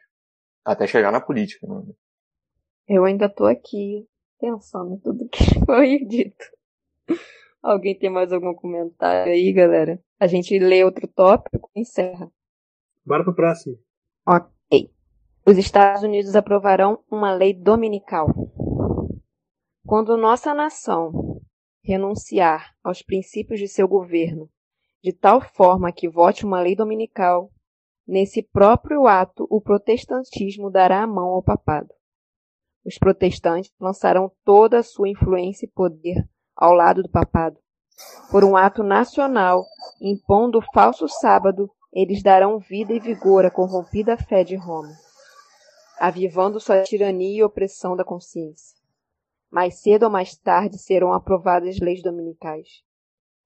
Até 0.64 0.86
chegar 0.86 1.10
na 1.10 1.20
política, 1.20 1.66
né? 1.66 1.82
Eu 2.88 3.04
ainda 3.04 3.28
tô 3.28 3.46
aqui 3.46 4.06
pensando 4.40 4.94
em 4.94 4.98
tudo 4.98 5.28
que 5.28 5.42
foi 5.66 6.04
dito. 6.04 6.44
Alguém 7.62 7.96
tem 7.96 8.10
mais 8.10 8.32
algum 8.32 8.54
comentário 8.54 9.32
aí, 9.32 9.52
galera? 9.52 10.02
A 10.18 10.26
gente 10.26 10.58
lê 10.58 10.84
outro 10.84 11.06
tópico 11.06 11.70
e 11.74 11.80
encerra. 11.80 12.30
Bora 13.04 13.24
pro 13.24 13.34
próximo. 13.34 13.78
Ok. 14.26 14.90
Os 15.46 15.58
Estados 15.58 16.02
Unidos 16.02 16.36
aprovarão 16.36 17.02
uma 17.10 17.32
lei 17.32 17.52
dominical. 17.54 18.28
Quando 19.86 20.16
nossa 20.16 20.54
nação 20.54 21.31
renunciar 21.82 22.74
aos 22.82 23.02
princípios 23.02 23.58
de 23.58 23.66
seu 23.66 23.88
governo, 23.88 24.48
de 25.02 25.12
tal 25.12 25.40
forma 25.40 25.92
que 25.92 26.08
vote 26.08 26.44
uma 26.44 26.60
lei 26.60 26.76
dominical, 26.76 27.50
nesse 28.06 28.42
próprio 28.42 29.06
ato 29.06 29.46
o 29.50 29.60
protestantismo 29.60 30.70
dará 30.70 31.02
a 31.02 31.06
mão 31.06 31.30
ao 31.30 31.42
papado. 31.42 31.92
Os 32.84 32.98
protestantes 32.98 33.72
lançarão 33.80 34.30
toda 34.44 34.78
a 34.78 34.82
sua 34.82 35.08
influência 35.08 35.66
e 35.66 35.70
poder 35.70 36.28
ao 36.56 36.72
lado 36.72 37.02
do 37.02 37.08
papado. 37.08 37.58
Por 38.30 38.44
um 38.44 38.56
ato 38.56 38.82
nacional, 38.82 39.64
impondo 40.00 40.58
o 40.58 40.72
falso 40.72 41.06
sábado, 41.08 41.70
eles 41.92 42.22
darão 42.22 42.58
vida 42.58 42.92
e 42.92 43.00
vigor 43.00 43.44
à 43.44 43.50
corrompida 43.50 44.16
fé 44.16 44.42
de 44.42 44.56
Roma, 44.56 44.92
avivando 46.00 46.58
sua 46.58 46.82
tirania 46.82 47.38
e 47.38 47.42
opressão 47.44 47.94
da 47.94 48.04
consciência. 48.04 48.81
Mais 49.52 49.82
cedo 49.82 50.04
ou 50.04 50.10
mais 50.10 50.34
tarde 50.34 50.78
serão 50.78 51.12
aprovadas 51.12 51.78
leis 51.78 52.00
dominicais. 52.00 52.82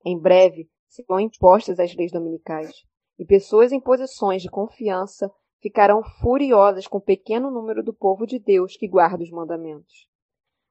Em 0.04 0.16
breve 0.16 0.70
serão 0.86 1.18
impostas 1.18 1.80
as 1.80 1.96
leis 1.96 2.12
dominicais, 2.12 2.84
e 3.18 3.26
pessoas 3.26 3.72
em 3.72 3.80
posições 3.80 4.40
de 4.40 4.48
confiança 4.48 5.28
ficarão 5.60 6.04
furiosas 6.04 6.86
com 6.86 6.98
o 6.98 7.04
pequeno 7.04 7.50
número 7.50 7.82
do 7.82 7.92
povo 7.92 8.24
de 8.24 8.38
Deus 8.38 8.76
que 8.76 8.86
guarda 8.86 9.24
os 9.24 9.32
mandamentos. 9.32 10.06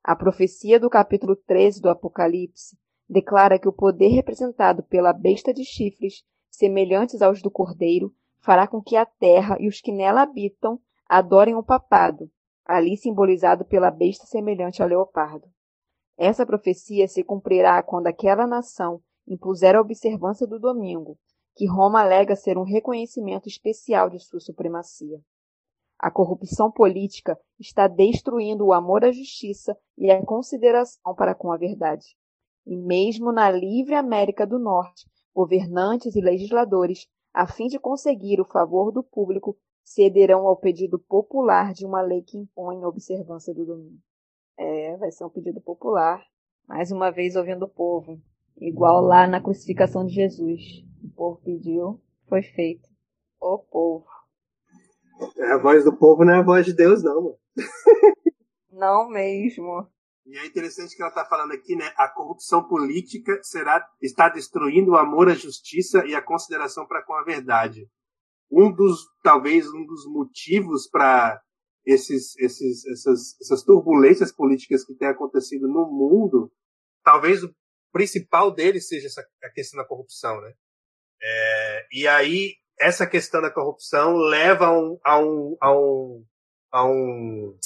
A 0.02 0.16
profecia 0.16 0.80
do 0.80 0.90
capítulo 0.90 1.36
13 1.36 1.82
do 1.82 1.90
Apocalipse 1.90 2.78
declara 3.10 3.60
que 3.60 3.68
o 3.68 3.74
poder 3.74 4.08
representado 4.08 4.84
pela 4.84 5.12
besta 5.12 5.54
de 5.54 5.66
chifres, 5.66 6.24
semelhantes 6.50 7.22
aos 7.22 7.42
do 7.42 7.52
cordeiro, 7.52 8.16
fará 8.40 8.68
com 8.70 8.82
que 8.82 8.96
a 8.96 9.06
terra 9.06 9.58
e 9.60 9.68
os 9.68 9.82
que 9.82 9.92
nela 9.92 10.22
habitam 10.22 10.80
adorem 11.10 11.56
o 11.56 11.64
papado, 11.64 12.32
ali 12.66 12.98
simbolizado 12.98 13.64
pela 13.64 13.92
besta 13.92 14.26
semelhante 14.26 14.82
ao 14.82 14.90
leopardo. 14.90 15.48
Essa 16.18 16.46
profecia 16.46 17.08
se 17.08 17.24
cumprirá 17.24 17.82
quando 17.84 18.08
aquela 18.08 18.48
nação 18.48 19.02
impuser 19.28 19.76
a 19.76 19.82
observância 19.82 20.48
do 20.48 20.60
domingo, 20.60 21.18
que 21.56 21.68
Roma 21.68 22.02
alega 22.02 22.36
ser 22.36 22.58
um 22.58 22.64
reconhecimento 22.64 23.48
especial 23.48 24.10
de 24.10 24.20
sua 24.20 24.40
supremacia. 24.40 25.20
A 25.98 26.12
corrupção 26.12 26.72
política 26.72 27.40
está 27.60 27.88
destruindo 27.88 28.66
o 28.66 28.74
amor 28.74 29.06
à 29.06 29.12
justiça 29.12 29.78
e 29.98 30.12
a 30.12 30.22
consideração 30.24 31.16
para 31.16 31.34
com 31.34 31.52
a 31.52 31.58
verdade. 31.58 32.06
E 32.66 32.76
mesmo 32.76 33.32
na 33.32 33.50
livre 33.50 33.96
América 33.96 34.46
do 34.46 34.60
Norte, 34.60 35.08
governantes 35.34 36.16
e 36.16 36.22
legisladores, 36.22 37.08
a 37.34 37.48
fim 37.48 37.68
de 37.68 37.80
conseguir 37.80 38.42
o 38.42 38.46
favor 38.46 38.92
do 38.92 39.04
público, 39.04 39.58
cederão 39.86 40.48
ao 40.48 40.58
pedido 40.58 40.98
popular 40.98 41.72
de 41.72 41.86
uma 41.86 42.02
lei 42.02 42.24
que 42.24 42.38
impõe 42.38 42.84
a 42.84 42.88
observância 42.88 43.54
do 43.54 43.66
domingo. 43.66 44.02
É, 44.58 44.98
vai 44.98 45.12
ser 45.12 45.24
um 45.24 45.30
pedido 45.30 45.62
popular. 45.62 46.26
Mais 46.68 46.92
uma 46.92 47.12
vez 47.12 47.36
ouvindo 47.36 47.66
o 47.66 47.70
povo. 47.70 48.20
Igual 48.58 49.02
lá 49.02 49.28
na 49.28 49.40
crucificação 49.40 50.06
de 50.06 50.14
Jesus. 50.14 50.62
O 51.04 51.10
povo 51.16 51.42
pediu, 51.44 52.02
foi 52.28 52.42
feito. 52.42 52.90
O 53.40 53.60
povo. 53.60 54.08
É, 55.38 55.52
a 55.54 55.58
voz 55.58 55.84
do 55.84 55.96
povo 55.96 56.26
não 56.26 56.34
é 56.34 56.40
a 56.40 56.44
voz 56.44 56.66
de 56.66 56.74
Deus, 56.74 57.04
não, 57.04 57.22
mano. 57.22 57.38
não 58.72 59.10
mesmo. 59.10 59.88
E 60.26 60.36
é 60.38 60.46
interessante 60.48 60.96
que 60.96 61.02
ela 61.02 61.10
está 61.10 61.24
falando 61.24 61.52
aqui, 61.52 61.76
né? 61.76 61.94
A 61.96 62.08
corrupção 62.08 62.68
política 62.68 63.40
será 63.44 63.88
está 64.02 64.28
destruindo 64.28 64.94
o 64.94 64.98
amor 64.98 65.30
à 65.30 65.36
justiça 65.36 66.04
e 66.08 66.16
a 66.16 66.22
consideração 66.22 66.88
para 66.88 67.04
com 67.04 67.14
a 67.14 67.24
verdade. 67.24 67.88
Um 68.52 68.72
dos, 68.72 69.06
talvez, 69.24 69.68
um 69.68 69.86
dos 69.86 70.06
motivos 70.06 70.88
para 70.90 71.42
esses, 71.86 72.38
esses, 72.38 72.86
essas, 72.86 73.40
essas 73.42 73.64
turbulências 73.64 74.32
políticas 74.32 74.84
que 74.84 74.96
têm 74.96 75.08
acontecido 75.08 75.68
no 75.68 75.86
mundo, 75.86 76.52
talvez 77.04 77.44
o 77.44 77.54
principal 77.92 78.52
deles 78.52 78.88
seja 78.88 79.08
essa, 79.08 79.26
a 79.44 79.50
questão 79.50 79.82
da 79.82 79.88
corrupção, 79.88 80.42
né? 80.42 80.54
É, 81.22 81.86
e 81.92 82.08
aí, 82.08 82.54
essa 82.80 83.08
questão 83.08 83.42
da 83.42 83.52
corrupção 83.52 84.16
leva 84.18 84.68
a 84.68 84.78
um, 84.78 85.00
a 85.04 85.20
um, 85.20 85.58
a 85.62 85.74
um, 85.74 86.26
a 86.72 86.86
um 86.86 87.58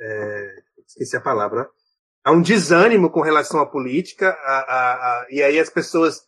é, 0.00 0.62
esqueci 0.86 1.16
a 1.16 1.20
palavra, 1.20 1.68
há 2.24 2.32
um 2.32 2.40
desânimo 2.40 3.10
com 3.10 3.20
relação 3.20 3.60
à 3.60 3.66
política, 3.66 4.30
a, 4.30 4.58
a, 4.58 4.94
a, 4.94 5.26
e 5.30 5.42
aí 5.42 5.58
as 5.58 5.70
pessoas 5.70 6.22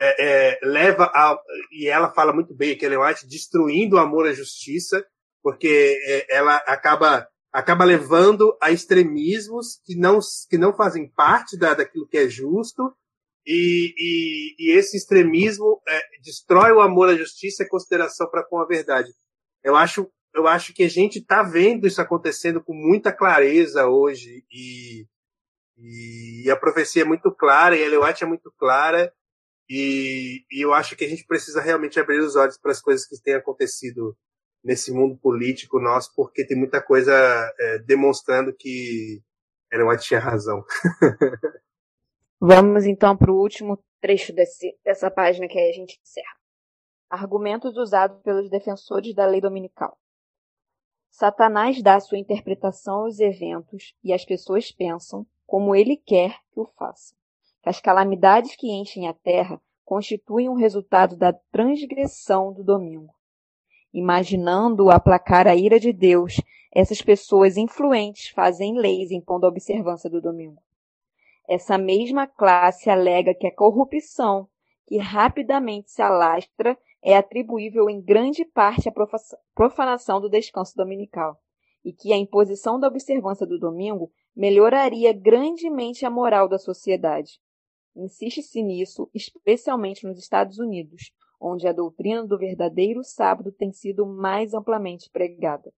é, 0.00 0.24
é, 0.24 0.58
leva 0.62 1.04
a, 1.04 1.38
e 1.72 1.88
ela 1.88 2.12
fala 2.12 2.32
muito 2.32 2.54
bem 2.54 2.72
aqui, 2.72 2.84
Ellen 2.84 2.98
White, 2.98 3.26
destruindo 3.26 3.96
o 3.96 3.98
amor 3.98 4.26
à 4.26 4.32
justiça, 4.32 5.04
porque 5.42 5.98
é, 6.06 6.36
ela 6.36 6.56
acaba 6.66 7.26
acaba 7.52 7.84
levando 7.84 8.54
a 8.60 8.70
extremismos 8.70 9.80
que 9.84 9.96
não 9.96 10.18
que 10.50 10.58
não 10.58 10.74
fazem 10.74 11.08
parte 11.08 11.58
da, 11.58 11.72
daquilo 11.72 12.06
que 12.06 12.18
é 12.18 12.28
justo 12.28 12.94
e, 13.46 13.94
e, 13.96 14.54
e 14.58 14.76
esse 14.76 14.96
extremismo 14.96 15.80
é, 15.88 16.02
destrói 16.22 16.72
o 16.72 16.80
amor 16.80 17.08
à 17.08 17.14
justiça 17.14 17.62
e 17.62 17.68
consideração 17.68 18.28
para 18.28 18.44
com 18.44 18.58
a 18.58 18.66
verdade. 18.66 19.08
Eu 19.64 19.74
acho 19.74 20.10
eu 20.34 20.46
acho 20.46 20.74
que 20.74 20.84
a 20.84 20.88
gente 20.88 21.18
está 21.18 21.42
vendo 21.42 21.86
isso 21.86 22.02
acontecendo 22.02 22.62
com 22.62 22.74
muita 22.74 23.10
clareza 23.10 23.86
hoje 23.86 24.44
e, 24.52 25.06
e 25.78 26.50
a 26.50 26.56
profecia 26.56 27.02
é 27.02 27.06
muito 27.06 27.32
clara 27.32 27.74
e 27.74 27.82
a 27.82 27.86
Eleuate 27.86 28.22
é 28.22 28.26
muito 28.26 28.52
clara 28.58 29.10
e, 29.68 30.44
e, 30.50 30.64
eu 30.64 30.72
acho 30.72 30.96
que 30.96 31.04
a 31.04 31.08
gente 31.08 31.26
precisa 31.26 31.60
realmente 31.60 31.98
abrir 31.98 32.20
os 32.20 32.36
olhos 32.36 32.56
para 32.58 32.70
as 32.70 32.80
coisas 32.80 33.06
que 33.06 33.20
têm 33.20 33.34
acontecido 33.34 34.16
nesse 34.62 34.92
mundo 34.92 35.16
político 35.16 35.80
nosso, 35.80 36.12
porque 36.14 36.46
tem 36.46 36.56
muita 36.56 36.82
coisa 36.82 37.12
é, 37.58 37.78
demonstrando 37.80 38.54
que 38.54 39.22
Eleuate 39.72 40.06
tinha 40.06 40.20
razão. 40.20 40.64
Vamos 42.40 42.84
então 42.84 43.16
para 43.16 43.32
o 43.32 43.40
último 43.40 43.82
trecho 44.00 44.32
desse, 44.32 44.76
dessa 44.84 45.10
página 45.10 45.48
que 45.48 45.58
aí 45.58 45.70
a 45.70 45.72
gente 45.72 45.98
encerra. 46.02 46.36
Argumentos 47.08 47.76
usados 47.76 48.20
pelos 48.22 48.50
defensores 48.50 49.14
da 49.14 49.26
lei 49.26 49.40
dominical. 49.40 49.98
Satanás 51.10 51.80
dá 51.82 51.98
sua 51.98 52.18
interpretação 52.18 53.04
aos 53.04 53.20
eventos 53.20 53.94
e 54.04 54.12
as 54.12 54.24
pessoas 54.24 54.70
pensam 54.70 55.26
como 55.46 55.74
ele 55.74 55.96
quer 55.96 56.38
que 56.52 56.60
o 56.60 56.66
façam. 56.66 57.16
As 57.66 57.80
calamidades 57.80 58.54
que 58.54 58.70
enchem 58.70 59.08
a 59.08 59.12
terra 59.12 59.60
constituem 59.84 60.48
um 60.48 60.54
resultado 60.54 61.16
da 61.16 61.32
transgressão 61.50 62.52
do 62.52 62.62
domingo. 62.62 63.12
Imaginando 63.92 64.88
aplacar 64.88 65.48
a 65.48 65.56
ira 65.56 65.80
de 65.80 65.92
Deus, 65.92 66.40
essas 66.72 67.02
pessoas 67.02 67.56
influentes 67.56 68.28
fazem 68.28 68.78
leis 68.78 69.10
impondo 69.10 69.46
a 69.46 69.48
observância 69.48 70.08
do 70.08 70.20
domingo. 70.20 70.62
Essa 71.48 71.76
mesma 71.76 72.24
classe 72.24 72.88
alega 72.88 73.34
que 73.34 73.48
a 73.48 73.54
corrupção, 73.54 74.48
que 74.86 74.98
rapidamente 74.98 75.90
se 75.90 76.00
alastra 76.00 76.78
é 77.02 77.16
atribuível 77.16 77.90
em 77.90 78.00
grande 78.00 78.44
parte 78.44 78.88
à 78.88 78.92
profanação 79.56 80.20
do 80.20 80.30
descanso 80.30 80.76
dominical, 80.76 81.36
e 81.84 81.92
que 81.92 82.12
a 82.12 82.16
imposição 82.16 82.78
da 82.78 82.86
observância 82.86 83.44
do 83.44 83.58
domingo 83.58 84.12
melhoraria 84.36 85.12
grandemente 85.12 86.06
a 86.06 86.10
moral 86.10 86.48
da 86.48 86.60
sociedade. 86.60 87.40
Insiste-se 87.96 88.62
nisso, 88.62 89.08
especialmente 89.14 90.06
nos 90.06 90.18
Estados 90.18 90.58
Unidos, 90.58 91.12
onde 91.40 91.66
a 91.66 91.72
doutrina 91.72 92.26
do 92.26 92.38
verdadeiro 92.38 93.02
sábado 93.02 93.50
tem 93.50 93.72
sido 93.72 94.06
mais 94.06 94.52
amplamente 94.52 95.08
pregada. 95.10 95.72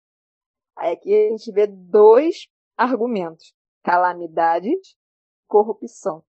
Aí 0.76 0.92
aqui 0.92 1.14
a 1.14 1.30
gente 1.30 1.52
vê 1.52 1.66
dois 1.66 2.48
argumentos: 2.76 3.54
calamidades, 3.82 4.96
corrupção 5.46 6.24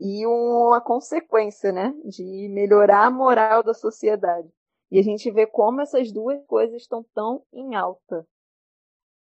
e 0.00 0.26
uma 0.26 0.80
consequência, 0.80 1.72
né, 1.72 1.92
de 2.04 2.48
melhorar 2.48 3.06
a 3.06 3.10
moral 3.10 3.62
da 3.62 3.74
sociedade. 3.74 4.48
E 4.90 4.98
a 4.98 5.02
gente 5.02 5.30
vê 5.30 5.46
como 5.46 5.80
essas 5.80 6.12
duas 6.12 6.44
coisas 6.46 6.82
estão 6.82 7.04
tão 7.14 7.44
em 7.52 7.74
alta. 7.74 8.26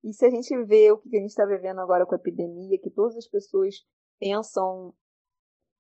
E 0.04 0.14
se 0.14 0.26
a 0.26 0.30
gente 0.30 0.56
vê 0.66 0.92
o 0.92 0.98
que 0.98 1.16
a 1.16 1.20
gente 1.20 1.30
está 1.30 1.46
vivendo 1.46 1.80
agora 1.80 2.06
com 2.06 2.14
a 2.14 2.18
epidemia, 2.18 2.80
que 2.80 2.90
todas 2.90 3.16
as 3.16 3.28
pessoas 3.28 3.76
pensam 4.20 4.94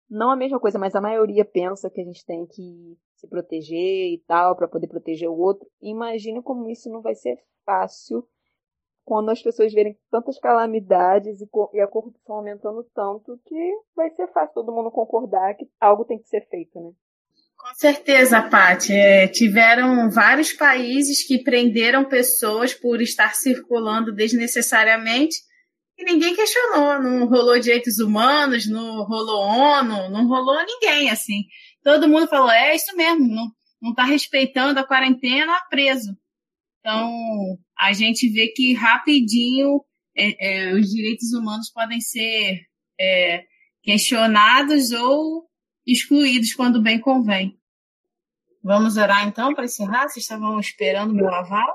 não 0.09 0.31
a 0.31 0.35
mesma 0.35 0.59
coisa, 0.59 0.77
mas 0.77 0.95
a 0.95 1.01
maioria 1.01 1.43
pensa 1.43 1.89
que 1.89 2.01
a 2.01 2.03
gente 2.03 2.25
tem 2.25 2.45
que 2.45 2.97
se 3.15 3.27
proteger 3.27 4.13
e 4.13 4.23
tal 4.27 4.55
para 4.55 4.67
poder 4.67 4.87
proteger 4.87 5.29
o 5.29 5.37
outro. 5.37 5.67
Imagina 5.81 6.41
como 6.41 6.69
isso 6.69 6.89
não 6.89 7.01
vai 7.01 7.15
ser 7.15 7.37
fácil 7.65 8.27
quando 9.03 9.29
as 9.29 9.41
pessoas 9.41 9.71
verem 9.71 9.97
tantas 10.09 10.39
calamidades 10.39 11.39
e 11.41 11.79
a 11.79 11.87
corrupção 11.87 12.37
aumentando 12.37 12.83
tanto 12.93 13.39
que 13.45 13.73
vai 13.95 14.09
ser 14.11 14.27
fácil 14.33 14.55
todo 14.55 14.73
mundo 14.73 14.89
concordar 14.91 15.53
que 15.55 15.69
algo 15.79 16.05
tem 16.05 16.17
que 16.17 16.27
ser 16.27 16.47
feito, 16.49 16.79
né? 16.79 16.91
Com 17.57 17.73
certeza, 17.75 18.41
Paty. 18.41 18.93
É, 18.93 19.27
tiveram 19.27 20.09
vários 20.09 20.51
países 20.53 21.25
que 21.25 21.41
prenderam 21.43 22.03
pessoas 22.05 22.73
por 22.73 23.01
estar 23.01 23.33
circulando 23.33 24.13
desnecessariamente 24.13 25.37
e 25.97 26.03
ninguém 26.03 26.35
questionou. 26.35 27.01
Não 27.01 27.27
rolou 27.27 27.59
direitos 27.59 27.99
humanos, 27.99 28.67
não 28.67 29.03
rolou 29.03 29.43
ONU, 29.43 30.09
não 30.09 30.27
rolou 30.27 30.63
ninguém, 30.65 31.09
assim. 31.09 31.43
Todo 31.83 32.07
mundo 32.07 32.27
falou, 32.27 32.49
é 32.49 32.75
isso 32.75 32.95
mesmo, 32.95 33.27
não, 33.27 33.51
não 33.81 33.93
tá 33.93 34.03
respeitando 34.03 34.79
a 34.79 34.87
quarentena, 34.87 35.53
preso. 35.69 36.15
Então, 36.79 37.57
a 37.77 37.93
gente 37.93 38.29
vê 38.29 38.47
que 38.47 38.73
rapidinho 38.73 39.83
é, 40.17 40.69
é, 40.69 40.73
os 40.73 40.89
direitos 40.89 41.33
humanos 41.33 41.69
podem 41.71 41.99
ser 41.99 42.61
é, 42.99 43.43
questionados 43.83 44.91
ou 44.91 45.45
excluídos 45.85 46.53
quando 46.53 46.81
bem 46.81 46.99
convém. 46.99 47.59
Vamos 48.63 48.97
orar 48.97 49.27
então 49.27 49.53
para 49.53 49.65
encerrar? 49.65 50.07
Vocês 50.09 50.23
estavam 50.23 50.59
esperando 50.59 51.13
meu 51.13 51.31
aval? 51.31 51.71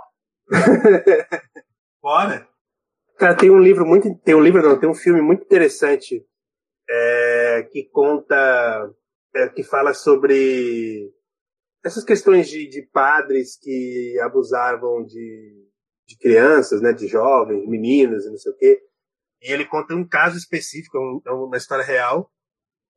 Bora! 2.03 2.50
Cara, 3.21 3.37
tem 3.37 3.51
um 3.51 3.59
livro 3.61 3.85
muito. 3.85 4.15
Tem 4.25 4.35
um 4.35 4.41
livro, 4.41 4.63
não, 4.63 4.81
tem 4.81 4.89
um 4.89 4.95
filme 4.95 5.21
muito 5.21 5.45
interessante 5.45 6.25
é, 6.89 7.69
que 7.71 7.85
conta. 7.93 8.91
É, 9.37 9.47
que 9.51 9.63
fala 9.63 9.93
sobre 9.93 11.13
essas 11.85 12.03
questões 12.03 12.49
de, 12.49 12.67
de 12.67 12.83
padres 12.83 13.57
que 13.61 14.19
abusavam 14.23 15.05
de, 15.05 15.69
de 16.09 16.17
crianças, 16.19 16.81
né, 16.81 16.93
de 16.93 17.07
jovens, 17.07 17.69
meninos 17.69 18.25
e 18.25 18.31
não 18.31 18.39
sei 18.39 18.53
o 18.53 18.57
quê. 18.57 18.81
E 19.43 19.53
ele 19.53 19.67
conta 19.67 19.95
um 19.95 20.07
caso 20.07 20.37
específico, 20.37 20.99
é 21.25 21.31
uma 21.31 21.57
história 21.57 21.85
real, 21.85 22.29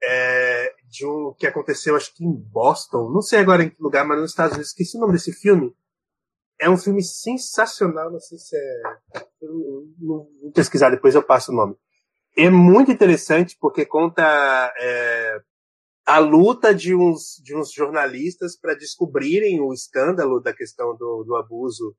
é, 0.01 0.73
de 0.89 1.05
um 1.05 1.35
que 1.37 1.45
aconteceu, 1.45 1.95
acho 1.95 2.15
que 2.15 2.25
em 2.25 2.33
Boston, 2.33 3.11
não 3.11 3.21
sei 3.21 3.39
agora 3.39 3.63
em 3.63 3.69
que 3.69 3.81
lugar, 3.81 4.05
mas 4.07 4.19
nos 4.19 4.31
Estados 4.31 4.53
Unidos. 4.53 4.69
Esqueci 4.69 4.97
o 4.97 5.01
nome 5.01 5.13
desse 5.13 5.33
filme. 5.33 5.71
É 6.59 6.69
um 6.69 6.77
filme 6.77 7.03
sensacional, 7.03 8.11
não 8.11 8.19
sei 8.19 8.37
se 8.37 8.55
é. 8.55 8.81
Vou 9.99 10.29
pesquisar, 10.53 10.89
depois 10.89 11.15
eu 11.15 11.23
passo 11.23 11.51
o 11.51 11.55
nome. 11.55 11.75
É 12.37 12.49
muito 12.49 12.91
interessante 12.91 13.57
porque 13.59 13.85
conta 13.85 14.23
é, 14.79 15.41
a 16.05 16.19
luta 16.19 16.73
de 16.73 16.95
uns, 16.95 17.39
de 17.43 17.55
uns 17.55 17.71
jornalistas 17.71 18.57
para 18.57 18.75
descobrirem 18.75 19.61
o 19.61 19.73
escândalo 19.73 20.39
da 20.39 20.53
questão 20.53 20.95
do, 20.95 21.23
do 21.23 21.35
abuso 21.35 21.95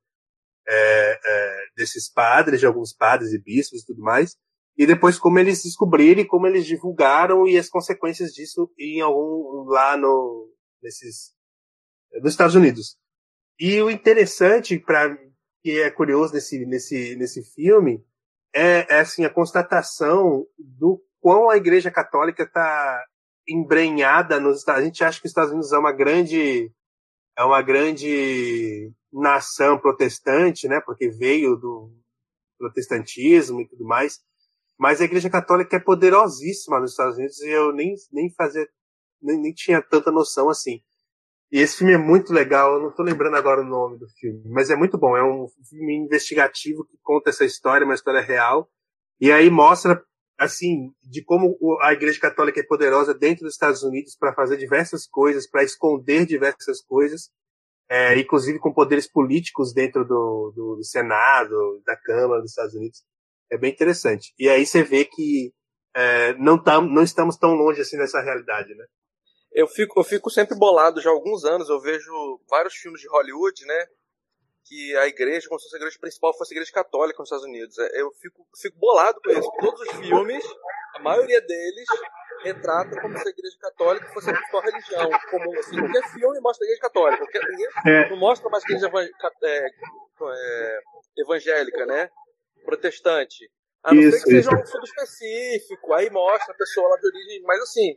é, 0.67 1.21
é, 1.25 1.57
desses 1.77 2.11
padres, 2.11 2.61
de 2.61 2.67
alguns 2.67 2.93
padres 2.93 3.33
e 3.33 3.39
bispos 3.39 3.83
e 3.83 3.87
tudo 3.87 4.03
mais, 4.03 4.37
e 4.77 4.87
depois 4.87 5.19
como 5.19 5.39
eles 5.39 5.63
descobriram, 5.63 6.27
como 6.27 6.47
eles 6.47 6.67
divulgaram 6.67 7.47
e 7.47 7.57
as 7.57 7.69
consequências 7.69 8.33
disso 8.33 8.71
em 8.79 9.01
algum 9.01 9.65
lá 9.69 9.97
no 9.97 10.51
nesses 10.83 11.33
nos 12.23 12.33
Estados 12.33 12.55
Unidos. 12.55 12.97
E 13.59 13.81
o 13.81 13.91
interessante 13.91 14.79
para 14.79 15.17
que 15.63 15.81
é 15.81 15.91
curioso 15.91 16.35
nesse 16.35 16.67
nesse 16.67 17.17
nesse 17.17 17.43
filme 17.55 18.05
é, 18.55 18.97
é 18.97 19.01
assim 19.01 19.25
a 19.25 19.31
constatação 19.31 20.47
do 20.59 21.03
quão 21.21 21.49
a 21.49 21.57
Igreja 21.57 21.91
Católica 21.91 22.43
está 22.43 23.03
embrenhada 23.49 24.39
nos 24.39 24.59
Estados 24.59 24.83
A 24.83 24.85
gente 24.85 25.05
acha 25.05 25.21
que 25.21 25.27
os 25.27 25.31
Estados 25.31 25.53
Unidos 25.53 25.73
é 25.73 25.79
uma 25.79 25.93
grande 25.93 26.71
é 27.37 27.43
uma 27.43 27.63
grande 27.63 28.93
nação 29.13 29.79
protestante, 29.79 30.69
né? 30.69 30.81
Porque 30.81 31.09
veio 31.09 31.57
do 31.57 31.91
protestantismo 32.59 33.61
e 33.61 33.69
tudo 33.69 33.85
mais. 33.85 34.21
Mas 34.79 35.01
a 35.01 35.05
Igreja 35.05 35.31
Católica 35.31 35.77
é 35.77 35.81
poderosíssima 35.81 36.81
nos 36.81 36.93
Estados 36.93 37.17
Unidos 37.17 37.41
e 37.41 37.49
eu 37.49 37.73
nem 37.73 37.95
nem 38.13 38.31
fazer 38.31 38.71
nem, 39.23 39.41
nem 39.41 39.53
tinha 39.53 39.81
tanta 39.81 40.11
noção 40.11 40.49
assim. 40.49 40.83
E 41.53 41.61
esse 41.61 41.79
filme 41.79 41.93
é 41.93 41.99
muito 41.99 42.33
legal, 42.33 42.75
eu 42.75 42.81
não 42.81 42.89
estou 42.89 43.05
lembrando 43.05 43.37
agora 43.37 43.61
o 43.61 43.65
nome 43.65 43.99
do 43.99 44.09
filme, 44.19 44.43
mas 44.47 44.71
é 44.71 44.77
muito 44.77 44.99
bom. 44.99 45.17
É 45.17 45.23
um 45.23 45.47
filme 45.69 45.95
investigativo 45.95 46.85
que 46.85 46.99
conta 47.03 47.31
essa 47.31 47.45
história, 47.45 47.85
uma 47.85 47.95
história 47.95 48.21
real. 48.21 48.69
E 49.21 49.31
aí 49.31 49.49
mostra 49.51 50.03
assim, 50.39 50.93
de 51.03 51.23
como 51.23 51.57
a 51.81 51.93
Igreja 51.93 52.21
Católica 52.21 52.61
é 52.61 52.65
poderosa 52.65 53.15
dentro 53.15 53.45
dos 53.45 53.55
Estados 53.55 53.83
Unidos 53.83 54.17
para 54.17 54.35
fazer 54.35 54.57
diversas 54.57 55.07
coisas, 55.07 55.49
para 55.49 55.63
esconder 55.63 56.27
diversas 56.27 56.83
coisas, 56.83 57.31
é, 57.89 58.19
inclusive 58.19 58.59
com 58.59 58.73
poderes 58.73 59.11
políticos 59.11 59.73
dentro 59.73 60.05
do, 60.05 60.53
do, 60.55 60.77
do, 60.77 60.85
Senado, 60.85 61.81
da 61.87 61.97
Câmara 61.97 62.41
dos 62.41 62.51
Estados 62.51 62.75
Unidos. 62.75 63.05
É 63.51 63.59
bem 63.59 63.71
interessante. 63.71 64.35
E 64.39 64.49
aí 64.49 64.67
você 64.67 64.83
vê 64.83 65.05
que 65.05 65.53
é, 65.95 66.35
não, 66.35 66.61
tam, 66.61 66.83
não 66.83 67.03
estamos 67.03 67.37
tão 67.37 67.55
longe 67.55 67.81
assim 67.81 67.97
dessa 67.97 68.21
realidade, 68.21 68.75
né? 68.75 68.85
Eu 69.55 69.69
fico, 69.69 70.01
eu 70.01 70.05
fico 70.05 70.31
sempre 70.31 70.59
bolado 70.59 71.01
já 71.01 71.09
há 71.11 71.13
alguns 71.13 71.45
anos. 71.45 71.69
Eu 71.69 71.81
vejo 71.81 72.13
vários 72.49 72.75
filmes 72.75 73.01
de 73.01 73.09
Hollywood, 73.09 73.65
né? 73.65 73.87
que 74.67 74.97
a 74.97 75.07
igreja, 75.07 75.47
como 75.49 75.59
se 75.61 75.67
fosse 75.67 75.77
a 75.77 75.79
igreja 75.79 75.99
principal, 76.01 76.37
fosse 76.37 76.55
a 76.55 76.57
igreja 76.57 76.73
católica 76.73 77.19
nos 77.19 77.29
Estados 77.29 77.45
Unidos. 77.45 77.79
É, 77.79 78.01
eu 78.01 78.11
fico, 78.13 78.47
fico 78.61 78.79
bolado 78.79 79.21
com 79.23 79.31
isso. 79.31 79.51
Todos 79.61 79.81
os 79.81 79.93
filmes, 79.97 80.45
a 80.97 81.01
maioria 81.01 81.41
deles, 81.41 81.87
retrata 82.43 83.01
como 83.01 83.17
se 83.19 83.29
a 83.29 83.31
igreja 83.31 83.57
católica 83.61 84.07
fosse 84.13 84.31
a 84.31 84.35
principal 84.35 84.63
religião. 84.63 85.11
Como, 85.31 85.59
assim, 85.59 85.79
qualquer 85.79 86.09
filme 86.13 86.41
mostra 86.41 86.65
a 86.65 86.67
igreja 86.67 86.81
católica. 86.81 87.25
Ninguém 87.49 87.69
é. 87.87 88.11
não 88.11 88.17
mostra 88.17 88.49
mais 88.49 88.65
a 88.65 88.67
igreja 88.67 88.91
é, 89.43 89.67
é, 89.67 90.79
evangélica, 91.19 91.87
né? 91.87 92.09
Protestante. 92.65 93.51
A 93.83 93.93
não 93.93 94.01
isso, 94.01 94.19
ser 94.19 94.25
que 94.25 94.31
seja 94.31 94.51
um 94.51 94.63
estudo 94.63 94.85
específico, 94.85 95.93
aí 95.93 96.09
mostra 96.09 96.55
a 96.55 96.57
pessoa 96.57 96.89
lá 96.89 96.97
de 96.97 97.07
origem, 97.07 97.43
mas 97.43 97.61
assim, 97.61 97.95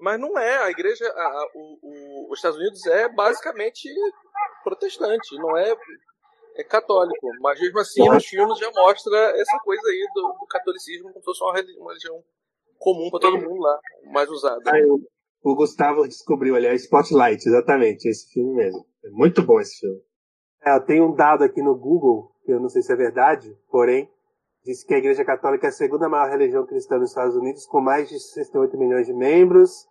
mas 0.00 0.18
não 0.18 0.38
é. 0.38 0.58
A 0.64 0.70
igreja, 0.70 1.06
a, 1.06 1.22
a, 1.22 1.50
o, 1.54 1.78
o, 1.82 2.32
os 2.32 2.38
Estados 2.38 2.58
Unidos 2.58 2.84
é 2.86 3.08
basicamente 3.08 3.88
protestante, 4.62 5.36
não 5.36 5.56
é, 5.56 5.74
é 6.56 6.64
católico. 6.64 7.28
Mas 7.40 7.60
mesmo 7.60 7.78
assim, 7.78 8.08
os 8.08 8.24
filmes 8.24 8.58
já 8.58 8.70
mostra 8.72 9.16
essa 9.38 9.58
coisa 9.58 9.88
aí 9.88 10.06
do, 10.14 10.22
do 10.40 10.46
catolicismo 10.46 11.08
como 11.12 11.20
se 11.20 11.24
fosse 11.24 11.42
uma 11.44 11.54
religião, 11.54 11.82
uma 11.82 11.90
religião 11.90 12.24
comum 12.78 13.10
para 13.10 13.20
todo 13.20 13.38
mundo 13.38 13.60
lá, 13.60 13.78
mais 14.12 14.28
usada. 14.30 14.62
Ah, 14.66 14.78
eu, 14.78 14.98
o 15.42 15.54
Gustavo 15.54 16.06
descobriu, 16.08 16.56
aliás, 16.56 16.82
Spotlight, 16.82 17.46
exatamente, 17.46 18.08
esse 18.08 18.32
filme 18.32 18.54
mesmo. 18.54 18.84
É 19.04 19.10
muito 19.10 19.42
bom 19.42 19.60
esse 19.60 19.78
filme. 19.78 20.00
É, 20.62 20.78
tem 20.80 21.00
um 21.00 21.14
dado 21.14 21.44
aqui 21.44 21.62
no 21.62 21.74
Google, 21.74 22.34
que 22.44 22.52
eu 22.52 22.60
não 22.60 22.68
sei 22.68 22.82
se 22.82 22.92
é 22.92 22.96
verdade, 22.96 23.56
porém, 23.70 24.10
disse 24.64 24.86
que 24.86 24.92
a 24.92 24.98
Igreja 24.98 25.24
Católica 25.24 25.66
é 25.66 25.70
a 25.70 25.72
segunda 25.72 26.08
maior 26.08 26.28
religião 26.28 26.66
cristã 26.66 26.98
nos 26.98 27.10
Estados 27.10 27.34
Unidos, 27.34 27.64
com 27.66 27.80
mais 27.80 28.08
de 28.08 28.18
68 28.18 28.76
milhões 28.76 29.06
de 29.06 29.14
membros, 29.14 29.88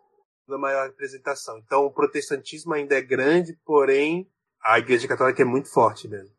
da 0.49 0.57
maior 0.57 0.87
representação. 0.87 1.57
Então, 1.59 1.85
o 1.85 1.91
protestantismo 1.91 2.73
ainda 2.73 2.95
é 2.95 3.01
grande, 3.01 3.57
porém, 3.65 4.29
a 4.61 4.79
Igreja 4.79 5.07
Católica 5.07 5.41
é 5.41 5.45
muito 5.45 5.71
forte 5.71 6.07
mesmo. 6.07 6.35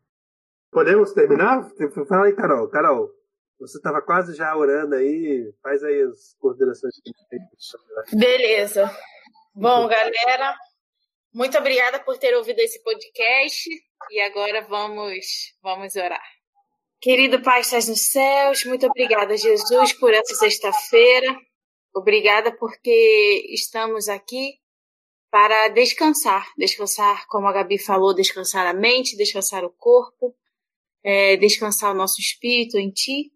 Podemos 0.71 1.13
terminar? 1.13 1.69
Fala 2.09 2.27
aí, 2.27 2.35
Carol. 2.35 2.69
Carol, 2.69 3.11
você 3.59 3.79
estava 3.79 4.01
quase 4.01 4.35
já 4.35 4.55
orando 4.57 4.95
aí. 4.95 5.53
Faz 5.63 5.83
aí 5.83 6.03
as 6.03 6.35
considerações. 6.39 6.95
Beleza. 8.13 8.91
Bom, 9.55 9.89
galera, 9.89 10.57
muito 11.35 11.59
obrigada 11.59 11.99
por 12.01 12.17
ter 12.19 12.35
ouvido 12.37 12.61
esse 12.61 12.83
podcast. 12.83 13.69
E 14.11 14.21
agora 14.21 14.63
vamos, 14.63 15.27
vamos 15.63 15.97
orar. 15.97 16.23
Querido 17.01 17.43
Pai, 17.43 17.61
estás 17.61 17.89
nos 17.89 18.11
céus, 18.11 18.65
muito 18.65 18.87
obrigada, 18.87 19.37
Jesus, 19.37 19.93
por 19.95 20.13
essa 20.13 20.35
sexta-feira. 20.35 21.35
Obrigada 21.95 22.57
porque 22.57 23.47
estamos 23.51 24.09
aqui 24.09 24.59
para 25.31 25.69
descansar. 25.69 26.47
Descansar, 26.57 27.27
como 27.29 27.47
a 27.47 27.53
Gabi 27.53 27.79
falou, 27.79 28.15
descansar 28.15 28.67
a 28.67 28.73
mente, 28.73 29.17
descansar 29.17 29.65
o 29.65 29.71
corpo, 29.71 30.35
é, 31.03 31.37
descansar 31.37 31.93
o 31.93 31.97
nosso 31.97 32.21
espírito 32.21 32.79
em 32.79 32.91
Ti. 32.91 33.33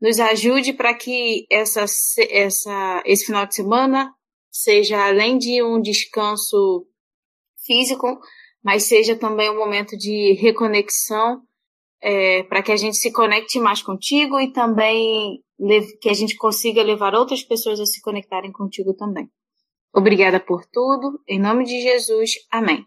Nos 0.00 0.20
ajude 0.20 0.72
para 0.72 0.94
que 0.94 1.46
essa, 1.50 1.84
essa, 2.30 3.02
esse 3.04 3.26
final 3.26 3.46
de 3.46 3.54
semana 3.54 4.14
seja 4.50 5.06
além 5.06 5.38
de 5.38 5.62
um 5.62 5.80
descanso 5.80 6.86
físico, 7.66 8.18
mas 8.62 8.84
seja 8.84 9.16
também 9.16 9.50
um 9.50 9.58
momento 9.58 9.96
de 9.96 10.34
reconexão 10.40 11.42
é, 12.00 12.42
para 12.44 12.62
que 12.62 12.72
a 12.72 12.76
gente 12.76 12.96
se 12.96 13.12
conecte 13.12 13.58
mais 13.58 13.82
contigo 13.82 14.38
e 14.40 14.52
também 14.52 15.42
que 16.00 16.08
a 16.08 16.14
gente 16.14 16.36
consiga 16.36 16.82
levar 16.82 17.14
outras 17.14 17.42
pessoas 17.42 17.80
a 17.80 17.86
se 17.86 18.00
conectarem 18.00 18.52
contigo 18.52 18.94
também. 18.94 19.28
Obrigada 19.92 20.38
por 20.38 20.64
tudo. 20.66 21.20
Em 21.26 21.40
nome 21.40 21.64
de 21.64 21.80
Jesus. 21.80 22.32
Amém. 22.50 22.84